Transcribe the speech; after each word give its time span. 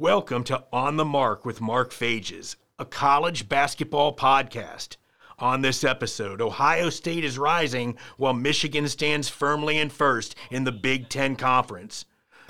Welcome 0.00 0.44
to 0.44 0.64
On 0.72 0.96
the 0.96 1.04
Mark 1.04 1.44
with 1.44 1.60
Mark 1.60 1.92
Fages, 1.92 2.56
a 2.78 2.86
college 2.86 3.50
basketball 3.50 4.16
podcast. 4.16 4.96
On 5.38 5.60
this 5.60 5.84
episode, 5.84 6.40
Ohio 6.40 6.88
State 6.88 7.22
is 7.22 7.36
rising 7.36 7.98
while 8.16 8.32
Michigan 8.32 8.88
stands 8.88 9.28
firmly 9.28 9.76
in 9.76 9.90
first 9.90 10.36
in 10.50 10.64
the 10.64 10.72
Big 10.72 11.10
Ten 11.10 11.36
Conference. 11.36 12.06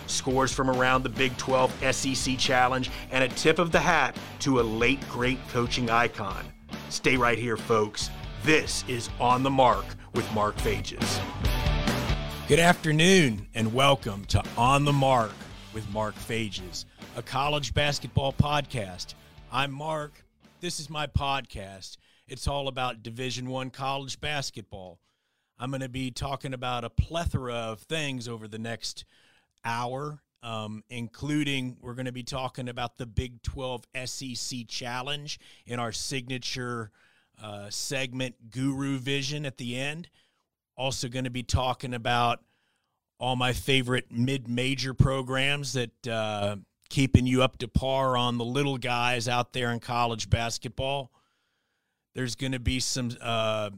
Scores 0.07 0.53
from 0.53 0.71
around 0.71 1.03
the 1.03 1.09
Big 1.09 1.37
12 1.39 1.93
SEC 1.93 2.39
Challenge 2.39 2.89
and 3.11 3.25
a 3.25 3.29
tip 3.35 3.59
of 3.59 3.73
the 3.73 3.81
hat 3.81 4.17
to 4.39 4.61
a 4.61 4.63
late 4.63 5.01
great 5.09 5.41
coaching 5.49 5.91
icon. 5.91 6.45
Stay 6.89 7.17
right 7.17 7.37
here, 7.37 7.57
folks. 7.57 8.11
This 8.45 8.85
is 8.87 9.11
On 9.19 9.43
the 9.43 9.51
Mark 9.51 9.87
with 10.15 10.33
Mark 10.33 10.57
Fages. 10.59 11.21
Good 12.47 12.61
afternoon 12.61 13.49
and 13.57 13.75
welcome 13.75 14.25
to 14.27 14.41
On 14.57 14.85
the 14.85 14.93
Mark 14.93 15.33
with 15.73 15.89
Mark 15.91 16.15
Fages, 16.15 16.85
a 17.17 17.23
college 17.23 17.75
basketball 17.75 18.33
podcast. 18.33 19.15
I'm 19.53 19.73
Mark. 19.73 20.25
This 20.61 20.79
is 20.79 20.89
my 20.89 21.09
podcast. 21.09 21.97
It's 22.29 22.47
all 22.47 22.69
about 22.69 23.03
Division 23.03 23.51
1 23.51 23.71
college 23.71 24.21
basketball. 24.21 25.01
I'm 25.59 25.71
going 25.71 25.81
to 25.81 25.89
be 25.89 26.13
talking 26.13 26.55
about 26.55 26.85
a 26.85 26.91
plethora 26.91 27.55
of 27.55 27.81
things 27.81 28.29
over 28.29 28.47
the 28.47 28.61
next 28.61 29.05
hour, 29.65 30.21
um, 30.45 30.85
including 30.89 31.77
we're 31.81 31.95
going 31.95 32.07
to 32.07 32.13
be 32.13 32.23
talking 32.23 32.69
about 32.69 32.97
the 32.97 33.07
Big 33.07 33.43
12 33.43 33.87
SEC 34.05 34.69
Challenge 34.69 35.41
in 35.67 35.81
our 35.81 35.93
signature 35.93 36.93
uh, 37.43 37.69
segment, 37.71 38.37
Guru 38.51 38.99
Vision, 38.99 39.45
at 39.47 39.59
the 39.59 39.77
end. 39.77 40.09
Also, 40.77 41.09
going 41.09 41.25
to 41.25 41.31
be 41.31 41.43
talking 41.43 41.93
about 41.93 42.41
all 43.19 43.35
my 43.37 43.53
favorite 43.53 44.07
mid-major 44.11 44.95
programs 44.95 45.73
that 45.73 46.07
uh, 46.09 46.57
keeping 46.91 47.27
you 47.27 47.43
up 47.43 47.57
to 47.59 47.69
par 47.69 48.17
on 48.17 48.37
the 48.37 48.45
little 48.45 48.77
guys 48.77 49.29
out 49.29 49.53
there 49.55 49.71
in 49.71 49.81
college 49.81 50.29
basketball. 50.29 51.11
There's 52.15 52.35
going 52.35 52.53
to 52.53 52.61
be 52.61 52.81
some. 52.81 53.13
Uh, 53.21 53.71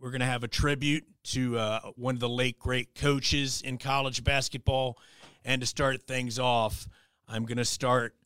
we're 0.00 0.10
going 0.10 0.20
to 0.20 0.26
have 0.26 0.42
a 0.42 0.48
tribute 0.48 1.04
to 1.22 1.58
uh, 1.58 1.80
one 1.94 2.16
of 2.16 2.20
the 2.20 2.28
late 2.28 2.58
great 2.58 2.94
coaches 2.94 3.60
in 3.62 3.76
college 3.76 4.24
basketball, 4.24 4.98
and 5.44 5.60
to 5.60 5.66
start 5.66 6.02
things 6.06 6.38
off, 6.38 6.88
I'm 7.28 7.44
going 7.44 7.58
to 7.58 7.64
start 7.64 8.16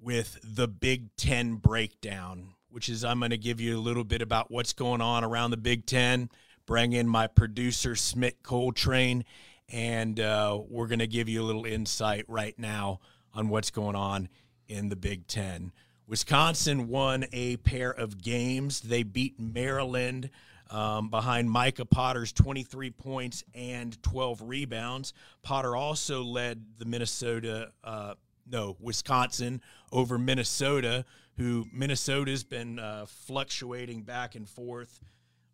with 0.00 0.38
the 0.42 0.66
Big 0.66 1.14
Ten 1.16 1.56
breakdown, 1.56 2.54
which 2.70 2.88
is 2.88 3.04
I'm 3.04 3.18
going 3.18 3.30
to 3.30 3.38
give 3.38 3.60
you 3.60 3.78
a 3.78 3.80
little 3.80 4.04
bit 4.04 4.22
about 4.22 4.50
what's 4.50 4.72
going 4.72 5.02
on 5.02 5.22
around 5.22 5.50
the 5.50 5.58
Big 5.58 5.84
Ten. 5.84 6.30
Bring 6.66 6.94
in 6.94 7.06
my 7.06 7.26
producer 7.26 7.94
Smith 7.94 8.42
Coltrane 8.42 9.24
and 9.70 10.18
uh, 10.18 10.58
we're 10.68 10.86
going 10.86 10.98
to 10.98 11.06
give 11.06 11.28
you 11.28 11.42
a 11.42 11.44
little 11.44 11.64
insight 11.64 12.24
right 12.28 12.58
now 12.58 13.00
on 13.38 13.48
what's 13.48 13.70
going 13.70 13.94
on 13.94 14.28
in 14.66 14.88
the 14.88 14.96
Big 14.96 15.28
Ten. 15.28 15.70
Wisconsin 16.08 16.88
won 16.88 17.24
a 17.32 17.56
pair 17.58 17.90
of 17.90 18.20
games. 18.20 18.80
They 18.80 19.04
beat 19.04 19.38
Maryland 19.38 20.30
um, 20.70 21.08
behind 21.08 21.48
Micah 21.48 21.84
Potter's 21.84 22.32
23 22.32 22.90
points 22.90 23.44
and 23.54 24.02
12 24.02 24.42
rebounds. 24.42 25.12
Potter 25.42 25.76
also 25.76 26.24
led 26.24 26.64
the 26.78 26.84
Minnesota, 26.84 27.70
uh, 27.84 28.14
no, 28.50 28.76
Wisconsin 28.80 29.62
over 29.92 30.18
Minnesota, 30.18 31.04
who 31.36 31.64
Minnesota's 31.72 32.42
been 32.42 32.80
uh, 32.80 33.06
fluctuating 33.06 34.02
back 34.02 34.34
and 34.34 34.48
forth 34.48 35.00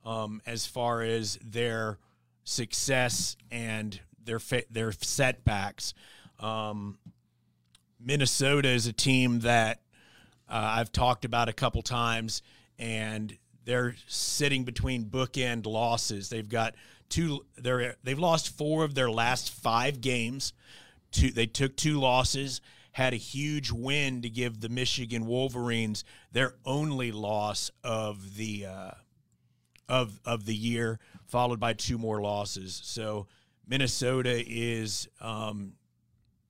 um, 0.07 0.41
as 0.47 0.65
far 0.65 1.03
as 1.03 1.39
their 1.45 1.99
success 2.45 3.37
and 3.51 4.01
their 4.25 4.41
their 4.71 4.93
setbacks. 4.93 5.93
Um, 6.41 6.99
Minnesota 8.05 8.69
is 8.69 8.87
a 8.87 8.93
team 8.93 9.41
that 9.41 9.81
uh, 10.49 10.75
I've 10.77 10.93
talked 10.93 11.25
about 11.25 11.49
a 11.49 11.53
couple 11.53 11.81
times, 11.83 12.43
and 12.79 13.37
they're 13.65 13.97
sitting 14.07 14.65
between 14.65 15.07
bookend 15.07 15.67
losses. 15.67 16.29
They've 16.29 16.49
got 16.49 16.75
two. 17.09 17.47
They're 17.57 17.97
they've 18.05 18.19
lost 18.19 18.57
four 18.57 18.85
of 18.85 18.95
their 18.95 19.11
last 19.11 19.51
five 19.51 20.01
games. 20.01 20.53
Two, 21.11 21.31
they 21.31 21.47
took 21.47 21.77
two 21.77 21.99
losses. 21.99 22.61
Had 22.93 23.13
a 23.13 23.17
huge 23.17 23.73
win 23.73 24.23
to 24.23 24.31
give 24.31 24.61
the 24.61 24.69
Michigan 24.69 25.27
Wolverines 25.27 26.05
their 26.31 26.55
only 26.65 27.11
loss 27.11 27.71
of 27.83 28.37
the 28.37 28.67
uh, 28.67 28.91
of 29.89 30.21
of 30.25 30.45
the 30.45 30.55
year, 30.55 31.01
followed 31.27 31.59
by 31.59 31.73
two 31.73 31.99
more 31.99 32.21
losses. 32.21 32.81
So 32.85 33.27
Minnesota 33.67 34.45
is 34.47 35.09
um, 35.21 35.73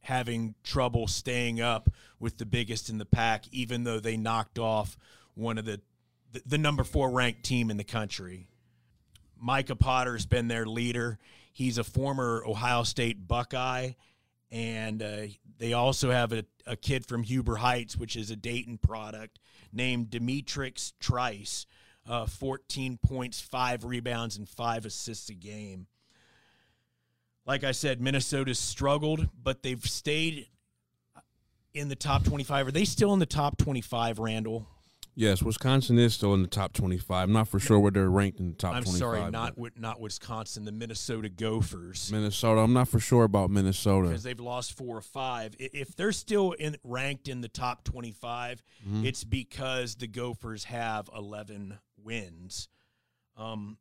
having 0.05 0.55
trouble 0.63 1.07
staying 1.07 1.63
up 1.63 1.91
with 2.21 2.37
the 2.37 2.45
biggest 2.45 2.91
in 2.91 2.99
the 2.99 3.07
pack, 3.07 3.45
even 3.53 3.85
though 3.85 3.99
they 3.99 4.17
knocked 4.17 4.59
off 4.59 4.97
one 5.35 5.59
of 5.59 5.65
the 5.65 5.81
the, 6.33 6.43
the 6.45 6.59
number 6.59 6.85
four 6.85 7.11
ranked 7.11 7.45
team 7.45 7.71
in 7.71 7.77
the 7.77 7.85
country. 7.85 8.49
Micah 9.39 9.77
Potter's 9.77 10.27
been 10.27 10.49
their 10.49 10.67
leader. 10.67 11.19
He's 11.53 11.79
a 11.79 11.85
former 11.85 12.43
Ohio 12.45 12.83
State 12.83 13.29
Buckeye, 13.29 13.93
and 14.51 15.03
uh, 15.03 15.23
they 15.59 15.73
also 15.73 16.11
have 16.11 16.33
a, 16.33 16.45
a 16.67 16.77
kid 16.77 17.07
from 17.07 17.23
Huber 17.23 17.57
Heights, 17.57 17.97
which 17.97 18.17
is 18.17 18.31
a 18.31 18.37
Dayton 18.37 18.79
product, 18.79 19.39
named 19.73 20.11
D'Mitrik 20.11 20.93
Trice. 20.99 21.67
Uh, 22.07 22.27
14 22.27 22.99
points, 22.99 23.41
five 23.41 23.85
rebounds, 23.85 24.37
and 24.37 24.47
five 24.47 24.85
assists 24.85 25.31
a 25.31 25.35
game 25.35 25.87
like 27.47 27.65
I 27.65 27.73
said, 27.73 28.01
Minnesota's 28.01 28.59
struggled, 28.59 29.29
but 29.43 29.63
they've 29.63 29.85
stayed 29.85 30.47
in 31.73 31.89
the 31.89 31.97
top 31.97 32.25
25. 32.25 32.69
Are 32.69 32.71
they 32.71 32.85
still 32.85 33.13
in 33.13 33.19
the 33.19 33.27
top 33.27 33.59
25, 33.59 34.19
Randall? 34.19 34.67
Yes, 35.17 35.43
Wisconsin 35.43 35.97
is 35.99 36.15
still 36.15 36.35
in 36.35 36.43
the 36.43 36.49
top 36.49 36.73
25. 36.73 37.29
I'm 37.29 37.33
not 37.33 37.47
for 37.47 37.61
sure 37.61 37.79
where 37.79 37.93
they're 37.93 38.11
ranked 38.11 38.41
in 38.41 38.49
the 38.49 38.57
top 38.57 38.75
I'm 38.75 38.83
25. 38.83 38.99
sorry, 38.99 39.31
not 39.31 39.55
not 39.79 40.01
Wisconsin, 40.01 40.65
the 40.65 40.73
Minnesota 40.73 41.29
Gophers. 41.29 42.11
Minnesota. 42.11 42.61
I'm 42.61 42.73
not 42.73 42.89
for 42.89 42.99
sure 42.99 43.23
about 43.23 43.49
Minnesota 43.49 44.09
because 44.09 44.25
they've 44.25 44.41
lost 44.41 44.77
four 44.77 44.97
or 44.97 45.03
five. 45.03 45.55
If 45.59 45.95
they're 45.95 46.11
still 46.11 46.53
in 46.53 46.77
ranked 46.83 47.29
in 47.29 47.43
the 47.43 47.49
top 47.49 47.85
25, 47.85 48.63
mm-hmm. 48.85 49.07
it's 49.07 49.23
because 49.23 49.95
the 49.95 50.09
Gophers 50.09 50.65
have 50.65 51.09
11 51.17 51.79
wins. 51.97 52.69
Um, 53.37 53.79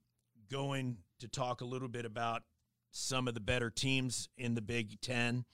going 0.51 0.97
to 1.19 1.27
talk 1.27 1.61
a 1.61 1.65
little 1.65 1.87
bit 1.87 2.05
about 2.05 2.43
some 2.93 3.27
of 3.27 3.33
the 3.33 3.39
better 3.39 3.69
teams 3.69 4.29
in 4.37 4.53
the 4.53 4.61
Big 4.61 5.01
Ten. 5.01 5.45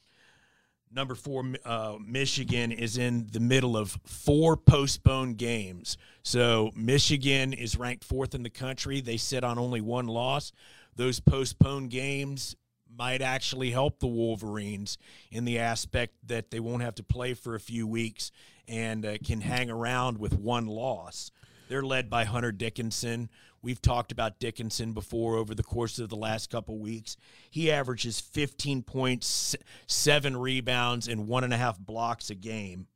Number 0.92 1.16
four, 1.16 1.44
uh, 1.66 1.96
Michigan 2.04 2.72
is 2.72 2.98
in 2.98 3.28
the 3.32 3.40
middle 3.40 3.78
of 3.78 3.98
four 4.06 4.58
postponed 4.58 5.38
games. 5.38 5.98
So 6.24 6.72
Michigan 6.76 7.54
is 7.54 7.78
ranked 7.78 8.04
fourth 8.04 8.36
in 8.36 8.44
the 8.44 8.50
country. 8.50 9.00
They 9.00 9.18
sit 9.18 9.44
on 9.44 9.58
only 9.58 9.82
one 9.82 10.08
loss. 10.08 10.52
Those 10.96 11.20
postponed 11.20 11.92
games 11.92 12.56
might 12.94 13.22
actually 13.22 13.72
help 13.72 14.00
the 14.00 14.08
Wolverines 14.08 14.98
in 15.32 15.46
the 15.46 15.60
aspect 15.60 16.16
that 16.26 16.52
they 16.52 16.60
won't 16.60 16.82
have 16.82 16.96
to 16.96 17.04
play 17.04 17.36
for 17.36 17.56
a 17.56 17.60
few 17.60 17.88
weeks 17.88 18.32
and 18.68 19.06
uh, 19.06 19.18
can 19.24 19.42
hang 19.42 19.70
around 19.70 20.18
with 20.18 20.34
one 20.34 20.66
loss. 20.66 21.32
They're 21.70 21.84
led 21.84 22.10
by 22.10 22.26
Hunter 22.26 22.52
Dickinson. 22.52 23.30
We've 23.62 23.82
talked 23.82 24.12
about 24.12 24.40
Dickinson 24.40 24.94
before 24.94 25.36
over 25.36 25.54
the 25.54 25.64
course 25.64 26.00
of 26.00 26.10
the 26.10 26.16
last 26.16 26.50
couple 26.50 26.78
weeks. 26.78 27.18
He 27.50 27.72
averages 27.72 28.20
15 28.20 28.84
points, 28.84 29.56
seven 29.88 30.38
rebounds, 30.38 31.08
and 31.08 31.28
one 31.28 31.44
and 31.44 31.54
a 31.54 31.58
half 31.58 31.78
blocks 31.78 32.30
a 32.30 32.36
game. 32.36 32.88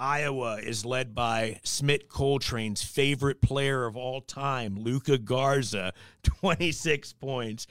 Iowa 0.00 0.56
is 0.56 0.86
led 0.86 1.14
by 1.14 1.60
Smith 1.62 2.08
Coltrane's 2.08 2.82
favorite 2.82 3.42
player 3.42 3.84
of 3.84 3.98
all 3.98 4.22
time, 4.22 4.78
Luka 4.78 5.18
Garza, 5.18 5.92
26 6.22 7.12
points, 7.12 7.66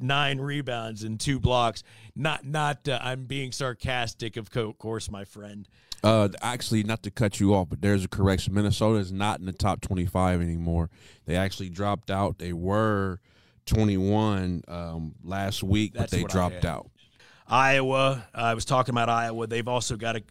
nine 0.00 0.40
rebounds, 0.40 1.04
and 1.04 1.20
two 1.20 1.38
blocks. 1.38 1.82
Not, 2.14 2.46
not. 2.46 2.88
Uh, 2.88 2.98
I'm 3.02 3.26
being 3.26 3.52
sarcastic, 3.52 4.38
of 4.38 4.50
course, 4.78 5.10
my 5.10 5.26
friend. 5.26 5.68
Uh, 6.06 6.28
actually, 6.40 6.84
not 6.84 7.02
to 7.02 7.10
cut 7.10 7.40
you 7.40 7.52
off, 7.52 7.68
but 7.68 7.80
there's 7.80 8.04
a 8.04 8.08
correction. 8.08 8.54
Minnesota 8.54 9.00
is 9.00 9.10
not 9.10 9.40
in 9.40 9.46
the 9.46 9.52
top 9.52 9.80
25 9.80 10.40
anymore. 10.40 10.88
They 11.24 11.34
actually 11.34 11.68
dropped 11.68 12.12
out. 12.12 12.38
They 12.38 12.52
were 12.52 13.18
21 13.66 14.62
um, 14.68 15.16
last 15.24 15.64
week, 15.64 15.94
That's 15.94 16.12
but 16.12 16.16
they 16.16 16.22
dropped 16.22 16.64
out. 16.64 16.88
Iowa. 17.48 18.24
I 18.32 18.54
was 18.54 18.64
talking 18.64 18.94
about 18.94 19.08
Iowa. 19.08 19.48
They've 19.48 19.66
also 19.66 19.96
got 19.96 20.14
a 20.14 20.22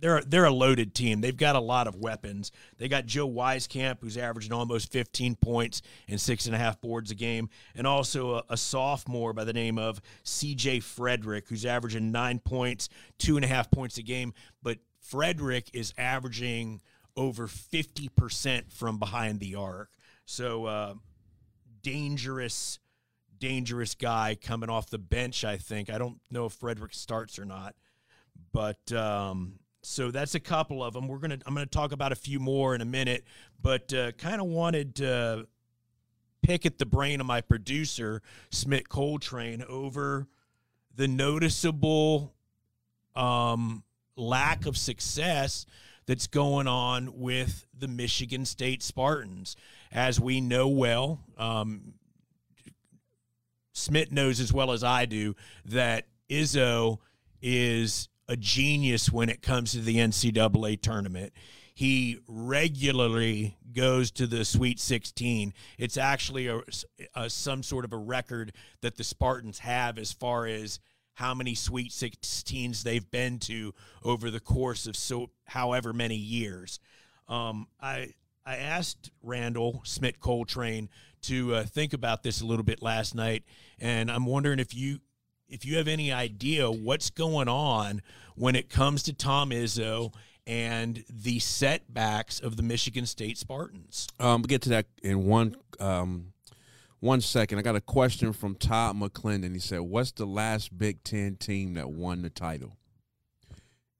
they're 0.00 0.22
they're 0.22 0.46
a 0.46 0.50
loaded 0.50 0.94
team. 0.94 1.20
They've 1.20 1.36
got 1.36 1.56
a 1.56 1.60
lot 1.60 1.86
of 1.86 1.96
weapons. 1.96 2.50
They 2.78 2.88
got 2.88 3.06
Joe 3.06 3.28
Wieskamp, 3.28 3.98
who's 4.00 4.16
averaging 4.16 4.52
almost 4.52 4.90
15 4.90 5.36
points 5.36 5.82
and 6.08 6.20
six 6.20 6.46
and 6.46 6.54
a 6.54 6.58
half 6.58 6.80
boards 6.80 7.10
a 7.10 7.14
game, 7.14 7.50
and 7.76 7.86
also 7.86 8.36
a, 8.36 8.44
a 8.50 8.56
sophomore 8.56 9.32
by 9.32 9.44
the 9.44 9.52
name 9.52 9.78
of 9.78 10.00
C.J. 10.24 10.80
Frederick, 10.80 11.48
who's 11.48 11.66
averaging 11.66 12.10
nine 12.10 12.38
points, 12.38 12.88
two 13.18 13.36
and 13.36 13.44
a 13.44 13.48
half 13.48 13.70
points 13.70 13.98
a 13.98 14.02
game. 14.02 14.32
But 14.62 14.78
Frederick 15.00 15.70
is 15.72 15.92
averaging 15.98 16.80
over 17.16 17.46
50% 17.46 18.72
from 18.72 18.98
behind 18.98 19.40
the 19.40 19.54
arc. 19.54 19.90
So, 20.24 20.66
uh, 20.66 20.94
dangerous, 21.82 22.78
dangerous 23.38 23.94
guy 23.94 24.36
coming 24.40 24.70
off 24.70 24.90
the 24.90 24.98
bench, 24.98 25.44
I 25.44 25.56
think. 25.56 25.90
I 25.90 25.98
don't 25.98 26.20
know 26.30 26.46
if 26.46 26.52
Frederick 26.52 26.94
starts 26.94 27.38
or 27.38 27.44
not, 27.44 27.74
but 28.52 28.92
um, 28.92 29.58
so 29.82 30.10
that's 30.10 30.34
a 30.34 30.40
couple 30.40 30.84
of 30.84 30.94
them. 30.94 31.08
We're 31.08 31.18
gonna 31.18 31.38
I'm 31.46 31.54
gonna 31.54 31.66
talk 31.66 31.92
about 31.92 32.12
a 32.12 32.16
few 32.16 32.38
more 32.38 32.74
in 32.74 32.80
a 32.80 32.86
minute, 32.86 33.24
but 33.60 33.92
uh, 33.92 34.12
kind 34.12 34.40
of 34.40 34.46
wanted 34.46 34.96
to 34.96 35.46
pick 36.42 36.66
at 36.66 36.78
the 36.78 36.86
brain 36.86 37.20
of 37.20 37.26
my 37.26 37.40
producer 37.40 38.22
Smith 38.50 38.88
Coltrane 38.88 39.62
over 39.68 40.26
the 40.94 41.08
noticeable 41.08 42.34
um, 43.14 43.84
lack 44.20 44.66
of 44.66 44.76
success 44.76 45.66
that's 46.06 46.26
going 46.26 46.66
on 46.66 47.18
with 47.18 47.66
the 47.76 47.88
Michigan 47.88 48.44
State 48.44 48.82
Spartans. 48.82 49.56
As 49.92 50.20
we 50.20 50.40
know 50.40 50.68
well, 50.68 51.20
um, 51.38 51.94
Smith 53.72 54.12
knows 54.12 54.40
as 54.40 54.52
well 54.52 54.72
as 54.72 54.84
I 54.84 55.06
do 55.06 55.34
that 55.64 56.06
Izzo 56.28 56.98
is 57.40 58.08
a 58.28 58.36
genius 58.36 59.10
when 59.10 59.28
it 59.28 59.42
comes 59.42 59.72
to 59.72 59.80
the 59.80 59.96
NCAA 59.96 60.80
tournament. 60.80 61.32
He 61.74 62.18
regularly 62.28 63.56
goes 63.72 64.10
to 64.12 64.26
the 64.26 64.44
Sweet 64.44 64.78
16. 64.78 65.54
It's 65.78 65.96
actually 65.96 66.46
a, 66.46 66.60
a, 67.14 67.30
some 67.30 67.62
sort 67.62 67.84
of 67.84 67.92
a 67.92 67.96
record 67.96 68.52
that 68.82 68.96
the 68.96 69.04
Spartans 69.04 69.60
have 69.60 69.98
as 69.98 70.12
far 70.12 70.46
as 70.46 70.78
how 71.14 71.34
many 71.34 71.54
Sweet 71.54 71.90
16s 71.90 72.82
they've 72.82 73.10
been 73.10 73.38
to 73.40 73.74
over 74.02 74.30
the 74.30 74.40
course 74.40 74.86
of 74.86 74.96
so 74.96 75.30
however 75.44 75.92
many 75.92 76.16
years. 76.16 76.80
Um, 77.28 77.68
I 77.80 78.14
I 78.44 78.56
asked 78.56 79.10
Randall 79.22 79.82
Smith 79.84 80.18
Coltrane 80.18 80.88
to 81.22 81.54
uh, 81.54 81.64
think 81.64 81.92
about 81.92 82.22
this 82.22 82.40
a 82.40 82.46
little 82.46 82.64
bit 82.64 82.82
last 82.82 83.14
night, 83.14 83.44
and 83.78 84.10
I'm 84.10 84.26
wondering 84.26 84.58
if 84.58 84.74
you 84.74 85.00
if 85.48 85.64
you 85.64 85.76
have 85.76 85.88
any 85.88 86.12
idea 86.12 86.70
what's 86.70 87.10
going 87.10 87.48
on 87.48 88.02
when 88.36 88.54
it 88.56 88.70
comes 88.70 89.02
to 89.04 89.12
Tom 89.12 89.50
Izzo 89.50 90.14
and 90.46 91.04
the 91.08 91.38
setbacks 91.38 92.40
of 92.40 92.56
the 92.56 92.62
Michigan 92.62 93.06
State 93.06 93.36
Spartans. 93.36 94.08
Um, 94.18 94.42
we'll 94.42 94.48
get 94.48 94.62
to 94.62 94.70
that 94.70 94.86
in 95.02 95.26
one 95.26 95.54
um, 95.78 96.32
one 97.00 97.20
second. 97.20 97.58
I 97.58 97.62
got 97.62 97.76
a 97.76 97.80
question 97.80 98.32
from 98.32 98.54
Todd 98.54 98.96
McClendon. 98.96 99.54
He 99.54 99.60
said, 99.60 99.80
"What's 99.80 100.12
the 100.12 100.26
last 100.26 100.76
Big 100.76 101.02
Ten 101.02 101.36
team 101.36 101.74
that 101.74 101.90
won 101.90 102.22
the 102.22 102.30
title?" 102.30 102.76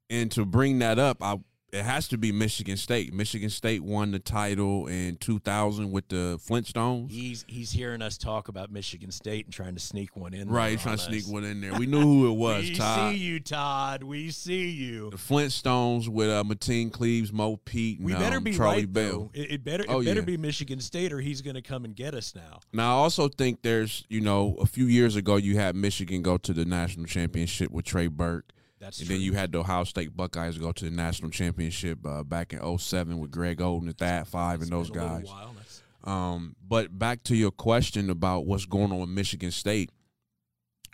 And 0.08 0.30
to 0.32 0.44
bring 0.44 0.78
that 0.80 0.98
up, 0.98 1.22
I 1.22 1.38
it 1.72 1.84
has 1.84 2.08
to 2.08 2.18
be 2.18 2.32
Michigan 2.32 2.76
State. 2.76 3.12
Michigan 3.12 3.50
State 3.50 3.82
won 3.82 4.10
the 4.10 4.18
title 4.18 4.86
in 4.86 5.16
2000 5.16 5.90
with 5.90 6.08
the 6.08 6.38
Flintstones. 6.46 7.10
He's 7.10 7.44
he's 7.48 7.70
hearing 7.70 8.02
us 8.02 8.18
talk 8.18 8.48
about 8.48 8.70
Michigan 8.70 9.10
State 9.10 9.46
and 9.46 9.54
trying 9.54 9.74
to 9.74 9.80
sneak 9.80 10.16
one 10.16 10.34
in. 10.34 10.48
Right, 10.48 10.78
trying 10.78 10.96
to 10.96 11.02
sneak 11.02 11.26
one 11.26 11.44
in 11.44 11.60
there. 11.60 11.74
We 11.74 11.86
knew 11.86 12.00
who 12.00 12.30
it 12.30 12.34
was. 12.36 12.64
Todd. 12.64 12.68
We 12.70 12.74
Todd. 12.76 13.12
see 13.12 13.18
you, 13.18 13.40
Todd. 13.40 14.02
We 14.02 14.30
see 14.30 14.70
you. 14.70 15.10
The 15.10 15.16
Flintstones 15.16 16.08
with 16.08 16.28
uh, 16.30 16.42
Mateen 16.44 16.92
Cleaves, 16.92 17.32
Mo 17.32 17.56
Pete, 17.56 17.98
and 17.98 18.06
we 18.06 18.14
better 18.14 18.38
um, 18.38 18.44
be 18.44 18.52
Charlie 18.52 18.80
right, 18.80 18.92
Bell. 18.92 19.30
It, 19.34 19.52
it 19.52 19.64
better 19.64 19.84
oh, 19.88 20.00
it 20.00 20.06
better 20.06 20.20
yeah. 20.20 20.26
be 20.26 20.36
Michigan 20.36 20.80
State, 20.80 21.12
or 21.12 21.20
he's 21.20 21.42
going 21.42 21.56
to 21.56 21.62
come 21.62 21.84
and 21.84 21.94
get 21.94 22.14
us 22.14 22.34
now. 22.34 22.60
Now, 22.72 22.98
I 22.98 23.02
also 23.02 23.28
think 23.28 23.62
there's, 23.62 24.04
you 24.08 24.20
know, 24.20 24.56
a 24.60 24.66
few 24.66 24.86
years 24.86 25.16
ago 25.16 25.36
you 25.36 25.56
had 25.56 25.76
Michigan 25.76 26.22
go 26.22 26.36
to 26.38 26.52
the 26.52 26.64
national 26.64 27.06
championship 27.06 27.70
with 27.70 27.84
Trey 27.84 28.08
Burke. 28.08 28.52
That's 28.80 28.98
and 28.98 29.06
true. 29.06 29.16
then 29.16 29.22
you 29.22 29.34
had 29.34 29.52
the 29.52 29.58
Ohio 29.58 29.84
State 29.84 30.16
Buckeyes 30.16 30.56
go 30.56 30.72
to 30.72 30.84
the 30.84 30.90
national 30.90 31.30
championship 31.30 31.98
uh, 32.06 32.22
back 32.22 32.54
in 32.54 32.78
07 32.78 33.18
with 33.18 33.30
Greg 33.30 33.58
Oden 33.58 33.88
at 33.88 33.98
that 33.98 34.26
five 34.26 34.62
and 34.62 34.70
those 34.70 34.88
It's 34.88 34.96
been 34.96 35.02
a 35.02 35.14
little 35.18 35.20
guys. 35.34 35.82
Um, 36.02 36.56
but 36.66 36.98
back 36.98 37.22
to 37.24 37.36
your 37.36 37.50
question 37.50 38.08
about 38.08 38.46
what's 38.46 38.64
going 38.64 38.90
on 38.90 39.00
with 39.00 39.10
Michigan 39.10 39.50
State. 39.50 39.90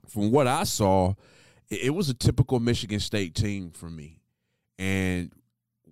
From 0.08 0.32
what 0.32 0.48
I 0.48 0.64
saw, 0.64 1.14
it, 1.70 1.84
it 1.84 1.90
was 1.90 2.08
a 2.08 2.14
typical 2.14 2.58
Michigan 2.58 2.98
State 2.98 3.34
team 3.34 3.70
for 3.70 3.88
me. 3.88 4.20
And 4.78 5.30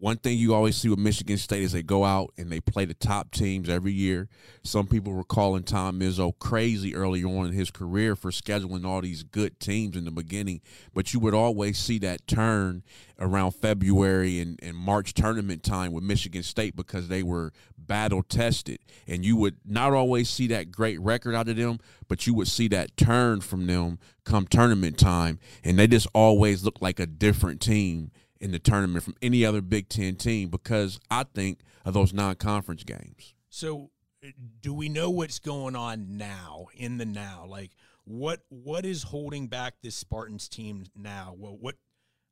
one 0.04 0.18
thing 0.18 0.36
you 0.36 0.52
always 0.52 0.76
see 0.76 0.90
with 0.90 0.98
Michigan 0.98 1.38
State 1.38 1.62
is 1.62 1.72
they 1.72 1.82
go 1.82 2.04
out 2.04 2.30
and 2.36 2.52
they 2.52 2.60
play 2.60 2.84
the 2.84 2.92
top 2.92 3.30
teams 3.30 3.70
every 3.70 3.94
year. 3.94 4.28
Some 4.62 4.86
people 4.86 5.14
were 5.14 5.24
calling 5.24 5.62
Tom 5.62 6.00
Izzo 6.00 6.38
crazy 6.38 6.94
early 6.94 7.24
on 7.24 7.46
in 7.46 7.54
his 7.54 7.70
career 7.70 8.14
for 8.14 8.30
scheduling 8.30 8.84
all 8.84 9.00
these 9.00 9.22
good 9.22 9.58
teams 9.60 9.96
in 9.96 10.04
the 10.04 10.10
beginning, 10.10 10.60
but 10.92 11.14
you 11.14 11.20
would 11.20 11.32
always 11.32 11.78
see 11.78 11.98
that 12.00 12.26
turn 12.26 12.82
around 13.18 13.52
February 13.52 14.40
and, 14.40 14.60
and 14.62 14.76
March 14.76 15.14
tournament 15.14 15.62
time 15.62 15.90
with 15.90 16.04
Michigan 16.04 16.42
State 16.42 16.76
because 16.76 17.08
they 17.08 17.22
were 17.22 17.50
battle 17.78 18.22
tested. 18.22 18.80
And 19.08 19.24
you 19.24 19.36
would 19.36 19.56
not 19.64 19.94
always 19.94 20.28
see 20.28 20.48
that 20.48 20.70
great 20.70 21.00
record 21.00 21.34
out 21.34 21.48
of 21.48 21.56
them, 21.56 21.78
but 22.08 22.26
you 22.26 22.34
would 22.34 22.48
see 22.48 22.68
that 22.68 22.94
turn 22.98 23.40
from 23.40 23.66
them 23.66 23.98
come 24.24 24.46
tournament 24.46 24.98
time. 24.98 25.38
And 25.64 25.78
they 25.78 25.86
just 25.86 26.08
always 26.12 26.62
look 26.62 26.82
like 26.82 27.00
a 27.00 27.06
different 27.06 27.62
team 27.62 28.10
in 28.40 28.50
the 28.50 28.58
tournament 28.58 29.04
from 29.04 29.14
any 29.22 29.44
other 29.44 29.60
Big 29.60 29.88
Ten 29.88 30.16
team 30.16 30.48
because 30.48 31.00
I 31.10 31.24
think 31.24 31.60
of 31.84 31.94
those 31.94 32.12
non 32.12 32.34
conference 32.36 32.84
games. 32.84 33.34
So, 33.48 33.90
uh, 34.24 34.28
do 34.60 34.74
we 34.74 34.88
know 34.88 35.10
what's 35.10 35.38
going 35.38 35.76
on 35.76 36.16
now 36.16 36.66
in 36.74 36.98
the 36.98 37.06
now? 37.06 37.46
Like, 37.48 37.70
what 38.04 38.40
what 38.48 38.84
is 38.84 39.02
holding 39.02 39.48
back 39.48 39.74
this 39.82 39.96
Spartans 39.96 40.48
team 40.48 40.84
now? 40.96 41.34
Well, 41.36 41.56
what 41.58 41.76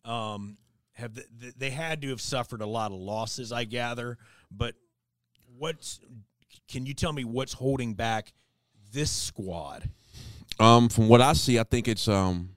um, 0.05 0.59
have 0.95 1.15
the, 1.15 1.53
they 1.57 1.71
had 1.71 2.03
to 2.03 2.09
have 2.09 2.21
suffered 2.21 2.61
a 2.61 2.67
lot 2.67 2.93
of 2.93 2.99
losses, 2.99 3.53
I 3.53 3.65
gather. 3.65 4.19
But 4.51 4.75
what's 5.57 6.01
can 6.69 6.87
you 6.87 6.95
tell 6.95 7.13
me 7.13 7.25
what's 7.25 7.53
holding 7.53 7.95
back 7.95 8.33
this 8.93 9.11
squad? 9.11 9.89
Um, 10.61 10.89
from 10.89 11.09
what 11.09 11.21
I 11.21 11.33
see, 11.33 11.59
I 11.59 11.65
think 11.65 11.89
it's 11.89 12.09
um 12.09 12.51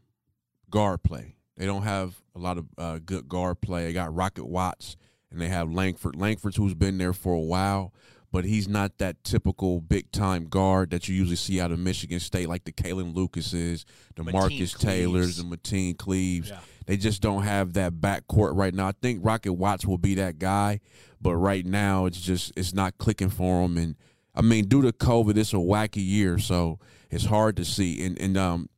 guard 0.70 1.04
play. 1.04 1.35
They 1.58 1.66
don't 1.66 1.84
have 1.84 2.16
a 2.36 2.40
lot 2.40 2.58
of 2.58 2.66
uh, 2.78 3.00
good 3.06 3.30
guard 3.30 3.62
play. 3.62 3.86
They 3.86 3.94
got 3.94 4.14
Rocket 4.14 4.46
Watts 4.46 4.98
and 5.32 5.42
they 5.42 5.48
have 5.50 5.72
Langford. 5.72 6.16
Langford's 6.16 6.58
who's 6.58 6.74
been 6.74 6.98
there 6.98 7.14
for 7.14 7.34
a 7.34 7.40
while, 7.40 7.94
but 8.32 8.46
he's 8.46 8.68
not 8.68 8.98
that 8.98 9.24
typical 9.24 9.80
big 9.80 10.12
time 10.12 10.46
guard 10.46 10.90
that 10.90 11.08
you 11.08 11.16
usually 11.16 11.38
see 11.38 11.62
out 11.62 11.72
of 11.72 11.80
Michigan 11.80 12.20
State, 12.20 12.50
like 12.50 12.66
the 12.66 12.72
Kalin 12.72 13.16
Lucases, 13.16 13.86
the 14.16 14.24
Mateen 14.24 14.34
Marcus 14.34 14.74
Taylors, 14.74 15.40
Cleaves. 15.42 15.50
the 15.50 15.58
Mateen 15.58 15.98
Cleaves. 15.98 16.50
Yeah. 16.50 16.60
They 16.86 16.98
just 16.98 17.22
don't 17.22 17.44
have 17.44 17.74
that 17.74 17.94
backcourt 17.94 18.56
right 18.56 18.74
now. 18.74 18.88
I 18.88 18.92
think 19.02 19.26
Rocket 19.26 19.54
Watts 19.54 19.86
will 19.86 19.98
be 19.98 20.16
that 20.16 20.38
guy, 20.38 20.82
but 21.22 21.36
right 21.36 21.66
now 21.66 22.06
it's 22.06 22.20
just 22.20 22.54
it's 22.56 22.74
not 22.74 22.98
clicking 22.98 23.30
for 23.30 23.66
him. 23.66 23.78
And 23.78 23.96
I 24.36 24.42
mean, 24.42 24.68
due 24.68 24.82
to 24.84 24.92
COVID, 24.92 25.38
it's 25.38 25.54
a 25.54 25.58
wacky 25.58 26.06
year, 26.06 26.38
so 26.38 26.80
it's 27.10 27.26
hard 27.26 27.58
to 27.58 27.66
see. 27.66 28.06
And 28.06 28.20
and 28.20 28.38
um, 28.38 28.70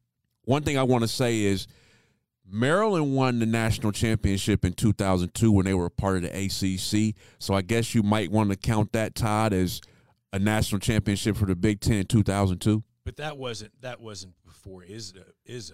one 0.45 0.63
thing 0.63 0.77
I 0.77 0.83
want 0.83 1.03
to 1.03 1.07
say 1.07 1.41
is 1.41 1.67
Maryland 2.49 3.13
won 3.15 3.39
the 3.39 3.45
national 3.45 3.91
championship 3.91 4.63
in 4.63 4.73
2002 4.73 5.51
when 5.51 5.65
they 5.65 5.73
were 5.73 5.87
a 5.87 5.91
part 5.91 6.17
of 6.17 6.21
the 6.23 6.29
ACC. 6.29 7.15
So 7.39 7.53
I 7.53 7.61
guess 7.61 7.93
you 7.93 8.03
might 8.03 8.31
want 8.31 8.49
to 8.51 8.55
count 8.55 8.93
that 8.93 9.15
Todd 9.15 9.53
as 9.53 9.81
a 10.33 10.39
national 10.39 10.79
championship 10.79 11.35
for 11.37 11.45
the 11.45 11.55
Big 11.55 11.79
Ten 11.81 11.97
in 11.97 12.05
2002. 12.05 12.83
But 13.05 13.17
that 13.17 13.37
wasn't 13.37 13.71
that 13.81 14.01
wasn't 14.01 14.33
before. 14.45 14.83
Is 14.83 15.13
is 15.45 15.71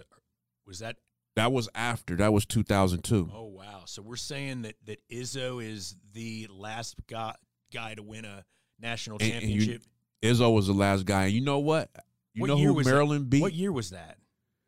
was 0.66 0.78
that? 0.80 0.96
That 1.36 1.50
was 1.52 1.68
after. 1.74 2.14
That 2.16 2.32
was 2.32 2.46
2002. 2.46 3.30
Oh 3.34 3.44
wow! 3.46 3.82
So 3.86 4.02
we're 4.02 4.14
saying 4.16 4.62
that 4.62 4.76
that 4.84 5.00
Izzo 5.12 5.64
is 5.64 5.96
the 6.12 6.46
last 6.50 6.94
guy 7.08 7.34
guy 7.72 7.94
to 7.96 8.02
win 8.04 8.24
a 8.24 8.44
national 8.80 9.18
And- 9.20 9.32
and 9.32 9.42
you- 9.50 9.58
championship. 9.60 9.82
Izzo 10.22 10.54
was 10.54 10.68
the 10.68 10.72
last 10.72 11.04
guy. 11.06 11.24
And 11.24 11.32
you 11.34 11.40
know 11.40 11.58
what? 11.58 11.90
You 12.34 12.42
What 12.42 12.46
know 12.48 12.56
year 12.56 12.68
who 12.68 12.74
was 12.74 12.86
that? 12.86 12.92
Maryland 12.92 13.28
beat? 13.30 13.42
What 13.42 13.52
year 13.52 13.72
was 13.72 13.90
that? 13.90 14.16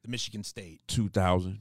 The 0.03 0.11
Michigan 0.11 0.43
State. 0.45 0.83
2000. 0.89 1.61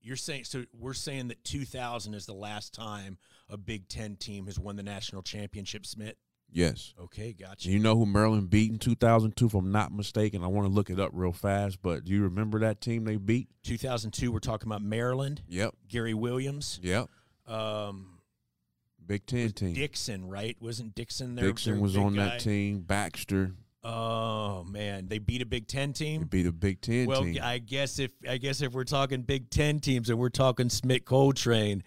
You're 0.00 0.16
saying 0.16 0.44
so? 0.44 0.64
We're 0.72 0.94
saying 0.94 1.28
that 1.28 1.44
2000 1.44 2.14
is 2.14 2.26
the 2.26 2.34
last 2.34 2.72
time 2.74 3.18
a 3.48 3.56
Big 3.56 3.88
Ten 3.88 4.16
team 4.16 4.46
has 4.46 4.58
won 4.58 4.76
the 4.76 4.82
national 4.82 5.22
championship. 5.22 5.86
Smith. 5.86 6.14
Yes. 6.50 6.94
Okay, 6.98 7.34
gotcha. 7.34 7.68
You 7.68 7.78
know 7.78 7.94
who 7.94 8.06
Maryland 8.06 8.48
beat 8.48 8.70
in 8.70 8.78
2002, 8.78 9.46
if 9.46 9.54
I'm 9.54 9.70
not 9.70 9.92
mistaken? 9.92 10.42
I 10.42 10.46
want 10.46 10.66
to 10.66 10.72
look 10.72 10.88
it 10.88 10.98
up 10.98 11.10
real 11.12 11.32
fast, 11.32 11.82
but 11.82 12.04
do 12.04 12.12
you 12.12 12.22
remember 12.22 12.60
that 12.60 12.80
team 12.80 13.04
they 13.04 13.16
beat? 13.16 13.48
2002. 13.64 14.32
We're 14.32 14.38
talking 14.38 14.66
about 14.68 14.82
Maryland. 14.82 15.42
Yep. 15.48 15.74
Gary 15.88 16.14
Williams. 16.14 16.80
Yep. 16.82 17.08
Um, 17.46 18.18
Big 19.04 19.26
Ten 19.26 19.50
team. 19.50 19.74
Dixon, 19.74 20.28
right? 20.28 20.56
Wasn't 20.60 20.94
Dixon 20.94 21.34
there? 21.34 21.46
Dixon 21.46 21.80
was 21.80 21.96
on 21.96 22.14
guy? 22.14 22.24
that 22.24 22.40
team. 22.40 22.80
Baxter. 22.80 23.52
Oh 23.84 24.64
man, 24.64 25.06
they 25.08 25.18
beat 25.18 25.40
a 25.40 25.46
Big 25.46 25.66
Ten 25.68 25.90
They 25.90 26.04
team. 26.04 26.22
beat 26.24 26.46
a 26.46 26.52
Big 26.52 26.80
Ten 26.80 27.06
Well, 27.06 27.22
team. 27.22 27.38
I 27.42 27.58
guess 27.58 27.98
if 27.98 28.10
I 28.28 28.36
guess 28.38 28.60
if 28.60 28.72
we're 28.72 28.84
talking 28.84 29.22
Big 29.22 29.50
Ten 29.50 29.78
teams 29.80 30.10
and 30.10 30.18
we're 30.18 30.28
talking 30.30 30.68
Smith 30.68 31.04
Coltrane, 31.04 31.82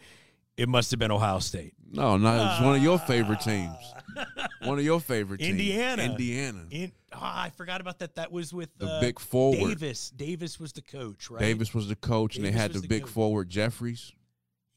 it 0.58 0.70
must 0.70 0.92
have 0.92 1.00
been 1.00 1.12
Ohio 1.12 1.40
State. 1.40 1.74
no, 1.92 2.16
no, 2.18 2.52
it's 2.52 2.62
one 2.64 2.76
of 2.78 2.82
your 2.84 2.98
favorite 2.98 3.42
teams. 3.42 3.76
One 4.64 4.78
of 4.80 4.86
your 4.86 5.00
favorite 5.02 5.40
teams. 5.40 5.50
Indiana. 5.52 6.04
Indiana. 6.04 6.66
In, 6.70 6.92
ah, 7.12 7.44
I 7.44 7.50
forgot 7.50 7.82
about 7.82 8.00
that. 8.00 8.16
That 8.16 8.32
was 8.32 8.54
with 8.54 8.70
The 8.78 8.86
uh, 8.88 9.02
big 9.02 9.20
forward. 9.20 9.58
Davis. 9.80 10.12
Davis 10.12 10.60
was 10.60 10.72
the 10.74 10.82
coach, 10.84 11.30
right? 11.30 11.40
Davis 11.40 11.74
was 11.74 11.88
the 11.90 11.96
coach, 11.96 12.36
and 12.38 12.46
they 12.46 12.52
had 12.52 12.72
the 12.72 12.80
the 12.80 12.88
big 12.88 13.04
coach. 13.04 13.12
forward 13.12 13.50
Jeffries. 13.50 14.14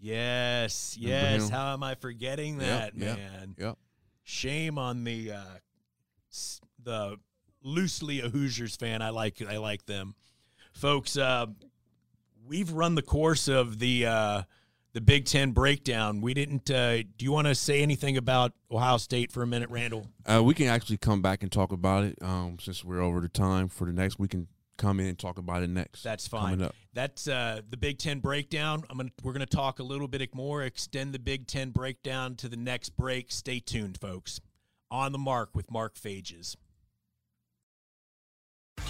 Yes, 0.01 0.97
yes. 0.99 1.49
How 1.49 1.73
am 1.75 1.83
I 1.83 1.95
forgetting 1.95 2.59
that, 2.59 2.97
yep, 2.97 3.17
man? 3.19 3.55
Yep. 3.59 3.79
Shame 4.25 4.79
on 4.79 5.05
the 5.05 5.33
uh, 5.33 5.43
the 6.85 7.17
loosely 7.63 8.21
a 8.21 8.29
Hoosiers 8.29 8.77
fan. 8.77 9.03
I 9.03 9.11
like 9.11 9.43
I 9.43 9.57
like 9.57 9.87
them, 9.87 10.15
folks. 10.73 11.17
Uh, 11.17 11.47
we've 12.47 12.71
run 12.71 12.95
the 12.95 13.03
course 13.03 13.49
of 13.49 13.79
the 13.79 14.07
uh, 14.07 14.43
the 14.93 15.01
Big 15.01 15.25
Ten 15.25 15.51
breakdown. 15.51 16.21
We 16.21 16.35
didn't. 16.35 16.71
Uh, 16.71 16.99
do 16.99 17.25
you 17.25 17.33
want 17.33 17.49
to 17.49 17.55
say 17.55 17.81
anything 17.81 18.17
about 18.17 18.53
Ohio 18.71 18.97
State 18.99 19.33
for 19.33 19.43
a 19.43 19.47
minute, 19.47 19.71
Randall? 19.71 20.07
Uh, 20.25 20.43
we 20.43 20.55
can 20.55 20.69
actually 20.69 20.99
come 20.99 21.21
back 21.21 21.43
and 21.43 21.51
talk 21.51 21.73
about 21.73 22.05
it 22.05 22.19
um, 22.23 22.59
since 22.61 22.85
we're 22.85 23.01
over 23.01 23.21
the 23.21 23.29
time 23.29 23.69
for 23.69 23.87
the 23.87 23.93
next. 23.93 24.19
We 24.19 24.29
can 24.29 24.47
come 24.77 25.01
in 25.01 25.07
and 25.07 25.19
talk 25.19 25.39
about 25.39 25.63
it 25.63 25.71
next. 25.71 26.03
That's 26.03 26.27
fine. 26.27 26.69
That's 26.93 27.29
uh, 27.29 27.61
the 27.69 27.77
Big 27.77 27.99
Ten 27.99 28.21
breakdown. 28.21 28.85
I'm 28.89 28.97
gonna 28.97 29.11
we're 29.23 29.33
gonna 29.33 29.47
talk 29.47 29.81
a 29.81 29.85
little 29.85 30.09
bit 30.09 30.35
more. 30.35 30.63
Extend 30.63 31.13
the 31.13 31.19
Big 31.19 31.47
Ten 31.47 31.71
breakdown 31.71 32.37
to 32.37 32.49
the 32.49 32.57
next 32.57 32.91
break. 32.91 33.33
Stay 33.33 33.61
tuned, 33.61 33.99
folks. 34.01 34.41
On 34.91 35.11
the 35.11 35.19
mark 35.19 35.51
with 35.55 35.73
Mark 35.73 35.97
Fages. 35.97 36.57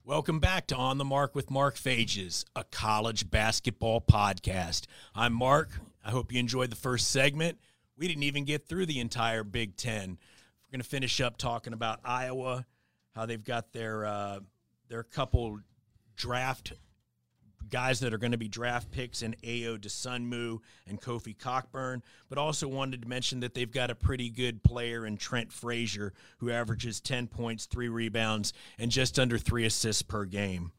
Welcome 0.09 0.39
back 0.39 0.65
to 0.67 0.75
On 0.75 0.97
the 0.97 1.05
Mark 1.05 1.35
with 1.35 1.51
Mark 1.51 1.75
Fages, 1.75 2.43
a 2.55 2.63
college 2.63 3.29
basketball 3.29 4.01
podcast. 4.01 4.87
I'm 5.13 5.33
Mark. 5.33 5.69
I 6.03 6.09
hope 6.09 6.33
you 6.33 6.39
enjoyed 6.39 6.71
the 6.71 6.75
first 6.75 7.11
segment. 7.11 7.59
We 7.95 8.07
didn't 8.07 8.23
even 8.23 8.43
get 8.43 8.67
through 8.67 8.87
the 8.87 9.01
entire 9.01 9.43
Big 9.43 9.75
Ten. 9.75 10.17
We're 10.17 10.71
going 10.71 10.81
to 10.81 10.89
finish 10.89 11.21
up 11.21 11.37
talking 11.37 11.73
about 11.73 11.99
Iowa, 12.03 12.65
how 13.13 13.27
they've 13.27 13.43
got 13.43 13.71
their 13.71 14.03
uh, 14.03 14.39
their 14.87 15.03
couple 15.03 15.59
draft 16.15 16.73
guys 17.69 17.99
that 17.99 18.13
are 18.13 18.17
going 18.17 18.31
to 18.31 18.37
be 18.37 18.47
draft 18.47 18.91
picks 18.91 19.21
in 19.21 19.35
Ayo 19.43 19.77
Dosunmu 19.77 20.59
and 20.87 21.01
Kofi 21.01 21.37
Cockburn, 21.37 22.03
but 22.29 22.37
also 22.37 22.67
wanted 22.67 23.01
to 23.01 23.07
mention 23.07 23.39
that 23.41 23.53
they've 23.53 23.71
got 23.71 23.91
a 23.91 23.95
pretty 23.95 24.29
good 24.29 24.63
player 24.63 25.05
in 25.05 25.17
Trent 25.17 25.51
Frazier 25.51 26.13
who 26.39 26.51
averages 26.51 26.99
10 26.99 27.27
points, 27.27 27.65
3 27.65 27.89
rebounds, 27.89 28.53
and 28.77 28.91
just 28.91 29.19
under 29.19 29.37
3 29.37 29.65
assists 29.65 30.01
per 30.01 30.25
game. 30.25 30.71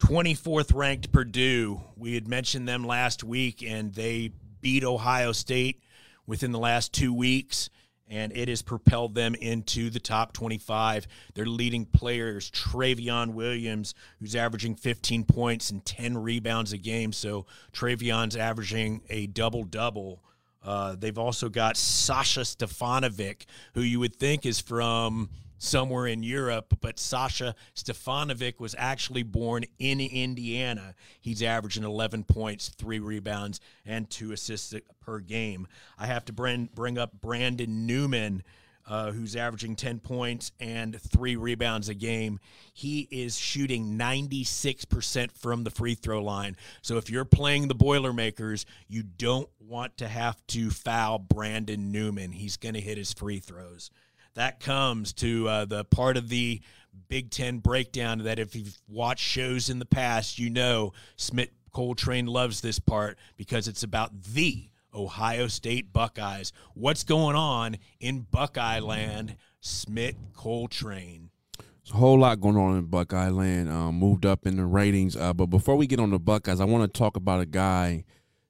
24th 0.00 0.74
ranked 0.74 1.10
Purdue. 1.10 1.80
We 1.96 2.14
had 2.14 2.28
mentioned 2.28 2.68
them 2.68 2.84
last 2.84 3.24
week 3.24 3.62
and 3.62 3.94
they 3.94 4.32
beat 4.60 4.84
Ohio 4.84 5.32
State 5.32 5.80
within 6.26 6.52
the 6.52 6.58
last 6.58 6.92
2 6.92 7.14
weeks 7.14 7.70
and 8.08 8.36
it 8.36 8.48
has 8.48 8.62
propelled 8.62 9.14
them 9.14 9.34
into 9.34 9.90
the 9.90 10.00
top 10.00 10.32
25. 10.32 11.06
Their 11.34 11.46
leading 11.46 11.86
players, 11.86 12.50
Trevion 12.50 13.34
Williams, 13.34 13.94
who's 14.20 14.36
averaging 14.36 14.76
15 14.76 15.24
points 15.24 15.70
and 15.70 15.84
10 15.84 16.18
rebounds 16.18 16.72
a 16.72 16.78
game. 16.78 17.12
So 17.12 17.46
Trevion's 17.72 18.36
averaging 18.36 19.02
a 19.10 19.26
double 19.26 19.64
double. 19.64 20.22
Uh, 20.62 20.96
they've 20.98 21.18
also 21.18 21.48
got 21.48 21.76
Sasha 21.76 22.40
Stefanovic, 22.40 23.46
who 23.74 23.82
you 23.82 24.00
would 24.00 24.16
think 24.16 24.46
is 24.46 24.60
from 24.60 25.28
somewhere 25.58 26.06
in 26.06 26.22
Europe, 26.22 26.76
but 26.80 26.98
Sasha 26.98 27.54
Stefanovic 27.74 28.60
was 28.60 28.74
actually 28.78 29.22
born 29.22 29.64
in 29.78 30.00
Indiana. 30.00 30.94
He's 31.20 31.42
averaging 31.42 31.84
11 31.84 32.24
points, 32.24 32.68
three 32.68 32.98
rebounds, 32.98 33.60
and 33.84 34.08
two 34.08 34.32
assists 34.32 34.74
per 35.00 35.20
game. 35.20 35.66
I 35.98 36.06
have 36.06 36.24
to 36.26 36.32
bring, 36.32 36.68
bring 36.74 36.98
up 36.98 37.20
Brandon 37.20 37.86
Newman. 37.86 38.42
Uh, 38.88 39.10
who's 39.10 39.34
averaging 39.34 39.74
10 39.74 39.98
points 39.98 40.52
and 40.60 41.02
three 41.02 41.34
rebounds 41.34 41.88
a 41.88 41.94
game. 41.94 42.38
He 42.72 43.08
is 43.10 43.36
shooting 43.36 43.98
96% 43.98 45.32
from 45.32 45.64
the 45.64 45.72
free 45.72 45.96
throw 45.96 46.22
line. 46.22 46.56
So 46.82 46.96
if 46.96 47.10
you're 47.10 47.24
playing 47.24 47.66
the 47.66 47.74
Boilermakers, 47.74 48.64
you 48.86 49.02
don't 49.02 49.48
want 49.58 49.96
to 49.96 50.06
have 50.06 50.36
to 50.46 50.70
foul 50.70 51.18
Brandon 51.18 51.90
Newman. 51.90 52.30
He's 52.30 52.56
going 52.56 52.74
to 52.74 52.80
hit 52.80 52.96
his 52.96 53.12
free 53.12 53.40
throws 53.40 53.90
that 54.36 54.60
comes 54.60 55.12
to 55.14 55.48
uh, 55.48 55.64
the 55.64 55.84
part 55.84 56.16
of 56.16 56.28
the 56.28 56.60
Big 57.08 57.30
Ten 57.30 57.58
breakdown 57.58 58.18
that 58.20 58.38
if 58.38 58.54
you've 58.54 58.78
watched 58.88 59.24
shows 59.24 59.68
in 59.68 59.78
the 59.78 59.86
past, 59.86 60.38
you 60.38 60.48
know 60.48 60.92
Smith 61.16 61.50
Coltrane 61.72 62.26
loves 62.26 62.60
this 62.60 62.78
part 62.78 63.18
because 63.36 63.68
it's 63.68 63.82
about 63.82 64.22
the 64.22 64.70
Ohio 64.94 65.46
State 65.46 65.92
Buckeyes. 65.92 66.52
What's 66.74 67.04
going 67.04 67.36
on 67.36 67.76
in 68.00 68.26
Buckeye 68.30 68.80
land? 68.80 69.36
Smith 69.60 70.16
Coltrane. 70.34 71.30
There's 71.58 71.94
a 71.94 71.98
whole 71.98 72.18
lot 72.18 72.40
going 72.40 72.56
on 72.56 72.78
in 72.78 72.84
Buckeye 72.86 73.28
land. 73.28 73.70
Um, 73.70 73.96
moved 73.96 74.26
up 74.26 74.46
in 74.46 74.56
the 74.56 74.64
ratings. 74.64 75.16
Uh, 75.16 75.32
but 75.32 75.46
before 75.46 75.76
we 75.76 75.86
get 75.86 76.00
on 76.00 76.10
the 76.10 76.18
Buckeyes, 76.18 76.60
I 76.60 76.64
want 76.64 76.92
to 76.92 76.98
talk 76.98 77.16
about 77.16 77.40
a 77.40 77.46
guy, 77.46 78.04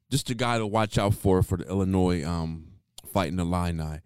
just 0.09 0.29
a 0.29 0.35
guy 0.35 0.57
to 0.57 0.65
watch 0.65 0.97
out 0.97 1.13
for 1.13 1.43
for 1.43 1.57
the 1.57 1.67
Illinois 1.67 2.25
um, 2.25 2.67
fighting 3.11 3.37
the 3.37 3.43
Illini. 3.43 3.99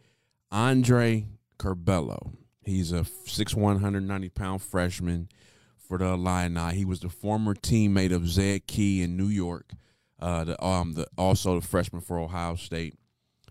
Andre 0.51 1.27
Curbelo. 1.61 2.33
He's 2.63 2.91
a 2.91 3.01
6'1", 3.01 3.55
190 3.55 4.29
pound 4.29 4.61
freshman 4.61 5.29
for 5.77 5.97
the 5.97 6.05
Illini. 6.05 6.73
He 6.73 6.85
was 6.85 7.01
the 7.01 7.09
former 7.09 7.53
teammate 7.53 8.13
of 8.13 8.27
Zed 8.27 8.65
Key 8.65 9.03
in 9.03 9.15
New 9.15 9.27
York. 9.27 9.71
Uh, 10.19 10.43
the 10.43 10.63
um 10.63 10.93
the 10.93 11.07
also 11.17 11.59
the 11.59 11.65
freshman 11.65 12.01
for 12.01 12.19
Ohio 12.19 12.55
State. 12.55 12.95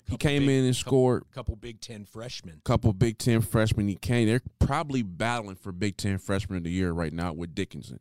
He 0.09 0.17
came 0.17 0.47
big, 0.47 0.59
in 0.59 0.65
and 0.65 0.77
scored 0.77 1.23
a 1.23 1.25
couple, 1.27 1.55
couple 1.55 1.57
Big 1.57 1.81
Ten 1.81 2.05
freshmen. 2.05 2.61
Couple 2.65 2.93
Big 2.93 3.19
Ten 3.19 3.41
freshmen. 3.41 3.89
He 3.89 3.95
came. 3.95 4.27
They're 4.27 4.43
probably 4.59 5.03
battling 5.03 5.57
for 5.57 5.71
Big 5.71 5.97
Ten 5.97 6.19
freshman 6.19 6.59
of 6.59 6.65
the 6.65 6.71
year 6.71 6.93
right 6.93 7.13
now 7.13 7.33
with 7.33 7.55
Dickinson. 7.55 8.01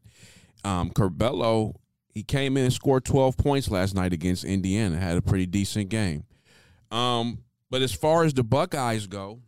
Um, 0.63 0.89
Curbelo, 0.91 1.75
he 2.11 2.23
came 2.23 2.57
in 2.57 2.65
and 2.65 2.73
scored 2.73 3.05
12 3.05 3.37
points 3.37 3.69
last 3.69 3.95
night 3.95 4.13
against 4.13 4.43
Indiana. 4.43 4.97
Had 4.97 5.17
a 5.17 5.21
pretty 5.21 5.45
decent 5.45 5.89
game. 5.89 6.23
Um, 6.91 7.43
but 7.69 7.81
as 7.81 7.93
far 7.93 8.23
as 8.23 8.33
the 8.33 8.43
Buckeyes 8.43 9.05
go, 9.07 9.41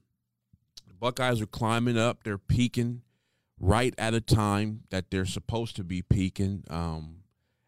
Buckeyes 1.01 1.41
are 1.41 1.47
climbing 1.47 1.97
up. 1.97 2.23
They're 2.23 2.37
peaking 2.37 3.01
right 3.59 3.93
at 3.97 4.13
a 4.13 4.21
time 4.21 4.81
that 4.91 5.09
they're 5.09 5.25
supposed 5.25 5.75
to 5.77 5.83
be 5.83 6.03
peaking. 6.03 6.63
Um, 6.69 7.23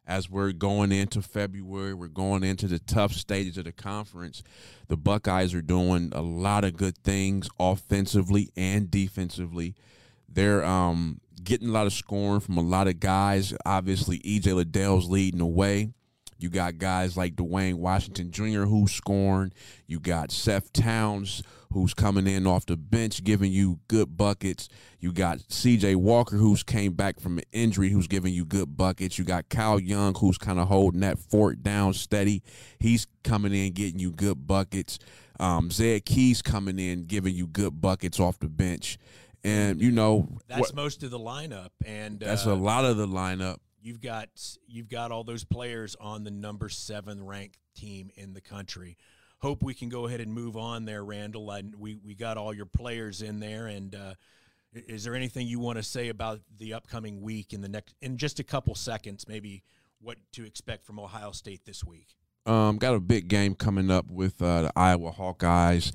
as 0.05 0.29
we're 0.29 0.51
going 0.51 0.91
into 0.91 1.23
February, 1.23 1.95
we're 1.95 2.09
going 2.09 2.43
into 2.43 2.67
the 2.67 2.77
tough 2.77 3.11
stages 3.13 3.57
of 3.57 3.65
the 3.65 3.71
conference. 3.71 4.43
The 4.87 4.97
Buckeyes 4.97 5.55
are 5.55 5.63
doing 5.63 6.11
a 6.13 6.21
lot 6.21 6.63
of 6.63 6.77
good 6.77 6.95
things 6.99 7.49
offensively 7.59 8.51
and 8.55 8.91
defensively. 8.91 9.73
They're 10.29 10.63
um, 10.63 11.19
getting 11.43 11.69
a 11.69 11.71
lot 11.71 11.87
of 11.87 11.93
scoring 11.93 12.41
from 12.41 12.57
a 12.57 12.61
lot 12.61 12.87
of 12.87 12.99
guys. 12.99 13.51
Obviously, 13.65 14.19
EJ 14.19 14.53
Liddell's 14.53 15.09
leading 15.09 15.39
the 15.39 15.47
way. 15.47 15.89
You 16.43 16.49
got 16.49 16.77
guys 16.77 17.15
like 17.15 17.37
Duane 17.37 17.77
Washington 17.77 18.29
Jr. 18.29 18.63
who's 18.63 18.91
scoring. 18.91 19.53
You 19.87 20.01
got 20.01 20.29
Seth 20.29 20.73
Towns 20.73 21.41
who's 21.71 21.93
coming 21.93 22.27
in 22.27 22.45
off 22.45 22.65
the 22.65 22.75
bench 22.75 23.23
giving 23.23 23.53
you 23.53 23.79
good 23.87 24.17
buckets. 24.17 24.67
You 24.99 25.13
got 25.13 25.37
CJ 25.37 25.95
Walker 25.95 26.35
who's 26.35 26.61
came 26.61 26.95
back 26.95 27.21
from 27.21 27.37
an 27.37 27.45
injury 27.53 27.91
who's 27.91 28.07
giving 28.07 28.33
you 28.33 28.43
good 28.43 28.75
buckets. 28.75 29.17
You 29.17 29.23
got 29.23 29.47
Kyle 29.47 29.79
Young 29.79 30.15
who's 30.15 30.37
kind 30.37 30.59
of 30.59 30.67
holding 30.67 30.99
that 30.99 31.17
fort 31.17 31.63
down 31.63 31.93
steady. 31.93 32.43
He's 32.77 33.07
coming 33.23 33.53
in 33.53 33.71
getting 33.71 33.99
you 33.99 34.11
good 34.11 34.45
buckets. 34.45 34.99
Um, 35.39 35.71
Zed 35.71 36.03
Key's 36.03 36.41
coming 36.41 36.77
in 36.77 37.05
giving 37.05 37.35
you 37.35 37.47
good 37.47 37.79
buckets 37.79 38.19
off 38.19 38.37
the 38.39 38.49
bench. 38.49 38.97
And 39.45 39.81
you 39.81 39.91
know 39.91 40.27
that's 40.49 40.59
what, 40.59 40.75
most 40.75 41.03
of 41.03 41.11
the 41.11 41.19
lineup, 41.19 41.69
and 41.85 42.19
that's 42.19 42.47
uh, 42.47 42.51
a 42.51 42.55
lot 42.55 42.83
of 42.83 42.97
the 42.97 43.07
lineup. 43.07 43.59
You've 43.83 44.01
got 44.01 44.29
you've 44.67 44.89
got 44.89 45.11
all 45.11 45.23
those 45.23 45.43
players 45.43 45.95
on 45.99 46.23
the 46.23 46.31
number 46.31 46.69
seven 46.69 47.23
ranked 47.23 47.59
team 47.75 48.09
in 48.15 48.33
the 48.33 48.41
country 48.41 48.97
hope 49.43 49.61
we 49.61 49.73
can 49.73 49.89
go 49.89 50.07
ahead 50.07 50.21
and 50.21 50.33
move 50.33 50.55
on 50.55 50.85
there, 50.85 51.03
Randall. 51.03 51.53
We 51.77 51.97
we 51.97 52.15
got 52.15 52.37
all 52.37 52.53
your 52.53 52.65
players 52.65 53.21
in 53.21 53.41
there, 53.41 53.67
and 53.67 53.93
uh, 53.93 54.13
is 54.73 55.03
there 55.03 55.15
anything 55.15 55.47
you 55.47 55.59
want 55.59 55.77
to 55.77 55.83
say 55.83 56.07
about 56.07 56.39
the 56.57 56.73
upcoming 56.73 57.21
week 57.21 57.51
in 57.51 57.59
the 57.59 57.67
next 57.67 57.93
in 58.01 58.17
just 58.17 58.39
a 58.39 58.43
couple 58.43 58.73
seconds, 58.73 59.27
maybe 59.27 59.61
what 59.99 60.17
to 60.31 60.45
expect 60.45 60.85
from 60.85 60.97
Ohio 60.97 61.31
State 61.31 61.65
this 61.65 61.83
week? 61.83 62.15
Um, 62.45 62.77
got 62.77 62.95
a 62.95 63.01
big 63.01 63.27
game 63.27 63.53
coming 63.53 63.91
up 63.91 64.09
with 64.09 64.41
uh, 64.41 64.63
the 64.63 64.71
Iowa 64.77 65.11
Hawkeyes. 65.11 65.91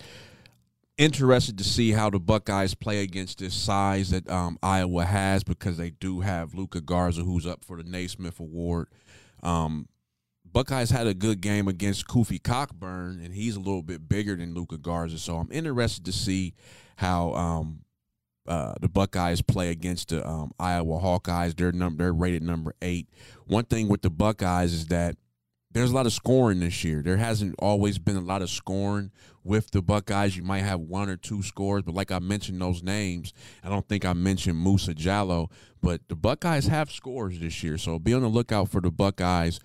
Interested 0.98 1.56
to 1.58 1.64
see 1.64 1.92
how 1.92 2.10
the 2.10 2.18
Buckeyes 2.18 2.74
play 2.74 3.02
against 3.02 3.38
this 3.38 3.54
size 3.54 4.10
that 4.10 4.28
um, 4.28 4.58
Iowa 4.62 5.04
has 5.04 5.44
because 5.44 5.76
they 5.76 5.90
do 5.90 6.20
have 6.20 6.54
Luka 6.54 6.80
Garza, 6.80 7.22
who's 7.22 7.46
up 7.46 7.64
for 7.64 7.76
the 7.76 7.88
Naismith 7.88 8.40
Award. 8.40 8.88
Um, 9.44 9.88
Buckeyes 10.44 10.90
had 10.90 11.06
a 11.06 11.14
good 11.14 11.40
game 11.40 11.68
against 11.68 12.08
Kofi 12.08 12.42
Cockburn, 12.42 13.20
and 13.22 13.32
he's 13.32 13.54
a 13.54 13.60
little 13.60 13.82
bit 13.82 14.08
bigger 14.08 14.34
than 14.34 14.54
Luka 14.54 14.76
Garza. 14.76 15.18
So 15.18 15.36
I'm 15.36 15.52
interested 15.52 16.04
to 16.04 16.12
see 16.12 16.54
how 16.96 17.32
um, 17.34 17.82
uh, 18.48 18.74
the 18.80 18.88
Buckeyes 18.88 19.42
play 19.42 19.70
against 19.70 20.08
the 20.08 20.26
um, 20.26 20.52
Iowa 20.58 20.98
Hawkeyes. 20.98 21.56
They're 21.56 21.70
number 21.70 22.02
they're 22.02 22.12
rated 22.12 22.42
number 22.42 22.74
eight. 22.82 23.08
One 23.46 23.64
thing 23.64 23.88
with 23.88 24.02
the 24.02 24.10
Buckeyes 24.10 24.72
is 24.72 24.86
that 24.86 25.16
there's 25.72 25.90
a 25.90 25.94
lot 25.94 26.06
of 26.06 26.12
scoring 26.12 26.60
this 26.60 26.82
year. 26.82 27.02
There 27.02 27.18
hasn't 27.18 27.54
always 27.58 27.98
been 27.98 28.16
a 28.16 28.20
lot 28.20 28.42
of 28.42 28.50
scoring 28.50 29.10
with 29.44 29.70
the 29.70 29.82
Buckeyes. 29.82 30.36
You 30.36 30.42
might 30.42 30.62
have 30.62 30.80
one 30.80 31.08
or 31.08 31.16
two 31.16 31.42
scores, 31.42 31.82
but 31.82 31.94
like 31.94 32.10
I 32.10 32.18
mentioned 32.18 32.60
those 32.60 32.82
names, 32.82 33.34
I 33.62 33.68
don't 33.68 33.86
think 33.86 34.04
I 34.04 34.14
mentioned 34.14 34.62
Musa 34.62 34.94
Jallow, 34.94 35.50
but 35.82 36.00
the 36.08 36.16
Buckeyes 36.16 36.66
have 36.66 36.90
scores 36.90 37.38
this 37.38 37.62
year. 37.62 37.76
So 37.76 37.98
be 37.98 38.14
on 38.14 38.22
the 38.22 38.28
lookout 38.28 38.70
for 38.70 38.80
the 38.80 38.90
Buckeyes 38.90 39.60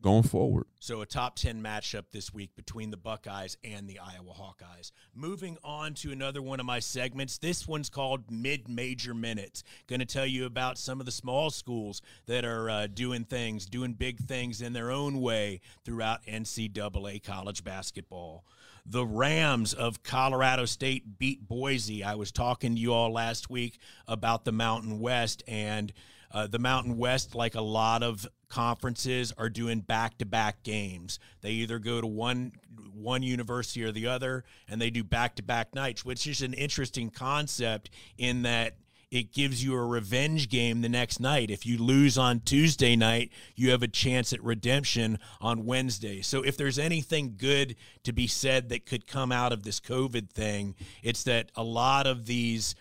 going 0.00 0.22
forward. 0.22 0.66
So 0.80 1.00
a 1.00 1.06
top 1.06 1.36
10 1.36 1.62
matchup 1.62 2.04
this 2.12 2.32
week 2.32 2.54
between 2.54 2.90
the 2.90 2.96
Buckeyes 2.96 3.56
and 3.64 3.88
the 3.88 3.98
Iowa 3.98 4.32
Hawkeyes. 4.32 4.92
Moving 5.14 5.58
on 5.64 5.94
to 5.94 6.12
another 6.12 6.40
one 6.40 6.60
of 6.60 6.66
my 6.66 6.78
segments. 6.78 7.38
This 7.38 7.66
one's 7.66 7.90
called 7.90 8.30
Mid-Major 8.30 9.12
Minutes. 9.12 9.64
Going 9.88 10.00
to 10.00 10.06
tell 10.06 10.26
you 10.26 10.44
about 10.44 10.78
some 10.78 11.00
of 11.00 11.06
the 11.06 11.12
small 11.12 11.50
schools 11.50 12.00
that 12.26 12.44
are 12.44 12.70
uh, 12.70 12.86
doing 12.86 13.24
things, 13.24 13.66
doing 13.66 13.92
big 13.94 14.18
things 14.20 14.62
in 14.62 14.72
their 14.72 14.90
own 14.90 15.20
way 15.20 15.60
throughout 15.84 16.24
NCAA 16.26 17.22
college 17.22 17.64
basketball. 17.64 18.44
The 18.86 19.04
Rams 19.04 19.74
of 19.74 20.02
Colorado 20.02 20.64
State 20.64 21.18
beat 21.18 21.46
Boise. 21.46 22.04
I 22.04 22.14
was 22.14 22.32
talking 22.32 22.74
to 22.74 22.80
you 22.80 22.94
all 22.94 23.12
last 23.12 23.50
week 23.50 23.78
about 24.06 24.44
the 24.44 24.52
Mountain 24.52 25.00
West 25.00 25.42
and– 25.48 25.92
uh, 26.30 26.46
the 26.46 26.58
Mountain 26.58 26.96
West, 26.96 27.34
like 27.34 27.54
a 27.54 27.60
lot 27.60 28.02
of 28.02 28.26
conferences, 28.48 29.32
are 29.36 29.48
doing 29.48 29.80
back-to-back 29.80 30.62
games. 30.62 31.18
They 31.40 31.50
either 31.52 31.78
go 31.78 32.00
to 32.00 32.06
one 32.06 32.52
one 32.92 33.22
university 33.22 33.84
or 33.84 33.92
the 33.92 34.08
other, 34.08 34.44
and 34.68 34.80
they 34.80 34.90
do 34.90 35.04
back-to-back 35.04 35.74
nights, 35.74 36.04
which 36.04 36.26
is 36.26 36.42
an 36.42 36.52
interesting 36.54 37.10
concept 37.10 37.90
in 38.16 38.42
that 38.42 38.76
it 39.10 39.32
gives 39.32 39.64
you 39.64 39.74
a 39.74 39.86
revenge 39.86 40.50
game 40.50 40.82
the 40.82 40.88
next 40.88 41.18
night. 41.18 41.50
If 41.50 41.64
you 41.64 41.78
lose 41.78 42.18
on 42.18 42.40
Tuesday 42.40 42.94
night, 42.94 43.30
you 43.56 43.70
have 43.70 43.82
a 43.82 43.88
chance 43.88 44.34
at 44.34 44.42
redemption 44.44 45.18
on 45.40 45.64
Wednesday. 45.64 46.20
So 46.20 46.42
if 46.42 46.58
there's 46.58 46.78
anything 46.78 47.36
good 47.38 47.76
to 48.02 48.12
be 48.12 48.26
said 48.26 48.68
that 48.68 48.84
could 48.84 49.06
come 49.06 49.32
out 49.32 49.52
of 49.52 49.62
this 49.62 49.80
COVID 49.80 50.28
thing, 50.30 50.74
it's 51.02 51.22
that 51.22 51.50
a 51.54 51.62
lot 51.62 52.06
of 52.06 52.26
these 52.26 52.74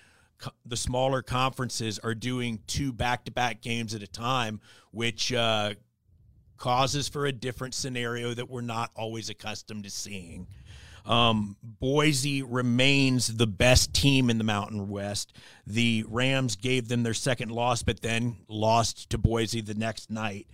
the 0.65 0.77
smaller 0.77 1.21
conferences 1.21 1.99
are 1.99 2.15
doing 2.15 2.59
two 2.67 2.93
back-to-back 2.93 3.61
games 3.61 3.95
at 3.95 4.03
a 4.03 4.07
time, 4.07 4.61
which 4.91 5.33
uh, 5.33 5.73
causes 6.57 7.07
for 7.07 7.25
a 7.25 7.31
different 7.31 7.73
scenario 7.73 8.33
that 8.33 8.49
we're 8.49 8.61
not 8.61 8.91
always 8.95 9.29
accustomed 9.29 9.83
to 9.83 9.89
seeing. 9.89 10.47
Um, 11.05 11.55
Boise 11.63 12.43
remains 12.43 13.37
the 13.37 13.47
best 13.47 13.93
team 13.93 14.29
in 14.29 14.37
the 14.37 14.43
Mountain 14.43 14.89
West. 14.89 15.33
The 15.65 16.03
Rams 16.07 16.57
gave 16.57 16.89
them 16.89 17.03
their 17.03 17.13
second 17.13 17.49
loss, 17.49 17.81
but 17.81 18.01
then 18.01 18.37
lost 18.49 19.09
to 19.11 19.17
Boise 19.17 19.61
the 19.61 19.73
next 19.73 20.11
night. 20.11 20.47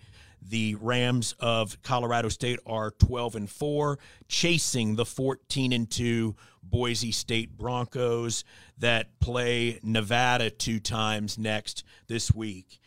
The 0.50 0.76
Rams 0.76 1.36
of 1.40 1.82
Colorado 1.82 2.30
State 2.30 2.60
are 2.66 2.92
12 2.92 3.36
and 3.36 3.50
4, 3.50 3.98
chasing 4.28 4.96
the 4.96 5.06
14 5.06 5.72
and 5.72 5.90
2 5.90 6.36
Boise 6.62 7.12
State 7.12 7.58
Broncos 7.58 8.44
that 8.78 9.20
play 9.20 9.80
Nevada 9.84 10.50
two 10.50 10.80
times 10.80 11.38
next 11.38 11.84
this 12.08 12.34
week. 12.34 12.80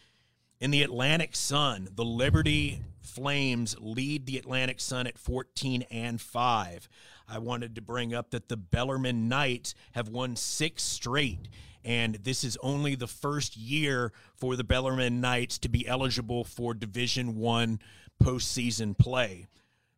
In 0.60 0.70
the 0.70 0.82
Atlantic 0.82 1.36
Sun, 1.36 1.88
the 1.94 2.04
Liberty 2.04 2.82
Flames 3.00 3.76
lead 3.78 4.26
the 4.26 4.38
Atlantic 4.38 4.80
Sun 4.80 5.06
at 5.06 5.18
14 5.18 5.82
and 5.90 6.20
5. 6.20 6.88
I 7.28 7.38
wanted 7.38 7.74
to 7.74 7.82
bring 7.82 8.14
up 8.14 8.30
that 8.30 8.48
the 8.48 8.56
Bellarmine 8.56 9.28
Knights 9.28 9.74
have 9.92 10.08
won 10.08 10.36
six 10.36 10.82
straight 10.82 11.48
and 11.86 12.16
this 12.16 12.42
is 12.42 12.58
only 12.62 12.96
the 12.96 13.06
first 13.06 13.56
year 13.56 14.12
for 14.34 14.56
the 14.56 14.64
Bellarmine 14.64 15.20
Knights 15.20 15.56
to 15.58 15.68
be 15.68 15.86
eligible 15.86 16.42
for 16.42 16.74
Division 16.74 17.36
One 17.36 17.78
postseason 18.20 18.98
play. 18.98 19.46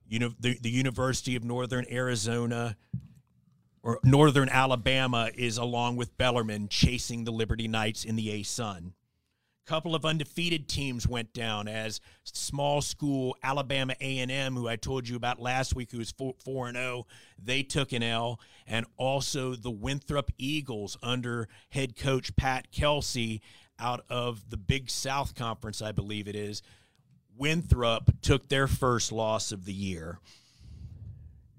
You 0.07 0.19
know, 0.19 0.35
the, 0.39 0.59
the 0.61 0.71
University 0.71 1.35
of 1.35 1.45
Northern 1.45 1.87
Arizona 1.91 2.77
or 3.83 4.01
Northern 4.05 4.51
Alabama 4.51 5.31
is 5.35 5.57
along 5.57 5.97
with 5.97 6.17
Bellarmine 6.19 6.69
chasing 6.69 7.25
the 7.25 7.33
Liberty 7.33 7.69
Knights 7.69 8.05
in 8.05 8.17
the 8.17 8.33
A 8.33 8.43
Sun 8.43 8.93
couple 9.69 9.95
of 9.95 10.07
undefeated 10.07 10.67
teams 10.67 11.07
went 11.07 11.31
down 11.35 11.69
as 11.69 12.01
small 12.25 12.81
school 12.81 13.37
Alabama 13.43 13.95
A&M 14.01 14.55
who 14.55 14.67
I 14.67 14.77
told 14.77 15.07
you 15.07 15.15
about 15.15 15.43
last 15.43 15.75
week 15.75 15.91
who 15.91 15.99
was 15.99 16.11
4 16.11 16.69
and 16.69 16.77
0 16.77 17.07
they 17.39 17.63
took 17.63 17.93
an 17.93 18.03
L 18.03 18.41
and 18.67 18.87
also 18.97 19.55
the 19.55 19.71
Winthrop 19.71 20.31
Eagles 20.39 20.97
under 21.03 21.49
head 21.69 21.97
coach 21.97 22.35
Pat 22.35 22.73
Kelsey 22.73 23.43
out 23.79 24.07
of 24.09 24.49
the 24.49 24.57
Big 24.57 24.89
South 24.89 25.35
Conference 25.35 25.83
I 25.83 25.93
believe 25.93 26.29
it 26.29 26.35
is. 26.35 26.63
Winthrop 27.37 28.23
took 28.23 28.49
their 28.49 28.69
first 28.69 29.13
loss 29.13 29.53
of 29.53 29.67
the 29.67 29.75
year. 29.75 30.19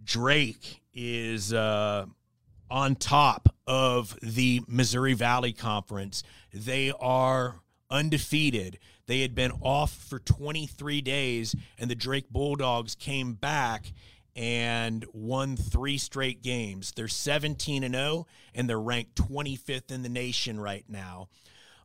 Drake 0.04 0.82
is 0.95 1.54
uh, 1.54 2.08
on 2.72 2.95
top 2.95 3.56
of 3.67 4.17
the 4.24 4.62
Missouri 4.67 5.13
Valley 5.13 5.54
Conference. 5.54 6.24
They 6.52 6.91
are 7.00 7.62
undefeated. 7.89 8.80
They 9.08 9.21
had 9.21 9.34
been 9.34 9.52
off 9.62 9.91
for 9.91 10.19
23 10.19 11.02
days, 11.02 11.56
and 11.78 11.89
the 11.89 11.95
Drake 11.95 12.30
Bulldogs 12.30 12.95
came 12.95 13.34
back 13.34 13.91
and 14.36 15.06
won 15.12 15.58
three 15.58 15.97
straight 15.97 16.41
games. 16.41 16.93
They're 16.95 17.08
17 17.08 17.84
and 17.84 17.95
0, 17.95 18.28
and 18.54 18.69
they're 18.69 18.80
ranked 18.80 19.15
25th 19.15 19.91
in 19.91 20.04
the 20.04 20.10
nation 20.10 20.60
right 20.60 20.86
now. 20.88 21.30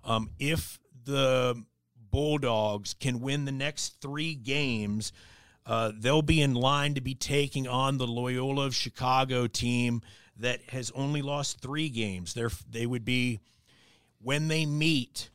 Um, 0.04 0.30
if 0.38 0.78
the 1.04 1.64
Bulldogs 2.10 2.94
can 2.94 3.20
win 3.20 3.44
the 3.44 3.52
next 3.52 4.00
three 4.00 4.34
games, 4.34 5.12
uh, 5.66 5.92
they'll 5.98 6.22
be 6.22 6.42
in 6.42 6.54
line 6.54 6.94
to 6.94 7.00
be 7.00 7.14
taking 7.14 7.66
on 7.66 7.98
the 7.98 8.06
Loyola 8.06 8.66
of 8.66 8.74
Chicago 8.74 9.46
team 9.46 10.02
that 10.36 10.60
has 10.68 10.90
only 10.94 11.22
lost 11.22 11.60
three 11.60 11.88
games. 11.88 12.34
They're, 12.34 12.50
they 12.70 12.86
would 12.86 13.04
be, 13.04 13.40
when 14.20 14.48
they 14.48 14.66
meet, 14.66 15.30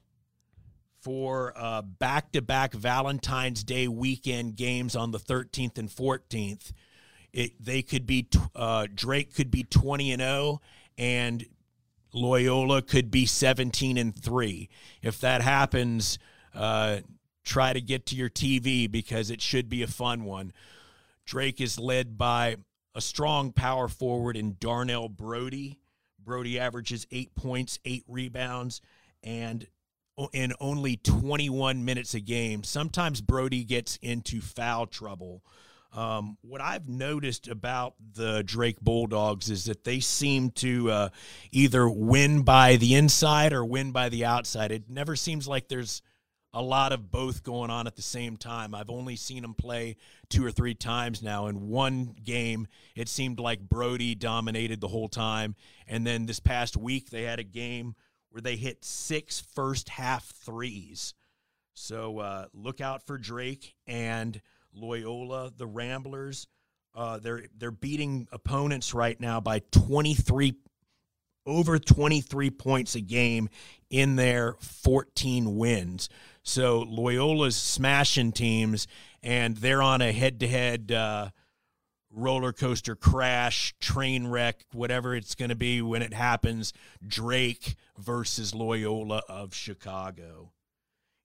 for 1.10 1.82
back 1.98 2.32
to 2.32 2.40
back 2.40 2.72
Valentine's 2.72 3.64
Day 3.64 3.88
weekend 3.88 4.56
games 4.56 4.96
on 4.96 5.10
the 5.10 5.18
13th 5.18 5.80
and 5.80 5.90
14th. 5.90 6.72
It, 7.34 7.54
they 7.60 7.82
could 7.82 8.06
be 8.06 8.28
uh, 8.56 8.86
Drake 8.94 9.34
could 9.34 9.50
be 9.50 9.64
20 9.64 10.12
and 10.12 10.22
0 10.22 10.62
and 11.00 11.44
Loyola 12.14 12.84
could 12.84 13.10
be 13.10 13.26
17 13.26 13.98
and 13.98 14.16
3. 14.16 14.70
If 15.02 15.20
that 15.22 15.42
happens, 15.42 16.20
uh, 16.54 17.00
try 17.44 17.74
to 17.74 17.82
get 17.82 18.06
to 18.08 18.16
your 18.16 18.30
TV 18.30 18.90
because 18.90 19.32
it 19.32 19.42
should 19.42 19.68
be 19.68 19.82
a 19.82 19.88
fun 19.88 20.26
one. 20.26 20.54
Drake 21.26 21.60
is 21.60 21.80
led 21.80 22.20
by 22.20 22.58
a 22.94 23.02
strong 23.02 23.52
power 23.52 23.88
forward 23.88 24.38
in 24.38 24.58
Darnell 24.60 25.10
Brodie. 25.10 25.80
Brodie 26.24 26.60
averages 26.60 27.08
eight 27.10 27.34
points, 27.34 27.80
eight 27.84 28.04
rebounds, 28.08 28.80
and 29.24 29.66
in 30.34 30.54
only 30.60 30.98
21 30.98 31.86
minutes 31.86 32.14
a 32.14 32.20
game. 32.20 32.64
Sometimes 32.64 33.22
Brodie 33.22 33.64
gets 33.64 33.98
into 34.02 34.42
foul 34.42 34.88
trouble. 34.88 35.44
Um, 35.92 36.38
what 36.42 36.62
I've 36.62 36.88
noticed 36.88 37.48
about 37.48 37.96
the 38.14 38.44
Drake 38.44 38.80
Bulldogs 38.80 39.50
is 39.50 39.66
that 39.66 39.84
they 39.84 40.00
seem 40.00 40.52
to 40.52 40.92
uh, 40.92 41.10
either 41.52 41.90
win 41.90 42.44
by 42.44 42.76
the 42.76 42.96
inside 42.96 43.54
or 43.54 43.66
win 43.66 43.92
by 43.92 44.10
the 44.10 44.26
outside. 44.26 44.72
It 44.72 44.90
never 44.90 45.16
seems 45.16 45.48
like 45.48 45.68
there's 45.68 46.04
a 46.54 46.62
lot 46.62 46.92
of 46.92 47.12
both 47.12 47.44
going 47.44 47.70
on 47.72 47.88
at 47.88 47.96
the 47.96 48.02
same 48.02 48.38
time. 48.38 48.76
I've 48.76 48.90
only 48.90 49.16
seen 49.16 49.42
them 49.42 49.54
play 49.56 49.98
two 50.30 50.46
or 50.46 50.52
three 50.52 50.76
times 50.76 51.24
now. 51.24 51.48
In 51.48 51.70
one 51.70 52.16
game, 52.24 52.68
it 52.96 53.08
seemed 53.08 53.40
like 53.40 53.60
Brodie 53.60 54.16
dominated 54.16 54.82
the 54.82 54.88
whole 54.88 55.10
time. 55.10 55.56
And 55.88 56.06
then 56.06 56.28
this 56.28 56.40
past 56.40 56.78
week, 56.78 57.10
they 57.10 57.24
had 57.24 57.40
a 57.40 57.44
game– 57.44 57.96
where 58.32 58.42
they 58.42 58.56
hit 58.56 58.84
six 58.84 59.40
first 59.40 59.90
half 59.90 60.26
threes. 60.26 61.14
So 61.74 62.20
uh, 62.20 62.46
look 62.54 62.82
out 62.82 63.06
for 63.06 63.18
Drake 63.18 63.76
and 63.88 64.40
Loyola, 64.74 65.52
the 65.56 65.68
Ramblers. 65.68 66.48
Uh, 66.96 67.18
they're 67.20 67.44
they're 67.58 67.72
beating 67.72 68.28
opponents 68.32 68.94
right 68.94 69.20
now 69.20 69.40
by 69.40 69.60
23 69.72 70.56
over 71.46 71.80
23 71.80 72.50
points 72.52 72.96
a 72.96 73.02
game 73.02 73.50
in 73.90 74.16
their 74.16 74.56
14 74.60 75.58
wins. 75.58 76.10
So 76.44 76.82
Loyola's 76.82 77.56
smashing 77.56 78.32
teams, 78.32 78.88
and 79.24 79.58
they're 79.58 79.82
on 79.82 80.02
a 80.02 80.12
head-to-head 80.12 80.92
uh, 80.92 81.30
roller 82.12 82.52
coaster 82.52 82.96
crash, 82.96 83.74
train 83.80 84.28
wreck, 84.28 84.66
whatever 84.74 85.16
it's 85.16 85.36
going 85.36 85.50
to 85.50 85.56
be 85.56 85.82
when 85.82 86.02
it 86.02 86.14
happens, 86.14 86.74
Drake 87.06 87.76
versus 87.98 88.54
Loyola 88.54 89.22
of 89.30 89.54
Chicago. 89.54 90.52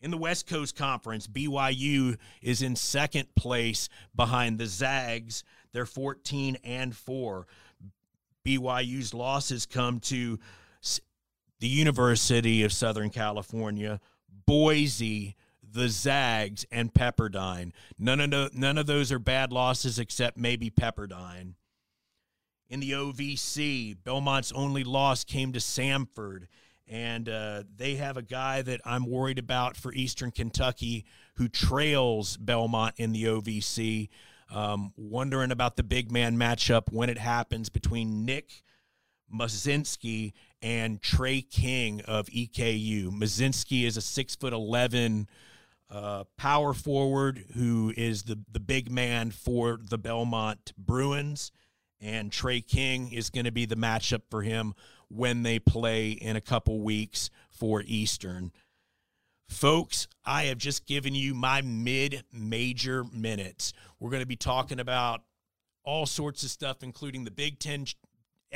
In 0.01 0.11
the 0.11 0.19
West 0.19 0.47
Coast 0.47 0.77
Conference, 0.77 1.27
BYU 1.27 2.19
is 2.43 2.61
in 2.61 2.77
second 2.77 3.35
place 3.35 3.89
behind 4.15 4.59
the 4.59 4.67
Zags. 4.67 5.45
They're 5.73 5.87
14 5.87 6.59
and 6.63 6.95
4. 6.95 7.47
BYU's 8.45 9.15
losses 9.15 9.65
come 9.65 10.01
to 10.01 10.39
the 11.61 11.69
University 11.69 12.63
of 12.63 12.73
Southern 12.75 13.09
California, 13.09 13.99
Boise, 14.45 15.37
the 15.75 15.89
Zags, 15.89 16.65
and 16.71 16.95
Pepperdine. 16.95 17.73
None 17.99 18.21
of 18.21 18.55
none 18.55 18.79
of 18.79 18.87
those 18.87 19.13
are 19.13 19.19
bad 19.19 19.53
losses 19.53 19.99
except 19.99 20.39
maybe 20.39 20.71
Pepperdine. 20.71 21.55
In 22.71 22.81
the 22.81 22.93
OVC, 22.93 23.97
Belmont's 24.03 24.53
only 24.53 24.85
loss 24.85 25.23
came 25.25 25.53
to 25.53 25.59
Samford, 25.59 26.47
and 26.89 27.29
uh, 27.29 27.65
they 27.77 27.97
have 27.97 28.17
a 28.17 28.23
guy 28.23 28.63
that 28.63 28.81
I'm 28.85 29.05
worried 29.05 29.39
about 29.39 29.77
for 29.77 29.93
Eastern 29.93 30.31
Kentucky 30.31 31.05
who 31.35 31.49
trails 31.49 32.37
Belmont 32.37 32.95
in 32.97 33.13
the 33.13 33.25
OVC. 33.25 34.09
Um, 34.51 34.93
wondering 34.97 35.51
about 35.51 35.77
the 35.77 35.83
big 35.83 36.13
man 36.13 36.37
matchup 36.37 36.93
when 36.93 37.11
it 37.11 37.19
happens 37.19 37.69
between 37.69 38.25
Nick 38.25 38.63
Muszynski 39.35 40.33
and 40.63 41.03
Trey 41.03 41.43
King 41.43 42.03
of 42.03 42.27
EKU. 42.27 43.11
Muszynski 43.11 43.85
is 43.85 43.97
a 43.97 44.01
six 44.01 44.37
foot 44.37 44.53
eleven 44.53 45.27
uh, 45.95 46.25
power 46.37 46.75
forward 46.75 47.45
who 47.55 47.93
is 47.97 48.25
the 48.25 48.39
the 48.51 48.61
big 48.61 48.91
man 48.91 49.31
for 49.31 49.79
the 49.81 49.97
Belmont 49.97 50.73
Bruins, 50.77 51.53
and 52.01 52.33
Trey 52.33 52.61
King 52.61 53.13
is 53.13 53.31
going 53.31 53.45
to 53.45 53.53
be 53.53 53.65
the 53.65 53.77
matchup 53.77 54.23
for 54.29 54.43
him 54.43 54.75
when 55.09 55.45
they 55.45 55.59
play 55.61 56.11
in 56.11 56.35
a 56.35 56.41
couple 56.41 56.81
weeks 56.81 57.31
for 57.49 57.83
Eastern. 57.87 58.51
Folks, 59.49 60.09
I 60.25 60.45
have 60.45 60.59
just 60.59 60.87
given 60.87 61.15
you 61.15 61.33
my 61.33 61.63
mid 61.63 62.25
major 62.33 63.05
minutes. 63.13 63.73
We're 64.01 64.11
going 64.11 64.23
to 64.23 64.27
be 64.27 64.37
talking 64.37 64.81
about 64.81 65.23
all 65.85 66.07
sorts 66.07 66.43
of 66.43 66.51
stuff, 66.51 66.83
including 66.83 67.25
the 67.25 67.31
Big 67.31 67.61
Ten 67.61 67.87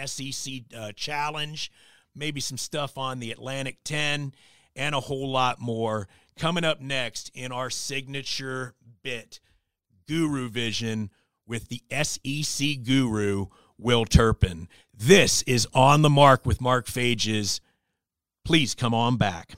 SEC 0.04 0.54
uh, 0.76 0.92
Challenge, 0.92 1.70
maybe 2.16 2.40
some 2.40 2.58
stuff 2.58 2.98
on 2.98 3.20
the 3.20 3.30
Atlantic 3.30 3.78
10, 3.84 4.32
and 4.74 4.94
a 4.94 5.00
whole 5.00 5.30
lot 5.30 5.60
more. 5.60 6.08
Coming 6.38 6.62
up 6.62 6.80
next 6.80 7.32
in 7.34 7.50
our 7.50 7.68
signature 7.68 8.74
bit, 9.02 9.40
Guru 10.06 10.48
Vision 10.48 11.10
with 11.48 11.68
the 11.68 11.82
SEC 11.90 12.84
guru, 12.84 13.46
Will 13.76 14.04
Turpin. 14.04 14.68
This 14.94 15.42
is 15.42 15.66
On 15.74 16.02
the 16.02 16.08
Mark 16.10 16.46
with 16.46 16.60
Mark 16.60 16.86
Fages. 16.86 17.58
Please 18.44 18.76
come 18.76 18.94
on 18.94 19.16
back. 19.16 19.54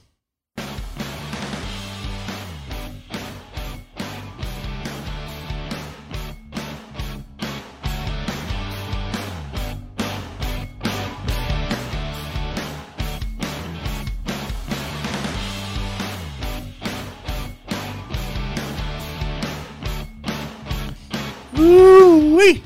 Woo-wee. 21.61 22.63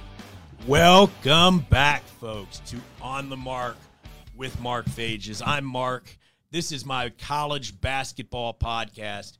Welcome 0.65 1.60
back, 1.69 2.05
folks, 2.05 2.60
to 2.67 2.77
On 3.01 3.27
the 3.27 3.36
Mark 3.36 3.75
with 4.38 4.58
Mark 4.62 4.86
Fages. 4.86 5.41
I'm 5.45 5.65
Mark. 5.65 6.17
This 6.49 6.71
is 6.71 6.86
my 6.86 7.10
college 7.10 7.81
basketball 7.81 8.53
podcast. 8.53 9.38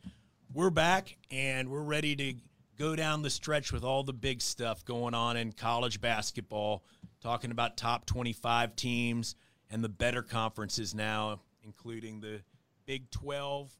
We're 0.54 0.72
back 0.72 1.16
and 1.32 1.70
we're 1.70 1.84
ready 1.84 2.18
to 2.18 2.34
go 2.78 2.98
down 2.98 3.22
the 3.22 3.30
stretch 3.30 3.72
with 3.72 3.86
all 3.86 4.04
the 4.04 4.12
big 4.12 4.42
stuff 4.42 4.84
going 4.84 5.14
on 5.14 5.38
in 5.38 5.54
college 5.54 6.02
basketball, 6.02 6.84
talking 7.22 7.52
about 7.52 7.78
top 7.78 8.06
25 8.06 8.76
teams 8.76 9.38
and 9.70 9.82
the 9.82 9.88
better 9.88 10.22
conferences 10.22 10.94
now, 10.94 11.40
including 11.64 12.20
the 12.20 12.42
Big 12.86 13.10
12 13.12 13.74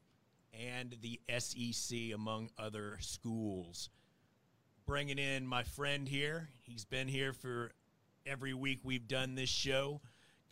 and 0.58 0.96
the 1.02 1.20
SEC, 1.38 2.14
among 2.14 2.48
other 2.58 2.96
schools 3.00 3.90
bringing 4.86 5.18
in 5.18 5.44
my 5.44 5.64
friend 5.64 6.08
here. 6.08 6.48
He's 6.62 6.84
been 6.84 7.08
here 7.08 7.32
for 7.32 7.72
every 8.24 8.54
week 8.54 8.78
we've 8.84 9.08
done 9.08 9.34
this 9.34 9.48
show. 9.48 10.00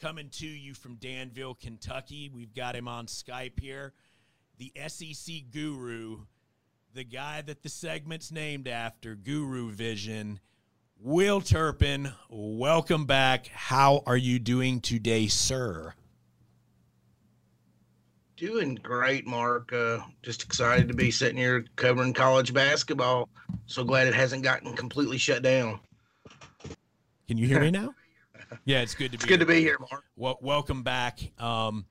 Coming 0.01 0.29
to 0.31 0.47
you 0.47 0.75
from 0.75 0.97
Danville, 0.97 1.55
Kentucky. 1.55 2.29
We've 2.35 2.53
got 2.53 2.75
him 2.75 2.89
on 2.89 3.07
Skype 3.07 3.61
here. 3.61 3.93
The 4.59 4.73
SEC 4.89 5.37
guru, 5.53 6.23
the 6.95 7.05
guy 7.05 7.43
that 7.43 7.63
the 7.63 7.69
segment's 7.69 8.33
named 8.33 8.67
after, 8.67 9.15
Guru 9.15 9.71
Vision. 9.71 10.41
Will 11.01 11.41
Turpin, 11.41 12.13
welcome 12.29 13.07
back. 13.07 13.47
How 13.47 14.03
are 14.05 14.17
you 14.17 14.41
doing 14.41 14.81
today, 14.81 15.29
sir? 15.29 15.95
Doing 18.37 18.75
great, 18.83 19.27
Mark. 19.27 19.73
Uh, 19.73 19.99
just 20.23 20.43
excited 20.43 20.89
to 20.89 20.95
be 20.95 21.11
sitting 21.13 21.37
here 21.37 21.65
covering 21.77 22.13
college 22.13 22.53
basketball. 22.53 23.29
So 23.67 23.85
glad 23.85 24.09
it 24.09 24.15
hasn't 24.15 24.43
gotten 24.43 24.75
completely 24.75 25.19
shut 25.19 25.43
down. 25.43 25.79
Can 27.29 27.39
you 27.39 27.47
hear 27.47 27.61
me 27.61 27.71
now? 27.71 27.95
Yeah, 28.65 28.81
it's 28.81 28.95
good 28.95 29.13
to 29.13 29.15
it's 29.15 29.25
be. 29.25 29.29
good 29.29 29.41
to 29.41 29.47
be 29.47 29.61
here, 29.61 29.79
Mark. 29.79 30.05
Well, 30.17 30.39
welcome 30.43 30.83
back. 30.83 31.21
Um, 31.41 31.87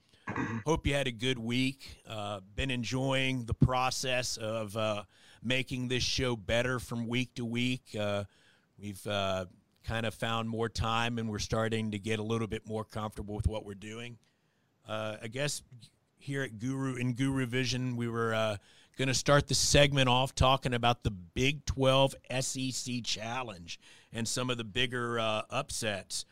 hope 0.65 0.85
you 0.85 0.93
had 0.93 1.07
a 1.07 1.11
good 1.11 1.39
week. 1.39 2.01
Uh, 2.07 2.41
been 2.55 2.71
enjoying 2.71 3.45
the 3.45 3.53
process 3.53 4.35
of 4.35 4.75
uh, 4.75 5.03
making 5.41 5.87
this 5.87 6.03
show 6.03 6.35
better 6.35 6.77
from 6.77 7.07
week 7.07 7.33
to 7.35 7.45
week. 7.45 7.83
Uh, 7.97 8.25
we've 8.77 9.05
uh, 9.07 9.45
kind 9.85 10.05
of 10.05 10.13
found 10.13 10.49
more 10.49 10.67
time, 10.67 11.19
and 11.19 11.29
we're 11.29 11.39
starting 11.39 11.91
to 11.91 11.99
get 11.99 12.19
a 12.19 12.23
little 12.23 12.47
bit 12.47 12.67
more 12.67 12.83
comfortable 12.83 13.33
with 13.33 13.47
what 13.47 13.65
we're 13.65 13.75
doing. 13.75 14.17
Uh, 14.87 15.15
I 15.21 15.27
guess 15.27 15.61
here 16.23 16.41
at 16.41 16.57
Guru 16.57 16.95
in 16.95 17.13
Guru 17.13 17.45
Vision, 17.45 17.97
we 17.97 18.07
were 18.07 18.33
uh, 18.33 18.55
going 18.97 19.09
to 19.09 19.13
start 19.13 19.47
the 19.47 19.55
segment 19.55 20.07
off 20.07 20.33
talking 20.33 20.73
about 20.73 21.03
the 21.03 21.11
Big 21.11 21.65
12 21.65 22.15
SEC 22.39 23.03
Challenge 23.03 23.77
and 24.13 24.25
some 24.25 24.49
of 24.49 24.55
the 24.55 24.63
bigger 24.63 25.19
uh, 25.19 25.41
upsets. 25.49 26.23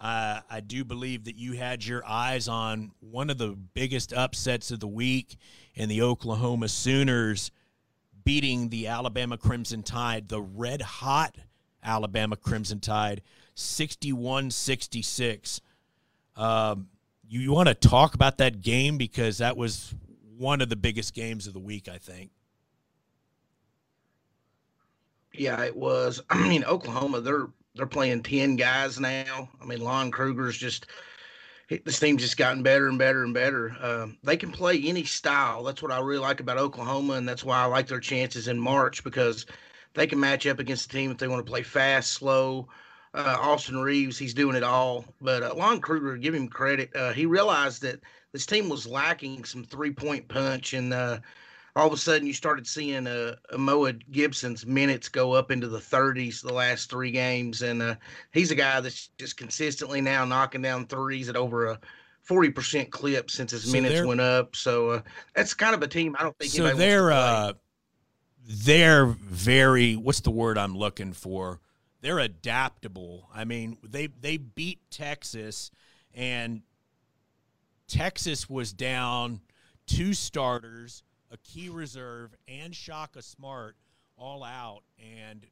Uh, 0.00 0.40
I 0.48 0.60
do 0.60 0.84
believe 0.84 1.24
that 1.24 1.36
you 1.36 1.52
had 1.52 1.84
your 1.84 2.02
eyes 2.06 2.48
on 2.48 2.92
one 3.00 3.28
of 3.28 3.36
the 3.36 3.48
biggest 3.48 4.14
upsets 4.14 4.70
of 4.70 4.80
the 4.80 4.88
week 4.88 5.36
in 5.74 5.90
the 5.90 6.00
Oklahoma 6.00 6.68
Sooners 6.68 7.50
beating 8.24 8.70
the 8.70 8.86
Alabama 8.86 9.36
Crimson 9.36 9.82
Tide, 9.82 10.30
the 10.30 10.40
red 10.40 10.80
hot 10.80 11.36
Alabama 11.84 12.36
Crimson 12.36 12.80
Tide, 12.80 13.20
61 13.54 14.50
66. 14.50 15.60
Um, 16.36 16.88
you, 17.28 17.52
want 17.52 17.68
to 17.68 17.74
talk 17.74 18.14
about 18.14 18.38
that 18.38 18.62
game 18.62 18.98
because 18.98 19.38
that 19.38 19.56
was 19.56 19.94
one 20.36 20.60
of 20.60 20.68
the 20.68 20.76
biggest 20.76 21.14
games 21.14 21.46
of 21.46 21.52
the 21.52 21.60
week, 21.60 21.88
I 21.88 21.98
think. 21.98 22.30
Yeah, 25.32 25.62
it 25.62 25.76
was. 25.76 26.22
I 26.30 26.48
mean, 26.48 26.64
Oklahoma, 26.64 27.20
they're 27.20 27.48
they're 27.74 27.86
playing 27.86 28.22
ten 28.22 28.56
guys 28.56 28.98
now. 28.98 29.48
I 29.60 29.64
mean, 29.64 29.80
Lon 29.80 30.10
Kruger's 30.10 30.56
just 30.56 30.86
this 31.68 31.98
team's 31.98 32.22
just 32.22 32.36
gotten 32.36 32.62
better 32.62 32.88
and 32.88 32.98
better 32.98 33.24
and 33.24 33.34
better. 33.34 33.76
Um, 33.80 34.18
they 34.22 34.36
can 34.36 34.52
play 34.52 34.80
any 34.84 35.04
style. 35.04 35.64
That's 35.64 35.82
what 35.82 35.90
I 35.90 35.98
really 36.00 36.20
like 36.20 36.40
about 36.40 36.58
Oklahoma, 36.58 37.14
and 37.14 37.28
that's 37.28 37.44
why 37.44 37.58
I 37.60 37.66
like 37.66 37.88
their 37.88 38.00
chances 38.00 38.48
in 38.48 38.58
March 38.58 39.02
because 39.02 39.46
they 39.94 40.06
can 40.06 40.20
match 40.20 40.46
up 40.46 40.60
against 40.60 40.88
the 40.88 40.98
team 40.98 41.10
if 41.10 41.18
they 41.18 41.28
want 41.28 41.44
to 41.44 41.50
play 41.50 41.62
fast, 41.62 42.12
slow. 42.12 42.68
Uh, 43.16 43.36
Austin 43.40 43.78
Reaves, 43.78 44.18
he's 44.18 44.34
doing 44.34 44.56
it 44.56 44.62
all. 44.62 45.04
But 45.22 45.42
uh, 45.42 45.54
Lon 45.54 45.80
Kruger, 45.80 46.16
give 46.16 46.34
him 46.34 46.48
credit. 46.48 46.94
Uh, 46.94 47.12
he 47.12 47.24
realized 47.24 47.80
that 47.82 48.00
this 48.32 48.44
team 48.44 48.68
was 48.68 48.86
lacking 48.86 49.44
some 49.44 49.64
three 49.64 49.90
point 49.90 50.28
punch, 50.28 50.74
and 50.74 50.92
uh, 50.92 51.18
all 51.74 51.86
of 51.86 51.92
a 51.92 51.96
sudden 51.96 52.26
you 52.26 52.34
started 52.34 52.66
seeing 52.66 53.06
uh, 53.06 53.36
Moa 53.56 53.94
Gibson's 53.94 54.66
minutes 54.66 55.08
go 55.08 55.32
up 55.32 55.50
into 55.50 55.66
the 55.66 55.78
30s 55.78 56.42
the 56.42 56.52
last 56.52 56.90
three 56.90 57.10
games, 57.10 57.62
and 57.62 57.80
uh, 57.80 57.94
he's 58.32 58.50
a 58.50 58.54
guy 58.54 58.80
that's 58.80 59.08
just 59.16 59.38
consistently 59.38 60.02
now 60.02 60.26
knocking 60.26 60.62
down 60.62 60.86
threes 60.86 61.30
at 61.30 61.36
over 61.36 61.66
a 61.66 61.80
40% 62.28 62.90
clip 62.90 63.30
since 63.30 63.52
his 63.52 63.64
so 63.64 63.72
minutes 63.72 64.06
went 64.06 64.20
up. 64.20 64.56
So 64.56 64.90
uh, 64.90 65.02
that's 65.34 65.54
kind 65.54 65.74
of 65.74 65.82
a 65.82 65.88
team 65.88 66.16
I 66.18 66.22
don't 66.24 66.36
think. 66.38 66.52
So 66.52 66.74
they're 66.74 67.12
uh, 67.12 67.52
they're 68.46 69.06
very 69.06 69.94
what's 69.96 70.20
the 70.20 70.30
word 70.30 70.58
I'm 70.58 70.76
looking 70.76 71.12
for? 71.12 71.60
They're 72.06 72.20
adaptable. 72.20 73.28
I 73.34 73.44
mean, 73.44 73.78
they 73.82 74.06
they 74.06 74.36
beat 74.36 74.78
Texas 74.92 75.72
and 76.14 76.62
Texas 77.88 78.48
was 78.48 78.72
down 78.72 79.40
two 79.88 80.14
starters, 80.14 81.02
a 81.32 81.36
key 81.38 81.68
reserve, 81.68 82.32
and 82.46 82.72
Shaka 82.72 83.22
Smart 83.22 83.74
all 84.16 84.44
out. 84.44 84.82
And 85.00 85.48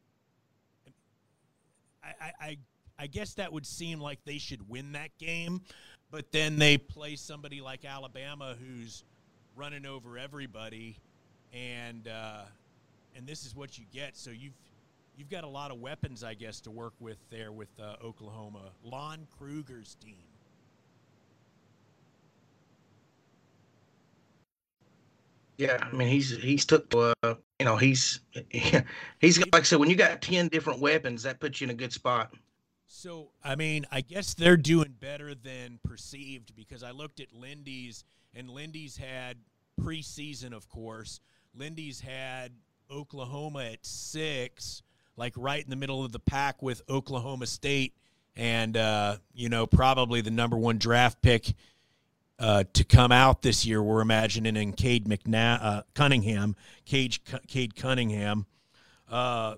I, 2.05 2.33
I, 2.41 2.59
I 3.01 3.07
guess 3.09 3.35
that 3.35 3.53
would 3.53 3.67
seem 3.67 4.01
like 4.01 4.21
they 4.25 4.39
should 4.39 4.69
win 4.69 4.93
that 4.93 5.11
game. 5.19 5.61
But 6.13 6.31
then 6.31 6.61
they 6.61 6.79
play 6.79 7.17
somebody 7.17 7.63
like 7.63 7.85
Alabama 7.85 8.55
who's 8.61 9.03
running 9.57 9.87
over 9.87 10.17
everybody. 10.19 10.99
And, 11.53 12.07
uh, 12.07 12.43
and 13.17 13.27
this 13.27 13.45
is 13.45 13.57
what 13.57 13.77
you 13.77 13.87
get. 13.93 14.17
So 14.17 14.31
you've 14.31 14.55
you've 15.17 15.31
got 15.31 15.45
a 15.45 15.49
lot 15.49 15.71
of 15.71 15.79
weapons, 15.79 16.25
I 16.25 16.35
guess, 16.35 16.61
to 16.63 16.71
work 16.71 16.95
with 17.01 17.19
there 17.31 17.53
with 17.53 17.69
uh, 17.81 17.97
Oklahoma. 18.03 18.71
Lon 18.83 19.27
Kruger's 19.39 19.97
team. 19.97 20.25
Yeah, 25.57 25.79
I 25.81 25.95
mean 25.95 26.09
he's 26.09 26.37
he's 26.37 26.65
took 26.65 26.93
uh, 26.95 27.35
you 27.61 27.65
know 27.65 27.77
he's 27.77 28.21
he's 29.21 29.39
like 29.39 29.55
I 29.55 29.63
said 29.63 29.79
when 29.79 29.89
you 29.89 29.97
got 29.97 30.21
ten 30.21 30.49
different 30.49 30.81
weapons 30.81 31.23
that 31.23 31.39
puts 31.39 31.61
you 31.61 31.67
in 31.67 31.71
a 31.71 31.75
good 31.75 31.93
spot. 31.93 32.33
So 32.87 33.31
I 33.43 33.55
mean 33.55 33.87
I 33.93 34.01
guess 34.01 34.35
they're 34.35 34.57
doing 34.57 34.95
better 34.99 35.35
than 35.35 35.79
perceived 35.85 36.57
because 36.57 36.83
I 36.83 36.91
looked 36.91 37.21
at 37.21 37.33
Lindy's 37.33 38.05
and 38.35 38.51
Lindy's 38.51 38.97
had 38.97 39.37
preseason 39.81 40.53
of 40.53 40.69
course. 40.69 41.21
Lindy's 41.55 42.01
had 42.01 42.51
Oklahoma 42.91 43.65
at 43.65 43.87
six, 43.87 44.83
like 45.17 45.35
right 45.37 45.63
in 45.63 45.71
the 45.71 45.77
middle 45.77 46.05
of 46.05 46.13
the 46.13 46.19
pack 46.19 46.63
with 46.63 46.83
Oklahoma 46.89 47.47
State, 47.47 47.95
and 48.37 48.77
uh, 48.77 49.17
you 49.35 49.49
know 49.49 49.67
probably 49.67 50.21
the 50.21 50.31
number 50.31 50.57
one 50.57 50.79
draft 50.79 51.23
pick 51.23 51.55
uh, 52.39 52.65
to 52.73 52.85
come 52.85 53.13
out 53.13 53.43
this 53.43 53.65
year. 53.65 53.83
We're 53.83 54.01
imagining 54.01 54.57
in 54.57 54.73
Cade 54.73 55.07
McNa- 55.07 55.59
uh, 55.63 55.83
Cunningham, 55.95 56.57
Cade, 56.85 57.19
Cade 57.47 57.77
Cunningham. 57.77 58.47
Uh, 59.09 59.57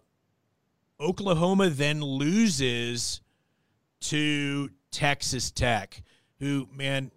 Oklahoma 1.00 1.68
then 1.70 2.00
loses 2.02 3.20
to 4.00 4.70
Texas 4.90 5.50
Tech, 5.50 6.02
who 6.38 6.68
man, 6.74 7.10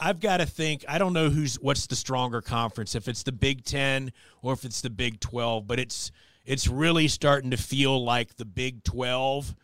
I've 0.00 0.20
got 0.20 0.38
to 0.38 0.46
think. 0.46 0.84
I 0.88 0.98
don't 0.98 1.12
know 1.12 1.28
who's 1.28 1.56
what's 1.56 1.86
the 1.86 1.96
stronger 1.96 2.40
conference, 2.40 2.94
if 2.94 3.08
it's 3.08 3.22
the 3.22 3.32
Big 3.32 3.64
Ten 3.64 4.12
or 4.42 4.52
if 4.52 4.64
it's 4.64 4.80
the 4.80 4.90
Big 4.90 5.20
Twelve, 5.20 5.66
but 5.66 5.78
it's 5.78 6.10
it's 6.44 6.66
really 6.66 7.08
starting 7.08 7.50
to 7.50 7.56
feel 7.56 8.02
like 8.02 8.36
the 8.36 8.44
Big 8.44 8.84
Twelve 8.84 9.54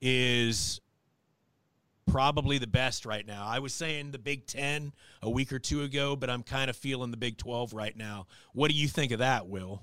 is 0.00 0.80
probably 2.10 2.58
the 2.58 2.66
best 2.66 3.06
right 3.06 3.26
now. 3.26 3.46
I 3.46 3.60
was 3.60 3.72
saying 3.72 4.10
the 4.10 4.18
Big 4.18 4.46
Ten 4.46 4.92
a 5.22 5.30
week 5.30 5.52
or 5.52 5.58
two 5.58 5.82
ago, 5.82 6.16
but 6.16 6.28
I'm 6.28 6.42
kind 6.42 6.68
of 6.68 6.76
feeling 6.76 7.10
the 7.10 7.16
Big 7.16 7.36
12 7.36 7.72
right 7.72 7.96
now. 7.96 8.26
What 8.52 8.70
do 8.70 8.76
you 8.76 8.88
think 8.88 9.12
of 9.12 9.20
that, 9.20 9.46
Will? 9.46 9.82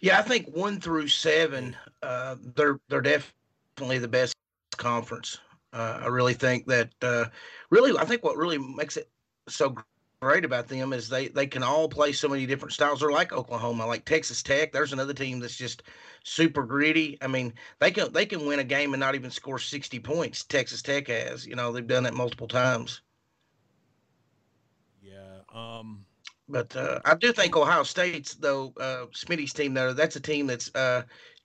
Yeah, 0.00 0.18
I 0.18 0.22
think 0.22 0.48
one 0.48 0.80
through 0.80 1.08
seven, 1.08 1.76
uh, 2.02 2.36
they're 2.56 2.78
they're 2.88 3.00
definitely 3.00 3.98
the 3.98 4.08
best 4.08 4.34
conference. 4.76 5.38
Uh, 5.72 6.00
I 6.02 6.06
really 6.08 6.34
think 6.34 6.66
that 6.66 6.90
uh, 7.02 7.26
really, 7.70 7.96
I 7.98 8.04
think 8.04 8.22
what 8.22 8.36
really 8.36 8.58
makes 8.58 8.96
it 8.96 9.08
so 9.48 9.74
great 10.20 10.44
about 10.44 10.68
them 10.68 10.92
is 10.92 11.08
they 11.08 11.28
they 11.28 11.46
can 11.46 11.64
all 11.64 11.88
play 11.88 12.12
so 12.12 12.28
many 12.28 12.46
different 12.46 12.72
styles. 12.72 13.00
They're 13.00 13.10
like 13.10 13.32
Oklahoma, 13.32 13.86
like 13.86 14.04
Texas 14.04 14.42
Tech. 14.42 14.72
There's 14.72 14.92
another 14.92 15.14
team 15.14 15.40
that's 15.40 15.56
just 15.56 15.82
super 16.24 16.64
gritty. 16.64 17.18
I 17.20 17.26
mean, 17.26 17.54
they 17.80 17.90
can 17.90 18.12
they 18.12 18.26
can 18.26 18.46
win 18.46 18.60
a 18.60 18.64
game 18.64 18.92
and 18.94 19.00
not 19.00 19.14
even 19.16 19.30
score 19.30 19.58
60 19.58 19.98
points. 20.00 20.44
Texas 20.44 20.82
Tech 20.82 21.08
has. 21.08 21.46
You 21.46 21.56
know, 21.56 21.72
they've 21.72 21.86
done 21.86 22.04
that 22.04 22.14
multiple 22.14 22.48
times. 22.48 23.00
Yeah. 25.00 25.40
Um 25.52 26.04
but 26.48 26.74
uh, 26.76 27.00
I 27.04 27.14
do 27.14 27.32
think 27.32 27.56
Ohio 27.56 27.82
State's 27.82 28.34
though 28.34 28.74
uh, 28.78 29.06
Smitty's 29.12 29.52
team 29.52 29.74
though 29.74 29.92
that's 29.92 30.16
a 30.16 30.20
team 30.20 30.46
that's 30.46 30.72
uh, 30.74 31.02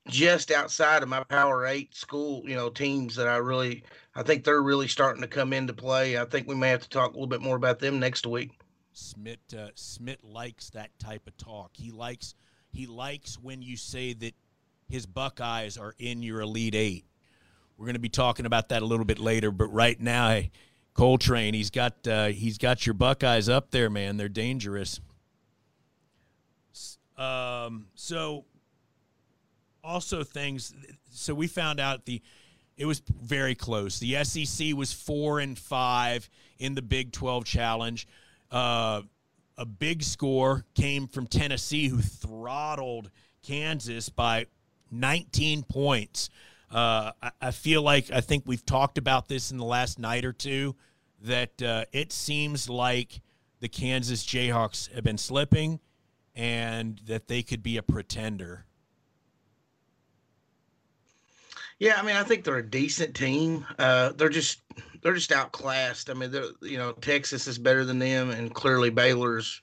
just 0.08 0.52
outside 0.52 1.04
of 1.04 1.10
my 1.10 1.24
Power 1.24 1.66
Eight 1.66 1.96
school, 1.96 2.44
you 2.46 2.56
know, 2.56 2.70
teams 2.70 3.16
that 3.16 3.28
I 3.28 3.38
really 3.38 3.84
I 4.16 4.24
think 4.24 4.44
they're 4.44 4.64
really 4.64 4.88
starting 4.88 5.22
to 5.22 5.28
come 5.28 5.54
into 5.54 5.74
play. 5.74 6.18
I 6.18 6.26
think 6.26 6.48
we 6.48 6.56
may 6.56 6.70
have 6.70 6.82
to 6.82 6.90
talk 6.90 7.12
a 7.12 7.14
little 7.14 7.28
bit 7.28 7.42
more 7.42 7.56
about 7.56 7.80
them 7.80 8.00
next 8.00 8.26
week. 8.26 8.60
Smith 8.94 9.40
uh, 9.56 9.70
Smith 9.76 10.24
likes 10.24 10.70
that 10.72 10.90
type 11.00 11.28
of 11.28 11.38
talk. 11.38 11.72
He 11.74 11.92
likes 11.92 12.34
he 12.72 12.88
likes 12.88 13.38
when 13.40 13.62
you 13.62 13.78
say 13.78 14.14
that 14.14 14.34
his 14.90 15.06
Buckeyes 15.06 15.78
are 15.78 15.94
in 16.00 16.24
your 16.24 16.42
Elite 16.42 16.76
Eight. 16.76 17.06
We're 17.78 17.86
going 17.86 17.94
to 17.96 18.00
be 18.00 18.10
talking 18.10 18.46
about 18.46 18.70
that 18.70 18.82
a 18.82 18.86
little 18.86 19.06
bit 19.06 19.20
later, 19.20 19.52
but 19.52 19.68
right 19.68 20.00
now, 20.00 20.42
Coltrane, 20.96 21.54
he's 21.54 21.70
got 21.70 22.08
uh, 22.08 22.28
he's 22.28 22.58
got 22.58 22.88
your 22.88 22.96
Buckeyes 22.96 23.48
up 23.48 23.70
there, 23.72 23.90
man. 23.90 24.18
They're 24.18 24.30
dangerous. 24.30 25.00
Um, 27.18 27.88
so 27.96 28.46
also 29.88 30.24
things. 30.24 30.74
So 31.12 31.34
we 31.34 31.48
found 31.48 31.80
out 31.80 32.06
the 32.06 32.22
it 32.76 32.86
was 32.86 33.00
very 33.00 33.56
close. 33.56 34.00
The 34.00 34.24
SEC 34.24 34.76
was 34.76 34.94
four 34.94 35.40
and 35.40 35.58
five 35.58 36.30
in 36.60 36.76
the 36.76 36.84
Big 36.84 37.12
Twelve 37.12 37.46
Challenge. 37.46 38.08
Uh, 38.52 39.02
a 39.58 39.66
big 39.66 40.04
score 40.04 40.64
came 40.76 41.08
from 41.08 41.26
Tennessee, 41.26 41.88
who 41.88 42.00
throttled 42.00 43.10
Kansas 43.42 44.10
by 44.10 44.46
19 44.92 45.64
points. 45.64 46.30
Uh, 46.72 47.12
I, 47.22 47.32
I, 47.42 47.52
feel 47.52 47.82
like 47.82 48.12
I 48.12 48.22
think 48.22 48.44
we've 48.46 48.66
talked 48.66 48.98
about 48.98 49.28
this 49.28 49.52
in 49.52 49.58
the 49.58 49.66
last 49.66 49.98
night 49.98 50.26
or 50.26 50.34
two 50.34 50.76
that 51.22 51.62
uh, 51.62 51.86
it 51.92 52.12
seems 52.12 52.70
like 52.70 53.22
the 53.60 53.70
Kansas 53.70 54.24
Jayhawks 54.26 54.92
have 54.94 55.04
been 55.04 55.18
slipping 55.18 55.80
and 56.36 57.02
that 57.08 57.28
they 57.28 57.42
could 57.42 57.64
be 57.64 57.78
a 57.78 57.84
pretender. 57.84 58.67
Yeah, 61.80 62.00
I 62.00 62.02
mean, 62.02 62.16
I 62.16 62.24
think 62.24 62.44
they're 62.44 62.58
a 62.58 62.68
decent 62.70 63.16
team. 63.16 63.66
Uh, 63.78 64.12
they're 64.14 64.30
just 64.30 64.62
they're 65.02 65.14
just 65.14 65.32
outclassed. 65.32 66.10
I 66.10 66.14
mean, 66.14 66.34
you 66.62 66.78
know 66.78 66.94
Texas 66.94 67.48
is 67.48 67.60
better 67.60 67.86
than 67.86 68.00
them, 68.00 68.32
and 68.32 68.54
clearly 68.54 68.90
Baylor's 68.90 69.62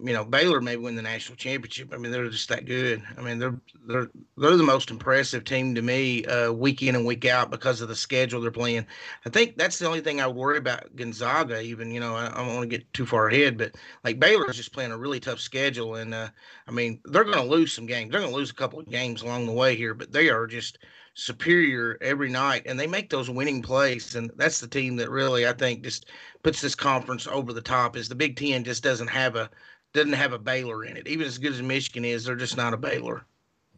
you 0.00 0.12
know 0.12 0.24
Baylor 0.24 0.60
may 0.60 0.76
win 0.76 0.96
the 0.96 1.02
national 1.02 1.36
championship. 1.36 1.94
I 1.94 1.96
mean, 1.96 2.12
they're 2.12 2.28
just 2.28 2.48
that 2.50 2.66
good. 2.66 3.02
I 3.16 3.22
mean, 3.22 3.38
they're 3.38 3.58
they're 3.86 4.10
they're 4.36 4.56
the 4.56 4.62
most 4.64 4.90
impressive 4.90 5.44
team 5.44 5.74
to 5.76 5.82
me, 5.82 6.26
uh, 6.26 6.52
week 6.52 6.82
in 6.82 6.94
and 6.94 7.06
week 7.06 7.24
out 7.24 7.50
because 7.50 7.80
of 7.80 7.88
the 7.88 7.96
schedule 7.96 8.42
they're 8.42 8.50
playing. 8.50 8.86
I 9.24 9.30
think 9.30 9.56
that's 9.56 9.78
the 9.78 9.86
only 9.86 10.02
thing 10.02 10.20
I 10.20 10.26
worry 10.26 10.58
about 10.58 10.94
Gonzaga. 10.94 11.62
Even 11.62 11.90
you 11.90 12.00
know, 12.00 12.14
I, 12.16 12.26
I 12.26 12.44
don't 12.44 12.54
want 12.54 12.70
to 12.70 12.76
get 12.78 12.92
too 12.92 13.06
far 13.06 13.28
ahead, 13.28 13.56
but 13.56 13.76
like 14.04 14.20
Baylor 14.20 14.50
is 14.50 14.56
just 14.56 14.72
playing 14.74 14.92
a 14.92 14.98
really 14.98 15.20
tough 15.20 15.40
schedule, 15.40 15.94
and 15.94 16.12
uh, 16.12 16.28
I 16.68 16.70
mean, 16.70 17.00
they're 17.06 17.24
going 17.24 17.36
to 17.36 17.42
lose 17.44 17.72
some 17.72 17.86
games. 17.86 18.10
They're 18.10 18.20
going 18.20 18.32
to 18.32 18.36
lose 18.36 18.50
a 18.50 18.54
couple 18.54 18.78
of 18.80 18.90
games 18.90 19.22
along 19.22 19.46
the 19.46 19.52
way 19.52 19.74
here, 19.76 19.94
but 19.94 20.12
they 20.12 20.28
are 20.28 20.46
just 20.46 20.78
superior 21.14 21.96
every 22.00 22.28
night, 22.28 22.62
and 22.66 22.78
they 22.78 22.86
make 22.86 23.08
those 23.08 23.30
winning 23.30 23.62
plays. 23.62 24.14
And 24.16 24.30
that's 24.36 24.60
the 24.60 24.66
team 24.66 24.96
that 24.96 25.10
really 25.10 25.46
I 25.46 25.52
think 25.52 25.82
just 25.82 26.10
puts 26.42 26.60
this 26.60 26.74
conference 26.74 27.26
over 27.26 27.52
the 27.52 27.62
top. 27.62 27.96
Is 27.96 28.08
the 28.08 28.14
Big 28.14 28.36
Ten 28.36 28.64
just 28.64 28.82
doesn't 28.82 29.08
have 29.08 29.36
a 29.36 29.48
doesn't 29.92 30.12
have 30.12 30.32
a 30.32 30.38
Baylor 30.38 30.84
in 30.84 30.96
it. 30.96 31.06
Even 31.06 31.26
as 31.26 31.38
good 31.38 31.52
as 31.52 31.62
Michigan 31.62 32.04
is, 32.04 32.24
they're 32.24 32.36
just 32.36 32.56
not 32.56 32.74
a 32.74 32.76
Baylor. 32.76 33.24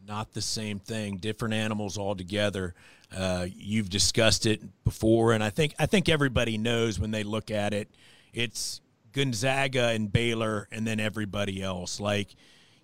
Not 0.05 0.33
the 0.33 0.41
same 0.41 0.79
thing. 0.79 1.17
Different 1.17 1.53
animals 1.53 1.97
altogether. 1.97 2.73
Uh, 3.15 3.47
you've 3.53 3.89
discussed 3.89 4.45
it 4.45 4.61
before, 4.83 5.33
and 5.33 5.43
I 5.43 5.49
think 5.49 5.75
I 5.79 5.85
think 5.85 6.09
everybody 6.09 6.57
knows 6.57 6.99
when 6.99 7.11
they 7.11 7.23
look 7.23 7.51
at 7.51 7.73
it. 7.73 7.89
It's 8.33 8.81
Gonzaga 9.13 9.89
and 9.89 10.11
Baylor, 10.11 10.67
and 10.71 10.85
then 10.85 10.99
everybody 10.99 11.61
else. 11.61 11.99
Like 11.99 12.35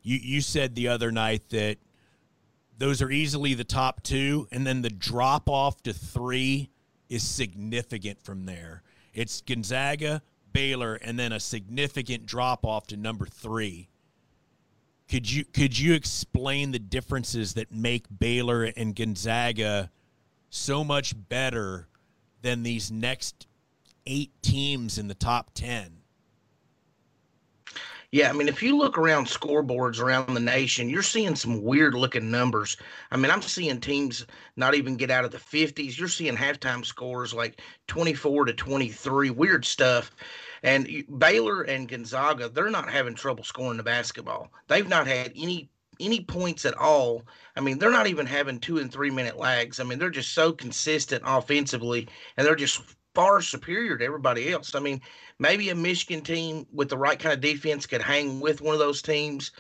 you, 0.02 0.18
you 0.18 0.42
said 0.42 0.76
the 0.76 0.90
other 0.90 1.12
night 1.12 1.50
that 1.50 1.78
those 2.78 3.02
are 3.02 3.12
easily 3.12 3.54
the 3.54 3.64
top 3.64 4.04
two, 4.04 4.48
and 4.52 4.66
then 4.66 4.82
the 4.82 4.90
drop 4.90 5.50
off 5.50 5.82
to 5.84 5.94
three 5.94 6.70
is 7.10 7.24
significant 7.24 8.22
from 8.22 8.46
there. 8.46 8.82
It's 9.14 9.42
Gonzaga, 9.42 10.22
Baylor, 10.52 10.96
and 10.96 11.18
then 11.18 11.32
a 11.32 11.40
significant 11.40 12.26
drop 12.26 12.66
off 12.66 12.88
to 12.88 12.98
number 12.98 13.26
three. 13.26 13.90
Could 15.10 15.30
you 15.30 15.46
could 15.46 15.78
you 15.78 15.94
explain 15.94 16.72
the 16.72 16.80
differences 16.80 17.54
that 17.54 17.72
make 17.72 18.06
Baylor 18.20 18.64
and 18.64 18.96
Gonzaga 18.96 19.92
so 20.50 20.84
much 20.84 21.14
better 21.30 21.88
than 22.42 22.64
these 22.64 22.92
next 22.92 23.48
eight 24.06 24.32
teams 24.42 24.98
in 24.98 25.08
the 25.08 25.14
top 25.14 25.52
ten? 25.54 26.03
Yeah, 28.14 28.30
I 28.30 28.34
mean, 28.34 28.48
if 28.48 28.62
you 28.62 28.78
look 28.78 29.00
around 29.00 29.26
scoreboards 29.26 30.00
around 30.00 30.36
the 30.36 30.40
nation, 30.40 30.88
you're 30.88 31.02
seeing 31.02 31.36
some 31.36 31.64
weird 31.64 31.96
looking 31.96 32.30
numbers. 32.30 32.78
I 33.10 33.18
mean, 33.18 33.32
I'm 33.32 33.42
seeing 33.42 33.82
teams 33.82 34.28
not 34.56 34.76
even 34.76 34.98
get 34.98 35.10
out 35.10 35.26
of 35.26 35.32
the 35.32 35.40
50s. 35.40 35.98
You're 35.98 36.08
seeing 36.08 36.36
halftime 36.36 36.86
scores 36.86 37.34
like 37.34 37.60
24 37.88 38.46
to 38.46 38.54
23, 38.54 39.32
weird 39.32 39.66
stuff. 39.66 40.12
And 40.62 40.88
Baylor 41.18 41.64
and 41.64 41.90
Gonzaga, 41.90 42.50
they're 42.50 42.70
not 42.70 42.88
having 42.88 43.16
trouble 43.16 43.44
scoring 43.44 43.78
the 43.78 43.84
basketball. 43.84 44.52
They've 44.68 44.88
not 44.88 45.08
had 45.08 45.34
any 45.36 45.72
any 46.00 46.22
points 46.22 46.66
at 46.66 46.78
all. 46.78 47.24
I 47.56 47.62
mean, 47.62 47.80
they're 47.80 47.90
not 47.90 48.08
even 48.08 48.28
having 48.28 48.60
two 48.60 48.78
and 48.78 48.92
three 48.92 49.10
minute 49.10 49.38
lags. 49.38 49.80
I 49.80 49.86
mean, 49.86 49.98
they're 49.98 50.12
just 50.12 50.34
so 50.34 50.52
consistent 50.52 51.24
offensively, 51.26 52.08
and 52.38 52.46
they're 52.46 52.56
just 52.56 52.80
far 53.14 53.42
superior 53.42 53.98
to 53.98 54.06
everybody 54.06 54.52
else. 54.52 54.76
I 54.76 54.80
mean, 54.80 55.02
maybe 55.40 55.70
a 55.70 55.76
Michigan 55.76 56.22
team 56.22 56.66
with 56.72 56.90
the 56.90 56.98
right 56.98 57.20
kind 57.20 57.34
of 57.34 57.42
defense 57.42 57.86
could 57.86 58.02
hang 58.02 58.40
with 58.40 58.62
one 58.62 58.74
of 58.74 58.80
those 58.80 59.02
teams. 59.02 59.52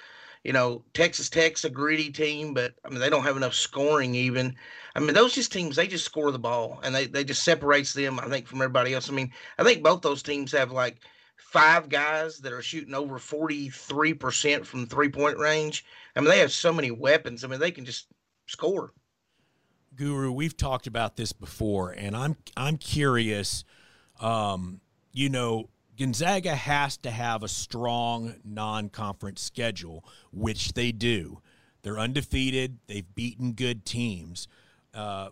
You 0.43 0.51
know, 0.51 0.83
Texas 0.93 1.29
Tech's 1.29 1.63
a 1.63 1.69
gritty 1.69 2.11
team, 2.11 2.53
but 2.53 2.73
I 2.83 2.89
mean 2.89 2.99
they 2.99 3.09
don't 3.09 3.23
have 3.23 3.37
enough 3.37 3.53
scoring 3.53 4.13
even. 4.15 4.55
I 4.95 4.99
mean, 4.99 5.13
those 5.13 5.33
just 5.33 5.53
teams 5.53 5.75
they 5.75 5.87
just 5.87 6.05
score 6.05 6.31
the 6.31 6.39
ball 6.39 6.79
and 6.83 6.93
they, 6.93 7.07
they 7.07 7.23
just 7.23 7.43
separates 7.43 7.93
them, 7.93 8.19
I 8.19 8.27
think, 8.27 8.47
from 8.47 8.61
everybody 8.61 8.93
else. 8.93 9.09
I 9.09 9.13
mean, 9.13 9.31
I 9.57 9.63
think 9.63 9.83
both 9.83 10.01
those 10.01 10.21
teams 10.21 10.51
have 10.51 10.71
like 10.71 10.99
five 11.37 11.87
guys 11.87 12.39
that 12.39 12.51
are 12.51 12.61
shooting 12.61 12.93
over 12.93 13.19
43% 13.19 14.65
from 14.65 14.85
three 14.85 15.09
point 15.09 15.37
range. 15.37 15.85
I 16.15 16.19
mean, 16.19 16.29
they 16.29 16.39
have 16.39 16.51
so 16.51 16.73
many 16.73 16.91
weapons. 16.91 17.43
I 17.43 17.47
mean, 17.47 17.59
they 17.59 17.71
can 17.71 17.85
just 17.85 18.07
score. 18.47 18.93
Guru, 19.95 20.31
we've 20.31 20.57
talked 20.57 20.87
about 20.87 21.17
this 21.17 21.33
before, 21.33 21.91
and 21.91 22.15
I'm 22.15 22.35
I'm 22.57 22.77
curious. 22.77 23.63
Um, 24.19 24.81
you 25.11 25.29
know, 25.29 25.69
Gonzaga 25.97 26.55
has 26.55 26.97
to 26.97 27.11
have 27.11 27.43
a 27.43 27.47
strong 27.47 28.35
non 28.43 28.89
conference 28.89 29.41
schedule, 29.41 30.03
which 30.31 30.73
they 30.73 30.91
do. 30.91 31.41
They're 31.83 31.99
undefeated, 31.99 32.79
they've 32.87 33.13
beaten 33.13 33.53
good 33.53 33.85
teams. 33.85 34.47
Uh, 34.93 35.29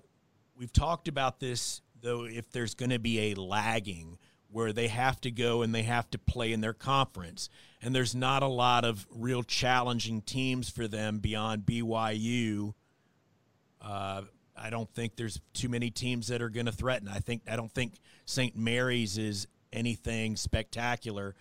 we've 0.55 0.73
talked 0.73 1.07
about 1.07 1.39
this, 1.39 1.81
though, 2.01 2.25
if 2.25 2.51
there's 2.51 2.75
going 2.75 2.89
to 2.89 2.99
be 2.99 3.31
a 3.31 3.35
lagging 3.35 4.17
where 4.49 4.73
they 4.73 4.89
have 4.89 5.19
to 5.21 5.31
go 5.31 5.61
and 5.61 5.73
they 5.73 5.83
have 5.83 6.09
to 6.11 6.17
play 6.17 6.51
in 6.51 6.59
their 6.59 6.73
conference. 6.73 7.49
And 7.81 7.95
there's 7.95 8.13
not 8.13 8.43
a 8.43 8.47
lot 8.47 8.83
of 8.83 9.07
real 9.09 9.43
challenging 9.43 10.21
teams 10.21 10.69
for 10.69 10.89
them 10.89 11.19
beyond 11.19 11.65
BYU. 11.65 12.73
Uh, 13.81 14.23
I 14.61 14.69
don't 14.69 14.89
think 14.93 15.15
there's 15.15 15.41
too 15.53 15.69
many 15.69 15.89
teams 15.89 16.27
that 16.27 16.41
are 16.41 16.49
going 16.49 16.67
to 16.67 16.71
threaten. 16.71 17.07
I 17.07 17.19
think 17.19 17.41
I 17.49 17.55
don't 17.55 17.71
think 17.71 17.93
St. 18.25 18.55
Mary's 18.55 19.17
is 19.17 19.47
anything 19.73 20.35
spectacular. 20.35 21.35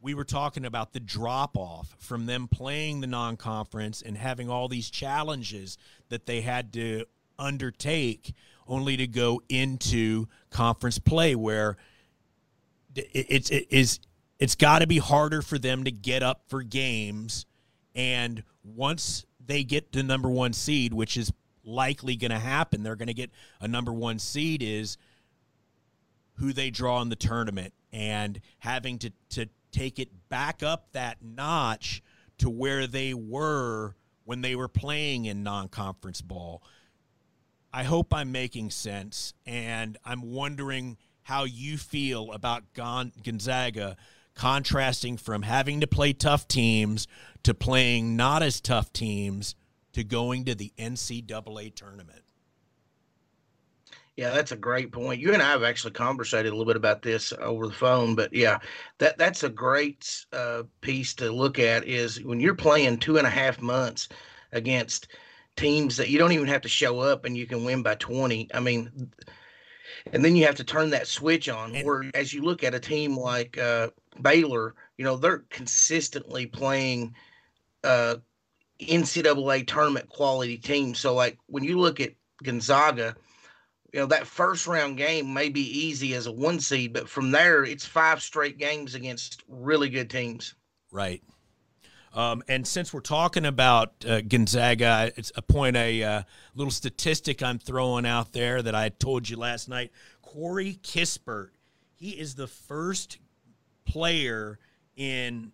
We 0.00 0.14
were 0.14 0.24
talking 0.24 0.64
about 0.64 0.92
the 0.92 1.00
drop 1.00 1.56
off 1.56 1.94
from 1.98 2.26
them 2.26 2.48
playing 2.48 3.00
the 3.00 3.06
non 3.06 3.36
conference 3.36 4.00
and 4.00 4.16
having 4.16 4.48
all 4.48 4.68
these 4.68 4.88
challenges 4.88 5.76
that 6.08 6.26
they 6.26 6.40
had 6.40 6.72
to 6.74 7.04
undertake 7.38 8.34
only 8.66 8.96
to 8.96 9.06
go 9.06 9.42
into 9.48 10.26
conference 10.50 10.98
play 10.98 11.34
where 11.34 11.76
it's 12.94 13.50
it 13.50 13.66
is 13.70 14.00
it's 14.38 14.54
got 14.54 14.80
to 14.80 14.86
be 14.86 14.98
harder 14.98 15.42
for 15.42 15.58
them 15.58 15.84
to 15.84 15.90
get 15.90 16.22
up 16.22 16.42
for 16.48 16.62
games 16.62 17.46
and 17.94 18.42
once 18.64 19.24
they 19.44 19.62
get 19.62 19.92
the 19.92 20.02
number 20.02 20.28
1 20.28 20.52
seed 20.52 20.92
which 20.92 21.16
is 21.16 21.32
likely 21.68 22.16
going 22.16 22.30
to 22.30 22.38
happen 22.38 22.82
they're 22.82 22.96
going 22.96 23.08
to 23.08 23.14
get 23.14 23.30
a 23.60 23.68
number 23.68 23.92
1 23.92 24.18
seed 24.18 24.62
is 24.62 24.96
who 26.38 26.52
they 26.52 26.70
draw 26.70 27.02
in 27.02 27.08
the 27.08 27.16
tournament 27.16 27.74
and 27.92 28.40
having 28.58 28.98
to, 28.98 29.12
to 29.30 29.48
take 29.72 29.98
it 29.98 30.08
back 30.28 30.62
up 30.62 30.92
that 30.92 31.18
notch 31.22 32.02
to 32.38 32.48
where 32.48 32.86
they 32.86 33.12
were 33.14 33.94
when 34.24 34.40
they 34.40 34.54
were 34.54 34.68
playing 34.68 35.24
in 35.24 35.42
non 35.42 35.68
conference 35.68 36.20
ball. 36.20 36.62
I 37.72 37.82
hope 37.84 38.14
I'm 38.14 38.32
making 38.32 38.70
sense, 38.70 39.34
and 39.46 39.98
I'm 40.04 40.32
wondering 40.32 40.96
how 41.22 41.44
you 41.44 41.76
feel 41.76 42.32
about 42.32 42.64
Gonzaga 42.72 43.96
contrasting 44.34 45.16
from 45.16 45.42
having 45.42 45.80
to 45.80 45.86
play 45.86 46.12
tough 46.12 46.48
teams 46.48 47.06
to 47.42 47.52
playing 47.52 48.16
not 48.16 48.42
as 48.42 48.60
tough 48.60 48.92
teams 48.92 49.54
to 49.98 50.04
going 50.04 50.44
to 50.44 50.54
the 50.54 50.72
NCAA 50.78 51.74
tournament. 51.74 52.22
Yeah, 54.16 54.30
that's 54.30 54.52
a 54.52 54.56
great 54.56 54.92
point. 54.92 55.20
You 55.20 55.32
and 55.32 55.42
I 55.42 55.50
have 55.50 55.64
actually 55.64 55.90
conversated 55.90 56.52
a 56.52 56.54
little 56.54 56.66
bit 56.66 56.76
about 56.76 57.02
this 57.02 57.32
over 57.40 57.66
the 57.66 57.72
phone, 57.72 58.14
but 58.14 58.32
yeah, 58.32 58.58
that 58.98 59.18
that's 59.18 59.42
a 59.42 59.48
great 59.48 60.24
uh, 60.32 60.62
piece 60.82 61.14
to 61.14 61.32
look 61.32 61.58
at. 61.58 61.84
Is 61.84 62.22
when 62.22 62.38
you're 62.38 62.54
playing 62.54 62.98
two 62.98 63.18
and 63.18 63.26
a 63.26 63.30
half 63.30 63.60
months 63.60 64.08
against 64.52 65.08
teams 65.56 65.96
that 65.96 66.10
you 66.10 66.18
don't 66.18 66.32
even 66.32 66.46
have 66.46 66.62
to 66.62 66.68
show 66.68 67.00
up 67.00 67.24
and 67.24 67.36
you 67.36 67.46
can 67.46 67.64
win 67.64 67.82
by 67.82 67.96
20. 67.96 68.48
I 68.54 68.60
mean, 68.60 69.10
and 70.12 70.24
then 70.24 70.36
you 70.36 70.46
have 70.46 70.54
to 70.56 70.64
turn 70.64 70.90
that 70.90 71.08
switch 71.08 71.48
on. 71.48 71.74
And, 71.74 71.84
where 71.84 72.04
as 72.14 72.32
you 72.32 72.42
look 72.42 72.62
at 72.62 72.74
a 72.74 72.80
team 72.80 73.16
like 73.16 73.58
uh, 73.58 73.88
Baylor, 74.22 74.76
you 74.96 75.04
know 75.04 75.16
they're 75.16 75.44
consistently 75.50 76.46
playing 76.46 77.16
uh, 77.82 78.16
NCAA 78.80 79.66
tournament 79.66 80.08
quality 80.08 80.56
team. 80.56 80.94
So 80.94 81.14
like 81.14 81.38
when 81.46 81.64
you 81.64 81.78
look 81.78 82.00
at 82.00 82.12
Gonzaga 82.42 83.16
you 83.92 84.00
know 84.00 84.06
that 84.06 84.26
first 84.26 84.66
round 84.66 84.96
game 84.96 85.32
may 85.32 85.48
be 85.48 85.62
easy 85.62 86.14
as 86.14 86.26
a 86.26 86.32
one 86.32 86.60
seed, 86.60 86.92
but 86.92 87.08
from 87.08 87.30
there 87.30 87.64
it's 87.64 87.86
five 87.86 88.22
straight 88.22 88.58
games 88.58 88.94
against 88.94 89.42
really 89.48 89.88
good 89.88 90.10
teams. 90.10 90.54
Right. 90.90 91.22
Um, 92.14 92.42
and 92.48 92.66
since 92.66 92.92
we're 92.92 93.00
talking 93.00 93.44
about 93.44 94.04
uh, 94.06 94.22
Gonzaga, 94.22 95.12
it's 95.16 95.30
a 95.36 95.42
point, 95.42 95.76
a 95.76 96.02
uh, 96.02 96.22
little 96.54 96.70
statistic 96.70 97.42
I'm 97.42 97.58
throwing 97.58 98.06
out 98.06 98.32
there 98.32 98.62
that 98.62 98.74
I 98.74 98.88
told 98.88 99.28
you 99.28 99.36
last 99.36 99.68
night. 99.68 99.92
Corey 100.22 100.78
Kispert, 100.82 101.50
he 101.94 102.10
is 102.10 102.34
the 102.34 102.46
first 102.46 103.18
player 103.84 104.58
in 104.96 105.52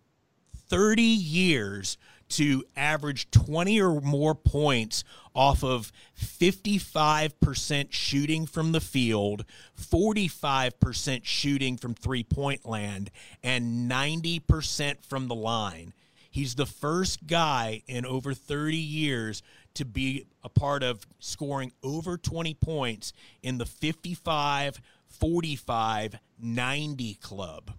30 0.69 1.03
years 1.03 1.99
to 2.31 2.65
average 2.77 3.31
20 3.31 3.81
or 3.81 4.01
more 4.01 4.35
points 4.35 5.05
off 5.35 5.63
of 5.63 5.93
55% 6.19 7.87
shooting 7.91 8.47
from 8.47 8.73
the 8.73 8.81
field, 8.81 9.45
45% 9.81 11.21
shooting 11.25 11.77
from 11.77 11.95
three 11.95 12.25
point 12.25 12.67
land, 12.67 13.11
and 13.43 13.91
90% 13.91 15.05
from 15.05 15.29
the 15.29 15.35
line. 15.35 15.93
He's 16.31 16.57
the 16.57 16.67
first 16.67 17.27
guy 17.27 17.83
in 17.87 18.05
over 18.05 18.35
30 18.35 18.77
years 18.77 19.43
to 19.75 19.85
be 19.85 20.27
a 20.43 20.49
part 20.49 20.83
of 20.83 21.07
scoring 21.21 21.73
over 21.83 22.17
20 22.17 22.55
points 22.55 23.13
in 23.43 23.59
the 23.59 23.67
55 23.67 24.81
45 25.07 26.19
90 26.41 27.15
club. 27.15 27.71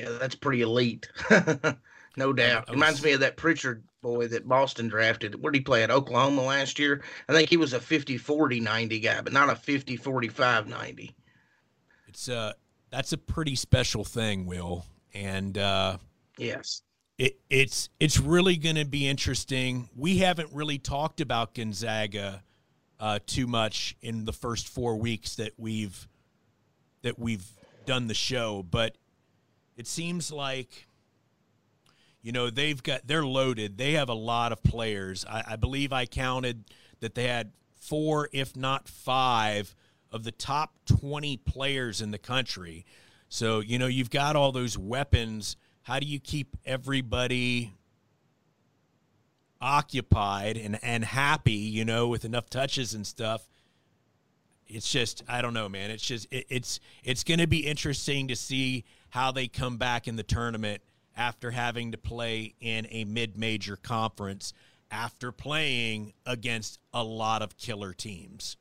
Yeah, 0.00 0.16
that's 0.18 0.34
pretty 0.34 0.62
elite. 0.62 1.08
no 2.16 2.32
doubt. 2.32 2.68
Was, 2.68 2.74
Reminds 2.74 3.04
me 3.04 3.12
of 3.12 3.20
that 3.20 3.36
Pritchard 3.36 3.84
boy 4.00 4.28
that 4.28 4.48
Boston 4.48 4.88
drafted. 4.88 5.40
Where 5.42 5.52
did 5.52 5.58
he 5.58 5.62
play 5.62 5.82
at 5.82 5.90
Oklahoma 5.90 6.42
last 6.42 6.78
year? 6.78 7.02
I 7.28 7.34
think 7.34 7.50
he 7.50 7.58
was 7.58 7.74
a 7.74 7.80
50 7.80 8.16
40 8.16 8.60
90 8.60 9.00
guy, 9.00 9.20
but 9.20 9.34
not 9.34 9.50
a 9.50 9.54
50 9.54 9.96
45 9.96 10.68
90. 10.68 11.14
It's 12.08 12.28
a, 12.28 12.54
that's 12.90 13.12
a 13.12 13.18
pretty 13.18 13.54
special 13.54 14.04
thing, 14.04 14.46
Will. 14.46 14.86
And 15.12 15.58
uh 15.58 15.98
yes. 16.38 16.82
It, 17.18 17.38
it's 17.50 17.90
it's 18.00 18.18
really 18.18 18.56
going 18.56 18.76
to 18.76 18.86
be 18.86 19.06
interesting. 19.06 19.90
We 19.94 20.18
haven't 20.18 20.48
really 20.54 20.78
talked 20.78 21.20
about 21.20 21.54
Gonzaga 21.54 22.42
uh, 22.98 23.18
too 23.26 23.46
much 23.46 23.94
in 24.00 24.24
the 24.24 24.32
first 24.32 24.66
four 24.66 24.96
weeks 24.96 25.36
that 25.36 25.52
we've 25.58 26.08
that 27.02 27.18
we've 27.18 27.44
done 27.84 28.06
the 28.06 28.14
show, 28.14 28.62
but 28.62 28.96
it 29.80 29.86
seems 29.86 30.30
like 30.30 30.86
you 32.20 32.32
know 32.32 32.50
they've 32.50 32.82
got 32.82 33.06
they're 33.06 33.24
loaded. 33.24 33.78
They 33.78 33.92
have 33.92 34.10
a 34.10 34.14
lot 34.14 34.52
of 34.52 34.62
players. 34.62 35.24
I, 35.24 35.42
I, 35.52 35.56
believe 35.56 35.90
i 35.90 36.04
counted 36.04 36.64
that 37.00 37.14
they 37.14 37.26
had 37.26 37.52
four 37.80 38.28
if 38.30 38.54
not 38.54 38.90
five 38.90 39.74
of 40.12 40.22
the 40.22 40.32
top 40.32 40.74
20 40.84 41.38
players 41.38 42.02
in 42.02 42.10
the 42.10 42.18
country. 42.18 42.84
So 43.30 43.60
you 43.60 43.78
know 43.78 43.86
you've 43.86 44.10
got 44.10 44.36
all 44.36 44.52
those 44.52 44.76
weapons. 44.76 45.56
How 45.84 45.98
do 45.98 46.06
you 46.06 46.20
keep 46.20 46.58
everybody 46.66 47.72
occupied 49.62 50.58
and, 50.58 50.78
and 50.82 51.06
happy 51.06 51.52
you 51.52 51.86
know 51.86 52.06
with 52.06 52.26
enough 52.26 52.50
touches 52.50 52.92
and 52.92 53.06
stuff? 53.06 53.48
It's 54.68 54.92
just 54.92 55.24
i 55.26 55.40
don't 55.40 55.54
know 55.54 55.70
man. 55.70 55.90
It's 55.90 56.04
just 56.04 56.30
it, 56.30 56.44
it's 56.50 56.80
it's 57.02 57.24
going 57.24 57.40
to 57.40 57.46
be 57.46 57.66
interesting 57.66 58.28
to 58.28 58.36
see 58.36 58.84
how 59.10 59.30
they 59.32 59.48
come 59.48 59.76
back 59.76 60.08
in 60.08 60.16
the 60.16 60.22
tournament 60.22 60.82
after 61.16 61.50
having 61.50 61.92
to 61.92 61.98
play 61.98 62.54
in 62.60 62.86
a 62.90 63.04
mid-major 63.04 63.76
conference 63.76 64.52
after 64.90 65.30
playing 65.30 66.12
against 66.26 66.78
a 66.92 67.04
lot 67.04 67.42
of 67.42 67.56
killer 67.56 67.92
teams. 67.92 68.56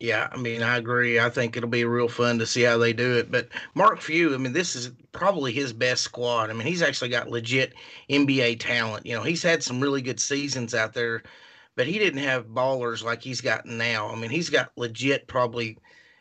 Yeah, 0.00 0.28
I 0.30 0.36
mean, 0.36 0.62
I 0.62 0.76
agree. 0.76 1.18
I 1.18 1.28
think 1.28 1.56
it'll 1.56 1.68
be 1.68 1.84
real 1.84 2.08
fun 2.08 2.38
to 2.38 2.46
see 2.46 2.62
how 2.62 2.78
they 2.78 2.92
do 2.92 3.16
it. 3.16 3.32
But 3.32 3.48
Mark 3.74 4.00
Few, 4.00 4.32
I 4.32 4.38
mean, 4.38 4.52
this 4.52 4.76
is 4.76 4.92
probably 5.10 5.52
his 5.52 5.72
best 5.72 6.02
squad. 6.02 6.50
I 6.50 6.52
mean, 6.52 6.68
he's 6.68 6.82
actually 6.82 7.08
got 7.08 7.30
legit 7.30 7.74
NBA 8.08 8.60
talent. 8.60 9.04
You 9.04 9.16
know, 9.16 9.24
he's 9.24 9.42
had 9.42 9.60
some 9.60 9.80
really 9.80 10.00
good 10.00 10.20
seasons 10.20 10.72
out 10.72 10.94
there, 10.94 11.24
but 11.74 11.88
he 11.88 11.98
didn't 11.98 12.22
have 12.22 12.46
ballers 12.46 13.02
like 13.02 13.22
he's 13.22 13.40
got 13.40 13.66
now. 13.66 14.08
I 14.08 14.14
mean, 14.14 14.30
he's 14.30 14.50
got 14.50 14.70
legit 14.76 15.26
probably 15.26 15.76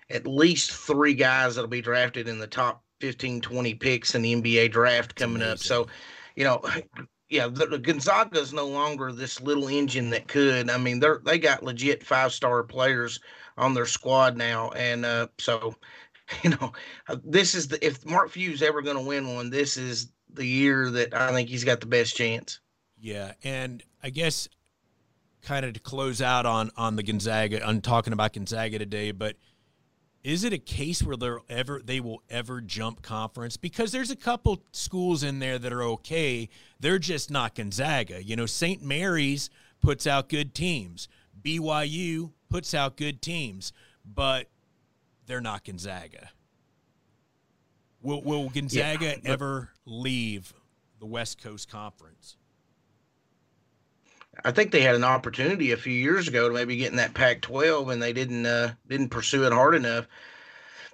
at 0.09 0.27
least 0.27 0.71
three 0.71 1.13
guys 1.13 1.55
that'll 1.55 1.69
be 1.69 1.81
drafted 1.81 2.27
in 2.27 2.39
the 2.39 2.47
top 2.47 2.83
15, 3.01 3.41
20 3.41 3.73
picks 3.75 4.15
in 4.15 4.21
the 4.21 4.35
NBA 4.35 4.71
draft 4.71 5.15
coming 5.15 5.41
up. 5.41 5.59
So, 5.59 5.87
you 6.35 6.43
know, 6.43 6.61
yeah, 7.29 7.47
the, 7.47 7.65
the 7.65 7.79
Gonzaga 7.79 8.39
is 8.39 8.53
no 8.53 8.67
longer 8.67 9.11
this 9.11 9.41
little 9.41 9.67
engine 9.67 10.09
that 10.11 10.27
could. 10.27 10.69
I 10.69 10.77
mean, 10.77 10.99
they're 10.99 11.21
they 11.25 11.37
got 11.37 11.63
legit 11.63 12.03
five 12.03 12.31
star 12.31 12.63
players 12.63 13.19
on 13.57 13.73
their 13.73 13.85
squad 13.85 14.37
now, 14.37 14.69
and 14.71 15.05
uh, 15.05 15.27
so 15.37 15.75
you 16.43 16.51
know, 16.51 16.71
uh, 17.07 17.17
this 17.23 17.55
is 17.55 17.67
the 17.67 17.85
if 17.85 18.05
Mark 18.05 18.29
Few's 18.29 18.61
ever 18.61 18.81
going 18.81 18.97
to 18.97 19.03
win 19.03 19.33
one, 19.33 19.49
this 19.49 19.77
is 19.77 20.09
the 20.33 20.45
year 20.45 20.89
that 20.91 21.13
I 21.13 21.31
think 21.31 21.49
he's 21.49 21.63
got 21.63 21.79
the 21.79 21.85
best 21.85 22.15
chance. 22.15 22.59
Yeah, 22.99 23.33
and 23.43 23.83
I 24.01 24.09
guess 24.09 24.47
kind 25.43 25.65
of 25.65 25.73
to 25.73 25.79
close 25.79 26.21
out 26.21 26.45
on 26.45 26.71
on 26.77 26.95
the 26.95 27.03
Gonzaga, 27.03 27.65
on 27.65 27.81
talking 27.81 28.13
about 28.13 28.33
Gonzaga 28.33 28.79
today, 28.79 29.11
but 29.11 29.35
is 30.27 30.43
it 30.43 30.51
a 30.51 30.57
case 30.57 31.01
where 31.01 31.15
they're 31.15 31.39
ever 31.47 31.81
they 31.81 32.01
will 32.01 32.21
ever 32.29 32.59
jump 32.59 33.01
conference? 33.01 33.55
Because 33.55 33.93
there's 33.93 34.11
a 34.11 34.15
couple 34.15 34.61
schools 34.73 35.23
in 35.23 35.39
there 35.39 35.57
that 35.57 35.71
are 35.71 35.83
okay. 35.83 36.49
They're 36.81 36.99
just 36.99 37.31
not 37.31 37.55
Gonzaga. 37.55 38.21
You 38.21 38.35
know, 38.35 38.45
St. 38.45 38.83
Mary's 38.83 39.49
puts 39.81 40.05
out 40.05 40.27
good 40.27 40.53
teams. 40.53 41.07
BYU 41.41 42.33
puts 42.49 42.73
out 42.73 42.97
good 42.97 43.21
teams, 43.21 43.71
but 44.03 44.49
they're 45.27 45.39
not 45.39 45.63
Gonzaga. 45.63 46.31
Will, 48.01 48.21
will 48.21 48.49
Gonzaga 48.49 49.05
yeah, 49.05 49.15
but, 49.23 49.31
ever 49.31 49.69
leave 49.85 50.53
the 50.99 51.05
West 51.05 51.41
Coast 51.41 51.71
Conference? 51.71 52.35
I 54.43 54.51
think 54.51 54.71
they 54.71 54.81
had 54.81 54.95
an 54.95 55.03
opportunity 55.03 55.71
a 55.71 55.77
few 55.77 55.93
years 55.93 56.27
ago 56.27 56.47
to 56.47 56.53
maybe 56.53 56.77
get 56.77 56.91
in 56.91 56.97
that 56.97 57.13
Pac-12, 57.13 57.91
and 57.91 58.01
they 58.01 58.13
didn't 58.13 58.45
uh, 58.45 58.73
didn't 58.87 59.09
pursue 59.09 59.45
it 59.45 59.53
hard 59.53 59.75
enough. 59.75 60.07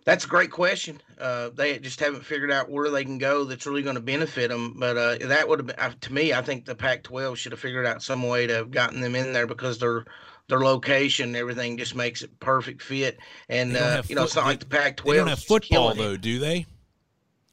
That's 0.05 0.25
a 0.25 0.27
great 0.27 0.51
question. 0.51 1.01
Uh, 1.17 1.49
they 1.55 1.79
just 1.79 1.99
haven't 1.99 2.25
figured 2.25 2.51
out 2.51 2.69
where 2.69 2.89
they 2.89 3.05
can 3.05 3.17
go 3.17 3.45
that's 3.45 3.65
really 3.65 3.83
going 3.83 3.95
to 3.95 4.01
benefit 4.01 4.49
them. 4.49 4.75
But 4.77 4.97
uh, 4.97 5.27
that 5.27 5.47
would 5.47 5.59
have 5.59 5.67
been, 5.67 5.79
uh, 5.79 5.93
to 6.01 6.13
me, 6.13 6.33
I 6.33 6.41
think 6.41 6.65
the 6.65 6.75
Pac-12 6.75 7.37
should 7.37 7.53
have 7.53 7.61
figured 7.61 7.85
out 7.85 8.03
some 8.03 8.23
way 8.23 8.45
to 8.47 8.53
have 8.53 8.71
gotten 8.71 8.99
them 8.99 9.15
in 9.15 9.31
there 9.31 9.47
because 9.47 9.79
their 9.79 10.05
their 10.49 10.59
location, 10.59 11.37
everything 11.37 11.77
just 11.77 11.95
makes 11.95 12.21
it 12.21 12.37
perfect 12.41 12.81
fit. 12.81 13.17
And 13.47 13.77
uh, 13.77 14.03
you 14.07 14.15
know, 14.15 14.23
it's 14.23 14.35
not 14.35 14.45
like 14.45 14.59
the 14.59 14.65
Pac-12. 14.65 15.05
They 15.05 15.17
don't 15.17 15.27
have 15.27 15.39
football 15.39 15.93
though, 15.93 16.17
do 16.17 16.39
they? 16.39 16.65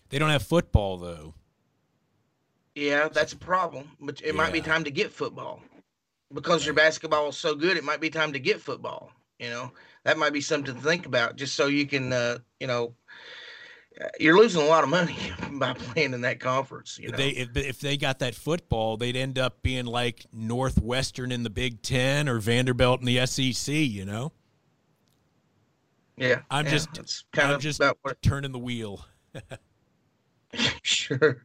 They 0.09 0.19
don't 0.19 0.31
have 0.31 0.43
football 0.43 0.97
though. 0.97 1.35
Yeah, 2.75 3.09
that's 3.09 3.33
a 3.33 3.37
problem. 3.37 3.91
But 4.01 4.21
it 4.23 4.29
yeah. 4.29 4.33
might 4.33 4.53
be 4.53 4.61
time 4.61 4.85
to 4.85 4.91
get 4.91 5.13
football 5.13 5.61
because 6.33 6.65
your 6.65 6.75
basketball 6.75 7.29
is 7.29 7.37
so 7.37 7.55
good. 7.55 7.77
It 7.77 7.85
might 7.85 8.01
be 8.01 8.11
time 8.11 8.33
to 8.33 8.39
get 8.39 8.61
football. 8.61 9.13
You 9.39 9.51
know, 9.51 9.73
that 10.05 10.19
might 10.19 10.33
be 10.33 10.41
something 10.41 10.75
to 10.75 10.81
think 10.81 11.07
about, 11.07 11.37
just 11.37 11.55
so 11.55 11.67
you 11.67 11.87
can, 11.87 12.13
uh, 12.13 12.39
you 12.61 12.67
know, 12.67 12.95
uh, 14.01 14.09
you're 14.19 14.37
losing 14.37 14.61
a 14.63 14.67
lot 14.67 14.85
of 14.85 14.91
money 14.91 15.17
by 15.53 15.73
playing 15.73 16.13
in 16.13 16.21
that 16.21 16.41
conference. 16.41 16.99
You 16.99 17.11
know? 17.11 17.17
They 17.17 17.31
if, 17.31 17.57
if 17.57 17.81
they 17.81 17.97
got 17.97 18.19
that 18.19 18.35
football, 18.35 18.97
they'd 18.97 19.17
end 19.17 19.39
up 19.39 19.63
being 19.63 19.87
like 19.87 20.27
Northwestern 20.33 21.33
in 21.33 21.43
the 21.43 21.51
Big 21.51 21.83
Ten 21.83 22.29
or 22.29 22.39
Vanderbilt 22.39 23.01
in 23.01 23.07
the 23.07 23.27
SEC. 23.27 23.75
You 23.75 24.05
know. 24.05 24.33
Yeah, 26.17 26.43
I'm 26.51 26.67
yeah, 26.67 26.71
just 26.71 27.25
kind 27.33 27.49
I'm 27.49 27.55
of 27.55 27.63
just 27.63 27.81
what... 28.03 28.21
turning 28.21 28.53
the 28.53 28.59
wheel. 28.59 29.05
sure 30.83 31.45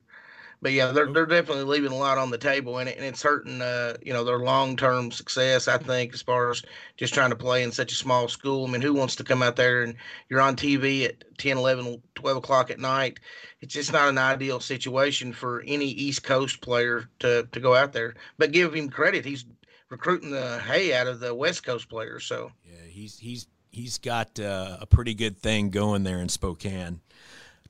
but 0.62 0.72
yeah, 0.72 0.92
they're 0.92 1.12
they're 1.12 1.26
definitely 1.26 1.64
leaving 1.64 1.92
a 1.92 1.98
lot 1.98 2.18
on 2.18 2.30
the 2.30 2.38
table, 2.38 2.80
and, 2.80 2.90
it, 2.90 2.98
and 2.98 3.06
it's 3.06 3.22
hurting, 3.22 3.62
uh, 3.62 3.96
you 4.02 4.14
know, 4.14 4.24
their 4.24 4.40
long 4.40 4.76
term 4.76 5.12
success. 5.12 5.68
I 5.68 5.78
think 5.78 6.14
as 6.14 6.22
far 6.22 6.52
as 6.52 6.64
just 6.98 7.14
trying 7.14 7.30
to 7.30 7.36
play 7.36 7.64
in 7.64 7.72
such 7.72 7.92
a 7.92 7.96
small 7.96 8.28
school. 8.28 8.66
I 8.68 8.72
mean, 8.72 8.82
who 8.82 8.94
wants 8.94 9.16
to 9.18 9.24
come 9.24 9.44
out 9.44 9.56
there 9.56 9.84
and 9.84 9.96
you're 10.30 10.42
on 10.42 10.56
TV 10.56 11.06
at 11.06 11.38
10, 11.38 11.58
11, 11.58 12.02
12 12.16 12.38
o'clock 12.38 12.72
at 12.72 12.80
night? 12.80 13.20
It's 13.62 13.74
just 13.74 13.92
not 13.92 14.10
an 14.10 14.18
ideal 14.18 14.60
situation 14.60 15.34
for 15.34 15.64
any 15.68 15.88
East 15.88 16.24
Coast 16.24 16.62
player 16.62 17.10
to 17.20 17.48
to 17.52 17.60
go 17.60 17.76
out 17.76 17.94
there. 17.94 18.16
But 18.38 18.52
give 18.52 18.74
him 18.74 18.90
credit, 18.90 19.26
he's 19.26 19.46
recruiting 19.90 20.32
the 20.32 20.60
hay 20.60 20.94
out 20.94 21.08
of 21.08 21.20
the 21.20 21.34
West 21.34 21.64
Coast 21.64 21.90
players. 21.90 22.26
So 22.26 22.52
yeah, 22.64 22.86
he's 22.90 23.20
he's 23.20 23.48
he's 23.72 23.98
got 23.98 24.40
uh, 24.40 24.78
a 24.80 24.86
pretty 24.86 25.14
good 25.14 25.38
thing 25.38 25.70
going 25.70 26.04
there 26.04 26.20
in 26.20 26.30
Spokane 26.30 27.02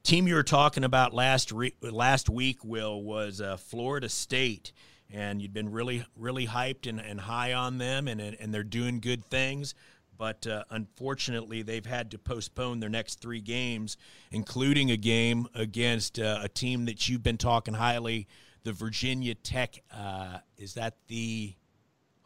team 0.05 0.27
you 0.27 0.35
were 0.35 0.43
talking 0.43 0.83
about 0.83 1.13
last 1.13 1.51
re- 1.51 1.73
last 1.81 2.29
week, 2.29 2.63
Will, 2.63 3.01
was 3.01 3.41
uh, 3.41 3.57
Florida 3.57 4.07
State, 4.07 4.71
and 5.11 5.41
you'd 5.41 5.53
been 5.53 5.71
really 5.71 6.05
really 6.15 6.45
hyped 6.45 6.87
and, 6.87 6.99
and 7.01 7.19
high 7.19 7.53
on 7.53 7.79
them, 7.79 8.07
and 8.07 8.21
and 8.21 8.53
they're 8.53 8.63
doing 8.63 8.99
good 8.99 9.25
things. 9.25 9.73
But 10.17 10.47
uh, 10.47 10.63
unfortunately, 10.69 11.63
they've 11.63 11.85
had 11.85 12.11
to 12.11 12.17
postpone 12.17 12.79
their 12.79 12.89
next 12.89 13.19
three 13.19 13.41
games, 13.41 13.97
including 14.31 14.91
a 14.91 14.97
game 14.97 15.47
against 15.53 16.19
uh, 16.19 16.39
a 16.41 16.47
team 16.47 16.85
that 16.85 17.09
you've 17.09 17.23
been 17.23 17.37
talking 17.37 17.73
highly, 17.73 18.27
the 18.63 18.71
Virginia 18.71 19.33
Tech. 19.33 19.83
Uh, 19.91 20.37
is 20.57 20.75
that 20.75 20.95
the 21.07 21.55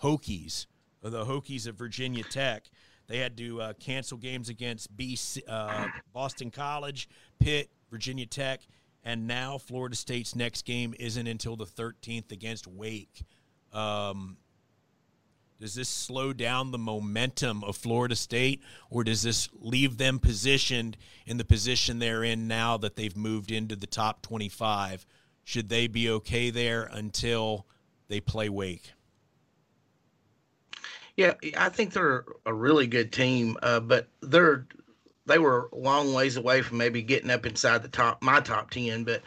Hokies? 0.04 0.68
Or 1.02 1.10
the 1.10 1.26
Hokies 1.26 1.66
of 1.66 1.76
Virginia 1.76 2.24
Tech. 2.24 2.70
They 3.10 3.18
had 3.18 3.36
to 3.38 3.62
uh, 3.62 3.74
cancel 3.74 4.20
games 4.20 4.50
against 4.50 4.96
BC, 4.96 5.42
uh, 5.48 5.88
Boston 6.14 6.52
College, 6.52 7.10
Pitt, 7.40 7.72
Virginia 7.90 8.28
Tech, 8.28 8.62
and 9.04 9.28
now 9.28 9.58
Florida 9.58 9.96
State's 9.96 10.36
next 10.36 10.64
game 10.64 10.94
isn't 11.00 11.26
until 11.26 11.56
the 11.56 11.66
13th 11.66 12.32
against 12.32 12.68
Wake. 12.68 13.24
Um, 13.74 14.38
does 15.60 15.74
this 15.74 15.90
slow 15.90 16.34
down 16.34 16.70
the 16.70 16.78
momentum 16.78 17.64
of 17.64 17.76
Florida 17.76 18.16
State, 18.16 18.62
or 18.92 19.04
does 19.04 19.24
this 19.24 19.50
leave 19.60 19.98
them 19.98 20.20
positioned 20.20 20.96
in 21.26 21.38
the 21.38 21.44
position 21.44 21.98
they're 21.98 22.24
in 22.24 22.48
now 22.48 22.78
that 22.78 22.96
they've 22.96 23.18
moved 23.18 23.52
into 23.52 23.76
the 23.76 23.88
top 23.88 24.22
25? 24.22 25.06
Should 25.44 25.68
they 25.68 25.88
be 25.88 26.12
okay 26.12 26.52
there 26.52 26.84
until 26.84 27.66
they 28.08 28.20
play 28.20 28.50
Wake? 28.50 28.94
Yeah, 31.20 31.34
I 31.58 31.68
think 31.68 31.92
they're 31.92 32.24
a 32.46 32.54
really 32.54 32.88
good 32.88 33.12
team, 33.12 33.58
uh, 33.62 33.82
but 33.82 34.08
they're 34.22 34.66
they 35.26 35.38
were 35.38 35.70
a 35.74 35.76
long 35.76 36.14
ways 36.14 36.38
away 36.38 36.62
from 36.62 36.78
maybe 36.78 37.02
getting 37.02 37.30
up 37.30 37.46
inside 37.46 37.84
the 37.84 37.90
top 37.90 38.22
my 38.22 38.40
top 38.40 38.72
ten. 38.72 39.04
But 39.04 39.22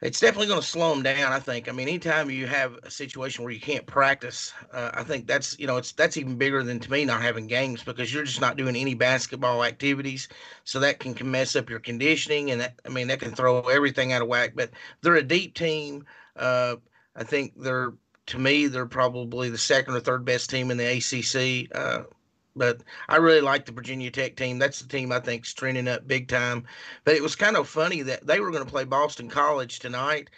it's 0.00 0.20
definitely 0.20 0.46
going 0.46 0.60
to 0.60 0.66
slow 0.66 0.94
them 0.94 1.02
down. 1.02 1.32
I 1.32 1.40
think. 1.40 1.68
I 1.68 1.72
mean, 1.72 1.88
anytime 1.88 2.30
you 2.30 2.46
have 2.46 2.78
a 2.84 2.90
situation 2.92 3.42
where 3.42 3.52
you 3.52 3.58
can't 3.58 3.84
practice, 3.84 4.52
uh, 4.72 4.92
I 4.94 5.02
think 5.02 5.26
that's 5.26 5.58
you 5.58 5.66
know 5.66 5.76
it's 5.76 5.90
that's 5.90 6.16
even 6.18 6.36
bigger 6.38 6.62
than 6.62 6.78
to 6.78 6.92
me 6.92 7.04
not 7.04 7.20
having 7.20 7.48
games 7.48 7.82
because 7.82 8.14
you're 8.14 8.22
just 8.22 8.40
not 8.40 8.56
doing 8.56 8.76
any 8.76 8.94
basketball 8.94 9.64
activities. 9.64 10.28
So 10.62 10.78
that 10.78 11.00
can, 11.00 11.16
mess 11.28 11.56
up 11.56 11.68
your 11.68 11.80
conditioning, 11.80 12.52
and 12.52 12.60
that, 12.60 12.74
I 12.86 12.90
mean 12.90 13.08
that 13.08 13.18
can 13.18 13.34
throw 13.34 13.58
everything 13.62 14.12
out 14.12 14.22
of 14.22 14.28
whack. 14.28 14.52
But 14.54 14.70
they're 15.00 15.16
a 15.16 15.22
deep 15.24 15.54
team. 15.54 16.06
Uh, 16.36 16.76
I 17.16 17.24
think 17.24 17.54
they're 17.56 17.92
to 18.26 18.38
me, 18.38 18.66
they're 18.66 18.86
probably 18.86 19.50
the 19.50 19.58
second 19.58 19.94
or 19.94 20.00
third 20.00 20.24
best 20.24 20.50
team 20.50 20.70
in 20.70 20.76
the 20.76 20.96
ACC. 20.98 21.74
Uh, 21.76 22.04
but 22.54 22.82
I 23.08 23.16
really 23.16 23.40
like 23.40 23.64
the 23.64 23.72
Virginia 23.72 24.10
Tech 24.10 24.36
team. 24.36 24.58
That's 24.58 24.80
the 24.80 24.88
team 24.88 25.10
I 25.10 25.20
think 25.20 25.44
is 25.44 25.54
trending 25.54 25.88
up 25.88 26.06
big 26.06 26.28
time. 26.28 26.64
But 27.04 27.14
it 27.14 27.22
was 27.22 27.34
kind 27.34 27.56
of 27.56 27.68
funny 27.68 28.02
that 28.02 28.26
they 28.26 28.40
were 28.40 28.50
going 28.50 28.64
to 28.64 28.70
play 28.70 28.84
Boston 28.84 29.28
College 29.28 29.78
tonight, 29.78 30.28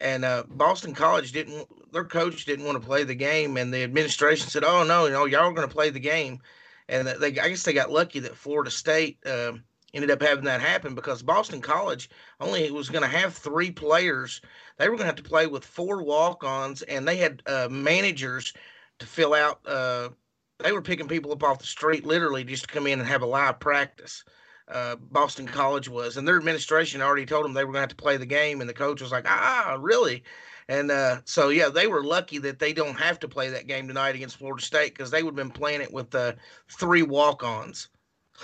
and 0.00 0.24
uh, 0.24 0.44
Boston 0.48 0.94
College 0.94 1.32
didn't. 1.32 1.66
Their 1.92 2.04
coach 2.04 2.44
didn't 2.44 2.66
want 2.66 2.80
to 2.80 2.86
play 2.86 3.04
the 3.04 3.14
game, 3.14 3.56
and 3.56 3.72
the 3.72 3.82
administration 3.82 4.48
said, 4.48 4.64
"Oh 4.64 4.84
no, 4.84 5.06
you 5.06 5.12
know, 5.12 5.24
y'all 5.24 5.48
are 5.48 5.52
going 5.52 5.68
to 5.68 5.74
play 5.74 5.90
the 5.90 6.00
game." 6.00 6.40
And 6.88 7.08
they, 7.08 7.28
I 7.38 7.48
guess 7.48 7.62
they 7.62 7.72
got 7.72 7.90
lucky 7.90 8.20
that 8.20 8.36
Florida 8.36 8.70
State. 8.70 9.18
Uh, 9.24 9.52
ended 9.94 10.10
up 10.10 10.20
having 10.20 10.44
that 10.44 10.60
happen 10.60 10.94
because 10.94 11.22
Boston 11.22 11.60
College 11.60 12.10
only 12.40 12.70
was 12.70 12.90
going 12.90 13.02
to 13.02 13.16
have 13.16 13.34
three 13.34 13.70
players. 13.70 14.40
They 14.78 14.88
were 14.88 14.96
going 14.96 15.04
to 15.04 15.06
have 15.06 15.14
to 15.16 15.22
play 15.22 15.46
with 15.46 15.64
four 15.64 16.02
walk-ons, 16.02 16.82
and 16.82 17.06
they 17.06 17.16
had 17.16 17.42
uh, 17.46 17.68
managers 17.70 18.52
to 18.98 19.06
fill 19.06 19.34
out. 19.34 19.60
Uh, 19.66 20.10
they 20.58 20.72
were 20.72 20.82
picking 20.82 21.08
people 21.08 21.32
up 21.32 21.42
off 21.42 21.58
the 21.58 21.66
street, 21.66 22.04
literally, 22.04 22.44
just 22.44 22.68
to 22.68 22.74
come 22.74 22.86
in 22.86 22.98
and 22.98 23.08
have 23.08 23.22
a 23.22 23.26
live 23.26 23.60
practice. 23.60 24.24
Uh, 24.66 24.96
Boston 24.96 25.46
College 25.46 25.88
was, 25.88 26.16
and 26.16 26.26
their 26.26 26.36
administration 26.36 27.02
already 27.02 27.26
told 27.26 27.44
them 27.44 27.52
they 27.52 27.64
were 27.64 27.72
going 27.72 27.82
to 27.82 27.88
have 27.88 27.88
to 27.90 27.96
play 27.96 28.16
the 28.16 28.26
game, 28.26 28.60
and 28.60 28.68
the 28.68 28.74
coach 28.74 29.00
was 29.00 29.12
like, 29.12 29.26
"Ah, 29.28 29.76
really?" 29.78 30.24
And 30.68 30.90
uh, 30.90 31.20
so, 31.24 31.50
yeah, 31.50 31.68
they 31.68 31.86
were 31.86 32.02
lucky 32.02 32.38
that 32.38 32.58
they 32.58 32.72
don't 32.72 32.98
have 32.98 33.18
to 33.20 33.28
play 33.28 33.50
that 33.50 33.66
game 33.66 33.86
tonight 33.86 34.14
against 34.14 34.38
Florida 34.38 34.62
State 34.62 34.94
because 34.94 35.10
they 35.10 35.22
would 35.22 35.36
have 35.36 35.48
been 35.48 35.50
playing 35.50 35.82
it 35.82 35.92
with 35.92 36.14
uh, 36.14 36.32
three 36.70 37.02
walk-ons. 37.02 37.88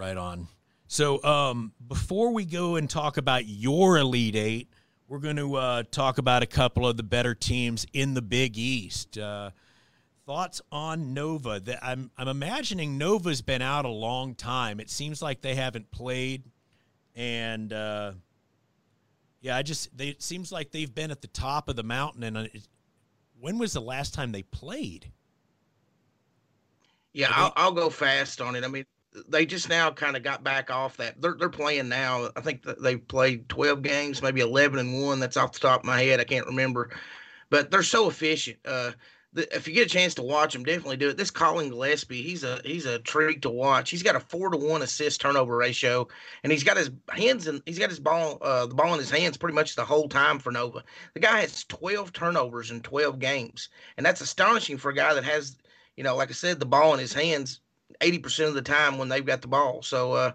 Right 0.00 0.16
on. 0.16 0.48
So 0.86 1.22
um, 1.22 1.74
before 1.86 2.32
we 2.32 2.46
go 2.46 2.76
and 2.76 2.88
talk 2.88 3.18
about 3.18 3.46
your 3.46 3.98
Elite 3.98 4.34
Eight, 4.34 4.70
we're 5.08 5.18
going 5.18 5.36
to 5.36 5.56
uh, 5.56 5.82
talk 5.90 6.16
about 6.16 6.42
a 6.42 6.46
couple 6.46 6.86
of 6.86 6.96
the 6.96 7.02
better 7.02 7.34
teams 7.34 7.86
in 7.92 8.14
the 8.14 8.22
Big 8.22 8.56
East. 8.56 9.18
Uh, 9.18 9.50
thoughts 10.24 10.62
on 10.72 11.12
Nova? 11.12 11.60
That 11.60 11.80
I'm 11.82 12.10
I'm 12.16 12.28
imagining 12.28 12.96
Nova's 12.96 13.42
been 13.42 13.60
out 13.60 13.84
a 13.84 13.90
long 13.90 14.34
time. 14.34 14.80
It 14.80 14.88
seems 14.88 15.20
like 15.20 15.42
they 15.42 15.54
haven't 15.54 15.90
played, 15.90 16.44
and 17.14 17.70
uh, 17.70 18.12
yeah, 19.42 19.58
I 19.58 19.60
just 19.60 19.94
they, 19.94 20.08
it 20.08 20.22
seems 20.22 20.50
like 20.50 20.70
they've 20.70 20.94
been 20.94 21.10
at 21.10 21.20
the 21.20 21.28
top 21.28 21.68
of 21.68 21.76
the 21.76 21.82
mountain. 21.82 22.22
And 22.22 22.38
uh, 22.38 22.46
when 23.38 23.58
was 23.58 23.74
the 23.74 23.82
last 23.82 24.14
time 24.14 24.32
they 24.32 24.44
played? 24.44 25.12
Yeah, 27.12 27.28
I'll, 27.30 27.52
I'll 27.54 27.72
go 27.72 27.90
fast 27.90 28.40
on 28.40 28.56
it. 28.56 28.64
I 28.64 28.68
mean, 28.68 28.86
they 29.28 29.44
just 29.44 29.68
now 29.68 29.90
kind 29.90 30.16
of 30.16 30.22
got 30.22 30.44
back 30.44 30.70
off 30.70 30.96
that. 30.98 31.20
They're 31.20 31.34
they're 31.38 31.48
playing 31.48 31.88
now. 31.88 32.30
I 32.36 32.40
think 32.40 32.64
they've 32.80 33.06
played 33.06 33.48
12 33.48 33.82
games, 33.82 34.22
maybe 34.22 34.40
11 34.40 34.78
and 34.78 35.02
one. 35.02 35.20
That's 35.20 35.36
off 35.36 35.52
the 35.52 35.60
top 35.60 35.80
of 35.80 35.86
my 35.86 36.00
head. 36.02 36.20
I 36.20 36.24
can't 36.24 36.46
remember, 36.46 36.90
but 37.50 37.70
they're 37.70 37.82
so 37.82 38.08
efficient. 38.08 38.58
Uh, 38.64 38.92
the, 39.32 39.54
if 39.54 39.68
you 39.68 39.74
get 39.74 39.86
a 39.86 39.90
chance 39.90 40.14
to 40.14 40.22
watch 40.22 40.52
them, 40.52 40.64
definitely 40.64 40.96
do 40.96 41.08
it. 41.08 41.16
This 41.16 41.30
Collin 41.30 41.68
Gillespie, 41.70 42.22
he's 42.22 42.44
a 42.44 42.60
he's 42.64 42.86
a 42.86 42.98
treat 43.00 43.42
to 43.42 43.50
watch. 43.50 43.90
He's 43.90 44.02
got 44.02 44.16
a 44.16 44.20
four 44.20 44.50
to 44.50 44.56
one 44.56 44.82
assist 44.82 45.20
turnover 45.20 45.56
ratio, 45.56 46.06
and 46.42 46.52
he's 46.52 46.64
got 46.64 46.76
his 46.76 46.90
hands 47.10 47.46
and 47.46 47.62
he's 47.66 47.78
got 47.78 47.90
his 47.90 48.00
ball 48.00 48.38
uh, 48.42 48.66
the 48.66 48.74
ball 48.74 48.92
in 48.92 49.00
his 49.00 49.10
hands 49.10 49.36
pretty 49.36 49.54
much 49.54 49.76
the 49.76 49.84
whole 49.84 50.08
time 50.08 50.38
for 50.38 50.52
Nova. 50.52 50.84
The 51.14 51.20
guy 51.20 51.40
has 51.40 51.64
12 51.64 52.12
turnovers 52.12 52.70
in 52.70 52.80
12 52.80 53.18
games, 53.18 53.68
and 53.96 54.06
that's 54.06 54.20
astonishing 54.20 54.78
for 54.78 54.90
a 54.90 54.94
guy 54.94 55.14
that 55.14 55.24
has 55.24 55.56
you 55.96 56.04
know, 56.04 56.16
like 56.16 56.30
I 56.30 56.34
said, 56.34 56.60
the 56.60 56.66
ball 56.66 56.94
in 56.94 57.00
his 57.00 57.12
hands 57.12 57.60
80% 58.00 58.48
of 58.48 58.54
the 58.54 58.62
time 58.62 58.98
when 58.98 59.08
they've 59.08 59.24
got 59.24 59.42
the 59.42 59.48
ball. 59.48 59.82
So, 59.82 60.12
uh, 60.12 60.32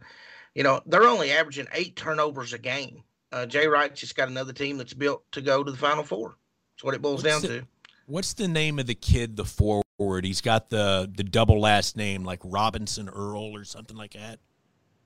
you 0.53 0.63
know, 0.63 0.81
they're 0.85 1.03
only 1.03 1.31
averaging 1.31 1.67
eight 1.73 1.95
turnovers 1.95 2.53
a 2.53 2.57
game. 2.57 3.03
Uh, 3.31 3.45
Jay 3.45 3.67
Wright 3.67 3.93
just 3.93 4.15
got 4.15 4.29
another 4.29 4.53
team 4.53 4.77
that's 4.77 4.93
built 4.93 5.23
to 5.33 5.41
go 5.41 5.63
to 5.63 5.71
the 5.71 5.77
Final 5.77 6.03
Four. 6.03 6.35
That's 6.75 6.83
what 6.83 6.93
it 6.93 7.01
boils 7.01 7.23
what's 7.23 7.41
down 7.41 7.41
the, 7.41 7.59
to. 7.59 7.67
What's 8.05 8.33
the 8.33 8.47
name 8.47 8.79
of 8.79 8.85
the 8.85 8.95
kid, 8.95 9.35
the 9.35 9.45
forward 9.45 9.85
forward. 9.97 10.25
He's 10.25 10.41
got 10.41 10.69
the 10.69 11.11
the 11.13 11.23
double 11.23 11.59
last 11.59 11.97
name 11.97 12.23
like 12.23 12.39
Robinson 12.43 13.09
Earl 13.09 13.55
or 13.55 13.63
something 13.63 13.97
like 13.97 14.13
that. 14.13 14.39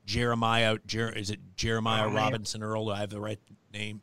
Jeremiah, 0.05 0.77
Jer, 0.85 1.09
is 1.09 1.29
it 1.29 1.39
Jeremiah 1.55 2.07
oh, 2.07 2.13
Robinson 2.13 2.63
Earl? 2.63 2.85
Do 2.85 2.91
I 2.91 2.99
have 2.99 3.09
the 3.09 3.21
right 3.21 3.39
name? 3.73 4.01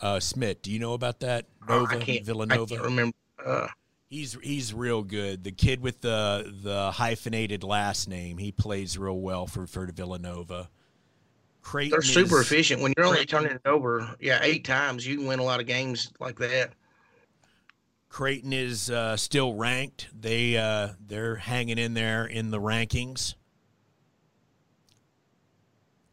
Uh, 0.00 0.20
Smith, 0.20 0.62
do 0.62 0.70
you 0.70 0.78
know 0.78 0.92
about 0.92 1.20
that? 1.20 1.46
Nova, 1.66 1.96
oh, 1.96 2.00
I 2.00 2.20
Villanova. 2.22 2.62
I 2.62 2.76
can't 2.76 2.82
remember. 2.82 3.16
Uh, 3.44 3.66
he's 4.14 4.38
he's 4.42 4.72
real 4.72 5.02
good. 5.02 5.44
The 5.44 5.52
kid 5.52 5.80
with 5.80 6.00
the 6.00 6.52
the 6.62 6.92
hyphenated 6.92 7.64
last 7.64 8.08
name, 8.08 8.38
he 8.38 8.52
plays 8.52 8.96
real 8.96 9.18
well 9.18 9.46
for 9.46 9.66
for 9.66 9.86
Villanova. 9.86 10.70
Creighton 11.62 11.92
They're 11.92 12.02
super 12.02 12.40
is, 12.40 12.46
efficient. 12.46 12.82
When 12.82 12.92
you're 12.96 13.06
only 13.06 13.24
turning 13.24 13.52
it 13.52 13.62
over, 13.64 14.14
yeah, 14.20 14.38
eight 14.42 14.64
times, 14.64 15.06
you 15.06 15.16
can 15.16 15.26
win 15.26 15.38
a 15.38 15.42
lot 15.42 15.60
of 15.60 15.66
games 15.66 16.12
like 16.20 16.38
that. 16.38 16.72
Creighton 18.08 18.52
is 18.52 18.90
uh, 18.90 19.16
still 19.16 19.54
ranked. 19.54 20.08
They 20.18 20.56
uh, 20.56 20.90
they're 21.04 21.36
hanging 21.36 21.78
in 21.78 21.94
there 21.94 22.26
in 22.26 22.50
the 22.50 22.60
rankings. 22.60 23.34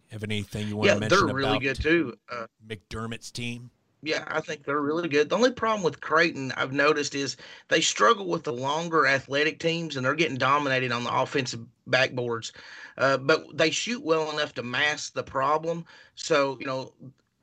Have 0.09 0.23
anything 0.23 0.67
you 0.67 0.75
want 0.75 0.87
yeah, 0.87 0.93
to 0.95 0.99
mention? 1.01 1.19
Yeah, 1.19 1.25
they're 1.25 1.35
really 1.35 1.59
good 1.59 1.81
too. 1.81 2.17
Uh, 2.29 2.47
McDermott's 2.67 3.31
team. 3.31 3.69
Yeah, 4.03 4.23
I 4.27 4.41
think 4.41 4.63
they're 4.63 4.81
really 4.81 5.07
good. 5.07 5.29
The 5.29 5.35
only 5.35 5.51
problem 5.51 5.83
with 5.83 6.01
Creighton 6.01 6.51
I've 6.57 6.73
noticed 6.73 7.13
is 7.13 7.37
they 7.67 7.81
struggle 7.81 8.27
with 8.27 8.43
the 8.43 8.53
longer 8.53 9.05
athletic 9.05 9.59
teams, 9.59 9.95
and 9.95 10.05
they're 10.05 10.15
getting 10.15 10.37
dominated 10.37 10.91
on 10.91 11.03
the 11.03 11.15
offensive 11.15 11.65
backboards. 11.87 12.51
Uh, 12.97 13.17
but 13.17 13.55
they 13.55 13.69
shoot 13.69 14.03
well 14.03 14.31
enough 14.31 14.53
to 14.55 14.63
mask 14.63 15.13
the 15.13 15.23
problem. 15.23 15.85
So 16.15 16.57
you 16.59 16.65
know, 16.65 16.93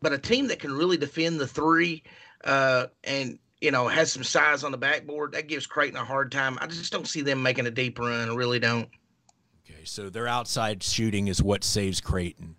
but 0.03 0.13
a 0.13 0.19
team 0.19 0.49
that 0.49 0.59
can 0.59 0.73
really 0.73 0.97
defend 0.97 1.41
the 1.41 1.47
three 1.47 2.03
uh, 2.45 2.87
and 3.05 3.39
you 3.61 3.71
know, 3.71 3.89
has 3.89 4.13
some 4.13 4.25
size 4.25 4.63
on 4.65 4.73
the 4.73 4.79
backboard, 4.79 5.33
that 5.33 5.49
gives 5.49 5.67
Creighton 5.67 5.99
a 5.99 6.05
hard 6.05 6.31
time. 6.31 6.59
I 6.61 6.67
just 6.67 6.93
don't 6.93 7.09
see 7.09 7.23
them 7.23 7.43
making 7.43 7.67
a 7.67 7.71
deep 7.71 7.99
run. 7.99 8.29
I 8.29 8.35
really 8.35 8.61
don't. 8.61 8.89
Okay, 9.65 9.85
so 9.85 10.09
their 10.09 10.29
outside 10.29 10.83
shooting 10.83 11.29
is 11.29 11.43
what 11.43 11.65
saves 11.65 12.01
Creighton. 12.01 12.57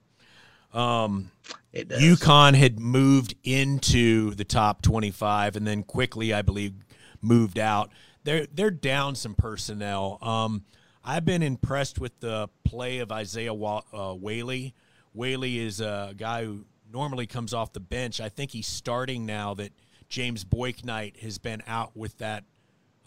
Um, 0.74 1.32
UConn 1.74 2.56
had 2.56 2.80
moved 2.80 3.36
into 3.44 4.36
the 4.36 4.44
top 4.44 4.82
25 4.82 5.56
and 5.56 5.66
then 5.66 5.84
quickly, 5.84 6.34
I 6.34 6.42
believe, 6.42 6.74
moved 7.22 7.60
out. 7.60 7.92
They're 8.24 8.46
they're 8.54 8.72
down 8.72 9.16
some 9.16 9.34
personnel. 9.34 10.20
Um, 10.22 10.64
I've 11.04 11.26
been 11.26 11.42
impressed 11.42 12.00
with 12.00 12.20
the 12.20 12.50
play 12.66 13.00
of 13.00 13.12
Isaiah 13.12 13.54
uh, 13.54 14.14
Whaley. 14.14 14.74
Whaley 15.14 15.60
is 15.60 15.80
a 15.82 16.14
guy 16.16 16.46
who 16.46 16.66
normally 16.92 17.26
comes 17.26 17.54
off 17.54 17.74
the 17.74 17.80
bench. 17.80 18.20
I 18.20 18.30
think 18.30 18.52
he's 18.52 18.68
starting 18.68 19.26
now 19.26 19.54
that– 19.56 19.72
James 20.10 20.44
Bouknight 20.44 21.18
has 21.18 21.38
been 21.38 21.64
out 21.68 21.96
with 21.96 22.18
that 22.18 22.44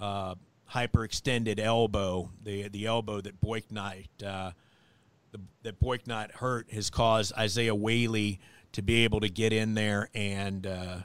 uh, 0.00 0.36
hyperextended 0.70 1.58
elbow, 1.58 2.30
the 2.42 2.68
the 2.68 2.86
elbow 2.86 3.20
that 3.20 3.40
Bouknight 3.40 4.06
uh, 4.24 4.52
the, 5.32 5.40
that 5.62 5.80
Bouknight 5.80 6.32
hurt 6.32 6.70
has 6.72 6.90
caused 6.90 7.32
Isaiah 7.36 7.74
Whaley 7.74 8.40
to 8.72 8.82
be 8.82 9.04
able 9.04 9.20
to 9.20 9.28
get 9.28 9.52
in 9.52 9.74
there 9.74 10.08
and 10.14 10.66
uh, 10.66 10.96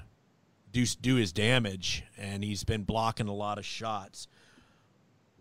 do 0.71 0.85
do 0.85 1.15
his 1.15 1.31
damage, 1.31 2.03
and 2.17 2.43
he's 2.43 2.63
been 2.63 2.83
blocking 2.83 3.27
a 3.27 3.33
lot 3.33 3.57
of 3.57 3.65
shots. 3.65 4.27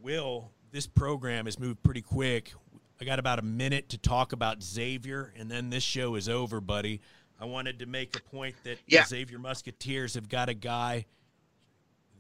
Will 0.01 0.51
this 0.73 0.87
program 0.87 1.47
has 1.47 1.59
moved 1.59 1.83
pretty 1.83 2.03
quick. 2.03 2.53
I 3.01 3.05
got 3.05 3.19
about 3.19 3.39
a 3.39 3.43
minute 3.43 3.91
to 3.91 3.99
talk 3.99 4.33
about 4.33 4.63
Xavier, 4.63 5.33
and 5.37 5.51
then 5.51 5.71
this 5.71 5.83
show 5.83 6.15
is 6.15 6.29
over, 6.29 6.61
buddy. 6.61 7.01
I 7.41 7.45
wanted 7.45 7.79
to 7.81 7.87
make 7.87 8.17
a 8.17 8.23
point 8.23 8.55
that 8.65 8.79
yeah. 8.87 9.05
Xavier 9.05 9.39
Musketeers 9.39 10.15
have 10.15 10.29
got 10.29 10.49
a 10.49 10.55
guy 10.55 11.07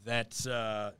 that's 0.04 0.46
uh, 0.46 0.92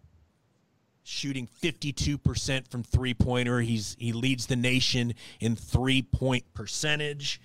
shooting 1.06 1.48
52% 1.62 2.68
from 2.68 2.82
three 2.82 3.14
pointer. 3.14 3.60
He's 3.60 3.96
he 3.98 4.12
leads 4.12 4.46
the 4.46 4.56
nation 4.56 5.14
in 5.40 5.54
three 5.56 6.02
point 6.02 6.52
percentage. 6.52 7.40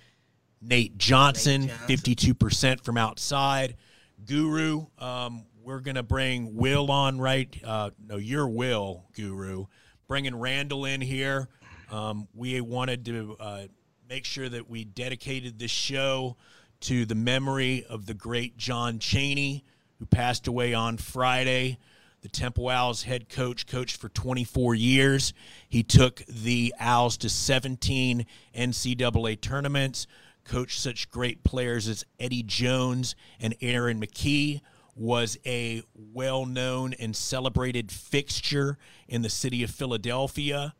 Nate 0.60 0.98
Johnson, 0.98 1.62
Nate 1.62 1.88
Johnson. 1.88 2.36
52% 2.76 2.84
from 2.84 2.96
outside. 2.96 3.76
Guru, 4.24 4.86
um, 4.98 5.44
we're 5.62 5.80
gonna 5.80 6.02
bring 6.02 6.56
Will 6.56 6.90
on 6.90 7.20
right. 7.20 7.56
Uh, 7.64 7.90
no, 8.04 8.16
you're 8.16 8.48
Will 8.48 9.04
Guru. 9.14 9.66
Bringing 10.08 10.38
Randall 10.38 10.84
in 10.84 11.00
here. 11.00 11.48
Um, 11.90 12.28
we 12.34 12.60
wanted 12.60 13.04
to 13.06 13.36
uh, 13.38 13.62
make 14.08 14.24
sure 14.24 14.48
that 14.48 14.68
we 14.68 14.84
dedicated 14.84 15.58
this 15.58 15.70
show 15.70 16.36
to 16.80 17.04
the 17.06 17.14
memory 17.14 17.84
of 17.88 18.06
the 18.06 18.14
great 18.14 18.56
John 18.56 18.98
Chaney, 18.98 19.64
who 19.98 20.06
passed 20.06 20.48
away 20.48 20.74
on 20.74 20.96
Friday. 20.96 21.78
The 22.22 22.28
Temple 22.28 22.68
Owls 22.68 23.02
head 23.02 23.28
coach, 23.28 23.66
coached 23.66 24.00
for 24.00 24.08
24 24.08 24.76
years. 24.76 25.32
He 25.68 25.82
took 25.82 26.24
the 26.26 26.72
Owls 26.78 27.16
to 27.18 27.28
17 27.28 28.26
NCAA 28.56 29.40
tournaments, 29.40 30.06
coached 30.44 30.78
such 30.78 31.10
great 31.10 31.42
players 31.42 31.88
as 31.88 32.04
Eddie 32.20 32.44
Jones 32.44 33.16
and 33.40 33.56
Aaron 33.60 34.00
McKie, 34.00 34.60
was 34.94 35.36
a 35.44 35.82
well 35.94 36.46
known 36.46 36.92
and 36.94 37.16
celebrated 37.16 37.90
fixture 37.90 38.78
in 39.08 39.22
the 39.22 39.30
city 39.30 39.64
of 39.64 39.70
Philadelphia. 39.70 40.74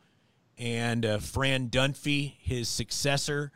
And 0.58 1.04
uh, 1.04 1.18
Fran 1.18 1.70
Dunphy, 1.70 2.34
his 2.38 2.68
successor, 2.68 3.50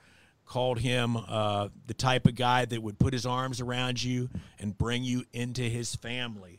called 0.44 0.80
him 0.80 1.16
uh, 1.16 1.68
the 1.86 1.94
type 1.94 2.26
of 2.26 2.34
guy 2.34 2.64
that 2.64 2.82
would 2.82 2.98
put 2.98 3.12
his 3.12 3.26
arms 3.26 3.60
around 3.60 4.02
you 4.02 4.28
and 4.58 4.76
bring 4.76 5.04
you 5.04 5.24
into 5.32 5.62
his 5.62 5.94
family. 5.94 6.55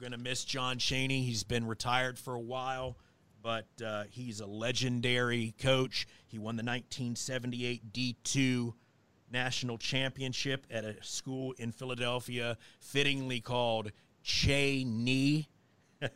Going 0.00 0.12
to 0.12 0.18
miss 0.18 0.46
John 0.46 0.78
Chaney. 0.78 1.20
He's 1.20 1.44
been 1.44 1.66
retired 1.66 2.18
for 2.18 2.34
a 2.34 2.40
while, 2.40 2.96
but 3.42 3.66
uh, 3.84 4.04
he's 4.08 4.40
a 4.40 4.46
legendary 4.46 5.54
coach. 5.60 6.08
He 6.26 6.38
won 6.38 6.56
the 6.56 6.62
1978 6.62 7.92
D2 7.92 8.72
national 9.30 9.76
championship 9.76 10.66
at 10.70 10.84
a 10.84 10.96
school 11.04 11.52
in 11.58 11.70
Philadelphia, 11.70 12.56
fittingly 12.80 13.40
called 13.40 13.92
Cheyney 14.24 15.48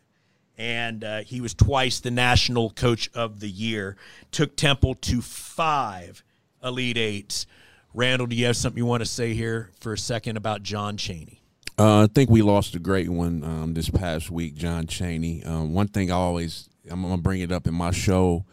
and 0.57 1.05
uh, 1.05 1.18
he 1.18 1.43
was 1.43 1.53
twice 1.53 2.01
the 2.01 2.11
national 2.11 2.70
coach 2.70 3.11
of 3.12 3.41
the 3.41 3.51
year. 3.51 3.99
Took 4.30 4.57
Temple 4.57 4.95
to 4.95 5.20
five 5.20 6.24
Elite 6.62 6.97
Eights. 6.97 7.45
Randall, 7.93 8.28
do 8.28 8.35
you 8.35 8.47
have 8.47 8.57
something 8.57 8.78
you 8.78 8.87
want 8.87 9.03
to 9.03 9.09
say 9.09 9.35
here 9.35 9.72
for 9.78 9.93
a 9.93 9.99
second 9.99 10.39
about 10.39 10.62
John 10.62 10.97
Chaney? 10.97 11.44
Uh, 11.77 12.05
I 12.05 12.07
think 12.07 12.31
we 12.31 12.41
lost 12.41 12.77
a 12.77 12.79
great 12.79 13.09
one 13.09 13.43
um, 13.43 13.75
this 13.75 13.91
past 13.91 14.31
week, 14.31 14.55
John 14.55 14.87
Chaney. 14.87 15.43
Um, 15.43 15.75
one 15.75 15.89
thing 15.89 16.11
I 16.11 16.14
always, 16.14 16.68
I'm 16.89 17.03
gonna 17.03 17.18
bring 17.18 17.41
it 17.41 17.51
up 17.51 17.66
in 17.66 17.75
my 17.75 17.91
show 17.91 18.45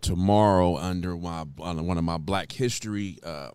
tomorrow 0.00 0.76
under 0.76 1.16
my 1.16 1.42
one 1.42 1.98
of 1.98 2.04
my 2.04 2.16
Black 2.16 2.52
History 2.52 3.18
uh, 3.24 3.50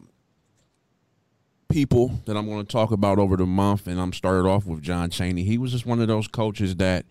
people 1.70 2.20
that 2.26 2.36
I'm 2.36 2.48
going 2.48 2.66
to 2.66 2.72
talk 2.72 2.92
about 2.92 3.18
over 3.18 3.38
the 3.38 3.46
month, 3.46 3.88
and 3.88 4.00
I'm 4.00 4.14
started 4.14 4.48
off 4.48 4.66
with 4.66 4.82
John 4.82 5.10
Chaney. 5.10 5.44
He 5.44 5.58
was 5.58 5.72
just 5.72 5.86
one 5.86 6.02
of 6.02 6.08
those 6.08 6.28
coaches 6.28 6.76
that 6.78 7.06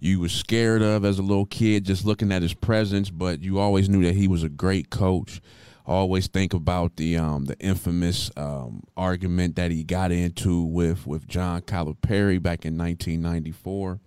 you 0.00 0.20
was 0.20 0.32
scared 0.32 0.82
of 0.82 1.04
as 1.04 1.18
a 1.18 1.22
little 1.22 1.46
kid 1.46 1.84
just 1.84 2.04
looking 2.04 2.32
at 2.32 2.42
his 2.42 2.54
presence, 2.54 3.08
but 3.08 3.40
you 3.40 3.58
always 3.58 3.88
knew 3.88 4.04
that 4.04 4.14
he 4.14 4.28
was 4.28 4.42
a 4.42 4.48
great 4.48 4.90
coach. 4.90 5.40
Always 5.86 6.26
think 6.26 6.52
about 6.52 6.96
the 6.96 7.16
um, 7.16 7.44
the 7.44 7.58
infamous 7.58 8.30
um, 8.36 8.82
argument 8.96 9.56
that 9.56 9.70
he 9.70 9.84
got 9.84 10.12
into 10.12 10.64
with 10.64 11.06
with 11.06 11.26
John 11.28 11.62
Calipari 11.62 12.42
back 12.42 12.64
in 12.64 12.76
1994. 12.76 14.00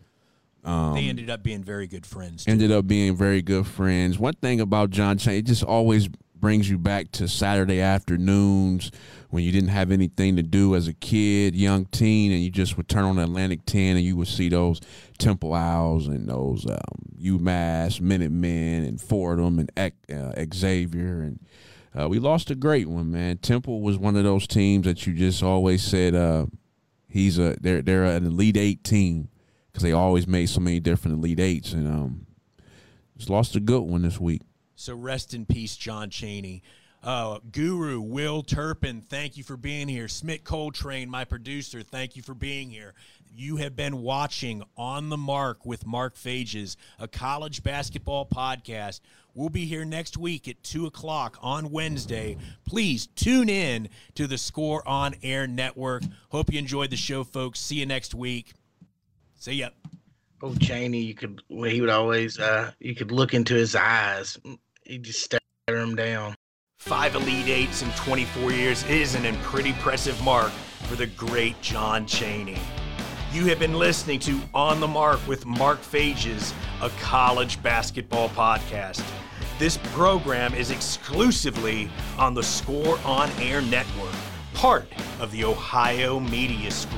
Um, 0.64 0.94
they 0.96 1.08
ended 1.08 1.30
up 1.30 1.42
being 1.42 1.64
very 1.64 1.88
good 1.88 2.06
friends. 2.06 2.46
Too. 2.46 2.52
Ended 2.52 2.72
up 2.72 2.86
being 2.86 3.16
very 3.16 3.42
good 3.42 3.66
friends. 3.66 4.20
One 4.20 4.34
thing 4.34 4.60
about 4.60 4.90
John 4.90 5.18
it 5.18 5.46
just 5.46 5.64
always 5.64 6.10
brings 6.40 6.70
you 6.70 6.78
back 6.78 7.12
to 7.12 7.28
Saturday 7.28 7.82
afternoons 7.82 8.92
when 9.30 9.44
you 9.44 9.52
didn't 9.52 9.70
have 9.70 9.92
anything 9.92 10.38
to 10.38 10.44
do 10.44 10.76
as 10.76 10.88
a 10.88 10.94
kid, 10.94 11.56
young 11.56 11.86
teen, 11.86 12.32
and 12.32 12.42
you 12.42 12.50
just 12.50 12.78
would 12.78 12.88
turn 12.88 13.04
on 13.04 13.20
Atlantic 13.20 13.66
10 13.66 13.98
and 13.98 14.06
you 14.06 14.16
would 14.16 14.28
see 14.28 14.50
those 14.50 14.80
Temple 15.18 15.54
Owls 15.54 16.08
and 16.08 16.28
those 16.28 16.66
um, 16.66 16.78
UMass, 17.22 18.00
Minutemen, 18.02 18.86
and 18.86 19.00
Fordham 19.02 19.60
and 19.60 19.92
uh, 20.12 20.46
Xavier. 20.54 21.22
And 21.22 21.40
uh, 22.00 22.08
we 22.08 22.20
lost 22.20 22.50
a 22.50 22.56
great 22.56 22.88
one, 22.88 23.12
man. 23.12 23.38
Temple 23.38 23.82
was 23.82 23.98
one 23.98 24.16
of 24.16 24.24
those 24.24 24.48
teams 24.48 24.86
that 24.86 25.06
you 25.06 25.14
just 25.14 25.44
always 25.44 25.84
said 25.84 26.16
uh, 26.16 26.46
he's 27.08 27.38
a 27.38 27.58
they're 27.60 27.82
they're 27.82 28.06
an 28.06 28.26
Elite 28.26 28.58
Eight 28.58 28.84
team 28.84 29.28
because 29.68 29.84
they 29.84 29.92
always 29.92 30.28
made 30.28 30.48
so 30.48 30.62
many 30.62 30.80
different 30.80 31.18
Elite 31.18 31.40
Eights, 31.40 31.74
and 31.74 31.88
um, 31.88 32.28
just 33.18 33.30
lost 33.30 33.56
a 33.56 33.60
good 33.60 33.82
one 33.82 34.04
this 34.04 34.20
week. 34.20 34.42
So 34.76 34.96
rest 34.96 35.34
in 35.34 35.46
peace, 35.46 35.76
John 35.76 36.10
Chaney. 36.10 36.64
Uh, 37.02 37.40
Guru, 37.52 38.02
Will 38.02 38.44
Turpin, 38.44 39.02
thank 39.02 39.38
you 39.38 39.44
for 39.44 39.56
being 39.56 39.88
here. 39.88 40.08
Smith 40.10 40.44
Coltrane, 40.44 41.10
my 41.10 41.24
producer, 41.24 41.82
thank 41.82 42.16
you 42.18 42.22
for 42.22 42.34
being 42.34 42.70
here. 42.70 42.94
You 43.34 43.58
have 43.58 43.76
been 43.76 44.02
watching 44.02 44.64
On 44.76 45.08
the 45.08 45.18
Mark 45.18 45.66
with 45.66 45.86
Mark 45.86 46.16
Fages, 46.16 46.76
a 47.00 47.08
college 47.08 47.64
basketball 47.64 48.26
podcast. 48.26 49.00
We'll 49.34 49.50
be 49.50 49.66
here 49.66 49.86
next 49.86 50.18
week 50.18 50.48
at 50.50 50.62
2 50.64 50.88
o'clock 50.88 51.38
on 51.42 51.72
Wednesday. 51.72 52.36
Please 52.66 53.08
tune 53.08 53.48
in 53.48 53.88
to 54.16 54.28
the 54.28 54.38
Score 54.38 54.86
On 54.86 55.16
Air 55.24 55.48
Network. 55.48 56.04
Hope 56.30 56.52
you 56.52 56.60
enjoyed 56.60 56.90
the 56.90 56.98
show, 56.98 57.24
folks. 57.24 57.60
See 57.62 57.76
you 57.76 57.86
next 57.86 58.14
week. 58.14 58.54
See 59.38 59.54
ya. 59.54 59.70
Oh, 60.42 60.56
Chaney, 60.56 61.00
you 61.02 61.14
could 61.14 61.42
well, 61.50 61.70
he 61.70 61.80
would 61.82 61.90
always 61.90 62.40
uh 62.40 62.72
you 62.80 62.96
could 62.96 63.12
look 63.12 63.34
into 63.34 63.54
his 63.54 63.76
eyes. 63.76 64.38
He 64.84 64.98
just 64.98 65.22
stare 65.22 65.40
him 65.68 65.96
down. 65.96 66.36
Five 66.90 67.14
Elite 67.14 67.50
Eights 67.50 67.84
in 67.84 67.92
24 67.92 68.52
years 68.52 68.84
is 68.86 69.14
an 69.14 69.36
pretty 69.44 69.70
impressive 69.70 70.20
mark 70.24 70.50
for 70.88 70.96
the 70.96 71.06
great 71.06 71.62
John 71.62 72.08
Chaney. 72.08 72.58
You 73.32 73.46
have 73.46 73.60
been 73.60 73.76
listening 73.76 74.18
to 74.22 74.42
On 74.56 74.80
the 74.80 74.88
Mark 74.88 75.20
with 75.28 75.46
Mark 75.46 75.80
Fages, 75.84 76.52
a 76.82 76.90
college 77.00 77.62
basketball 77.62 78.30
podcast. 78.30 79.08
This 79.60 79.78
program 79.94 80.56
is 80.56 80.72
exclusively 80.72 81.92
on 82.18 82.34
the 82.34 82.42
Score 82.42 82.98
on 83.06 83.30
Air 83.40 83.62
Network, 83.62 84.16
part 84.56 84.88
of 85.20 85.32
the 85.32 85.44
Ohio 85.44 86.20
Media 86.20 86.72
School. 86.72 86.98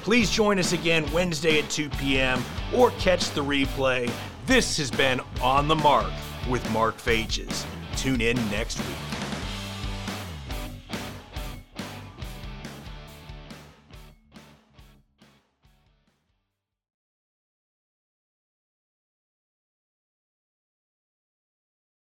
Please 0.00 0.30
join 0.30 0.58
us 0.58 0.72
again 0.72 1.04
Wednesday 1.12 1.58
at 1.58 1.68
2 1.68 1.90
p.m. 1.90 2.42
or 2.74 2.92
catch 2.92 3.28
the 3.32 3.44
replay. 3.44 4.10
This 4.46 4.78
has 4.78 4.90
been 4.90 5.20
On 5.42 5.68
the 5.68 5.76
Mark 5.76 6.10
with 6.48 6.66
Mark 6.70 6.96
Fages. 6.96 7.66
Tune 8.02 8.20
in 8.20 8.36
next 8.50 8.78
week. 8.80 9.11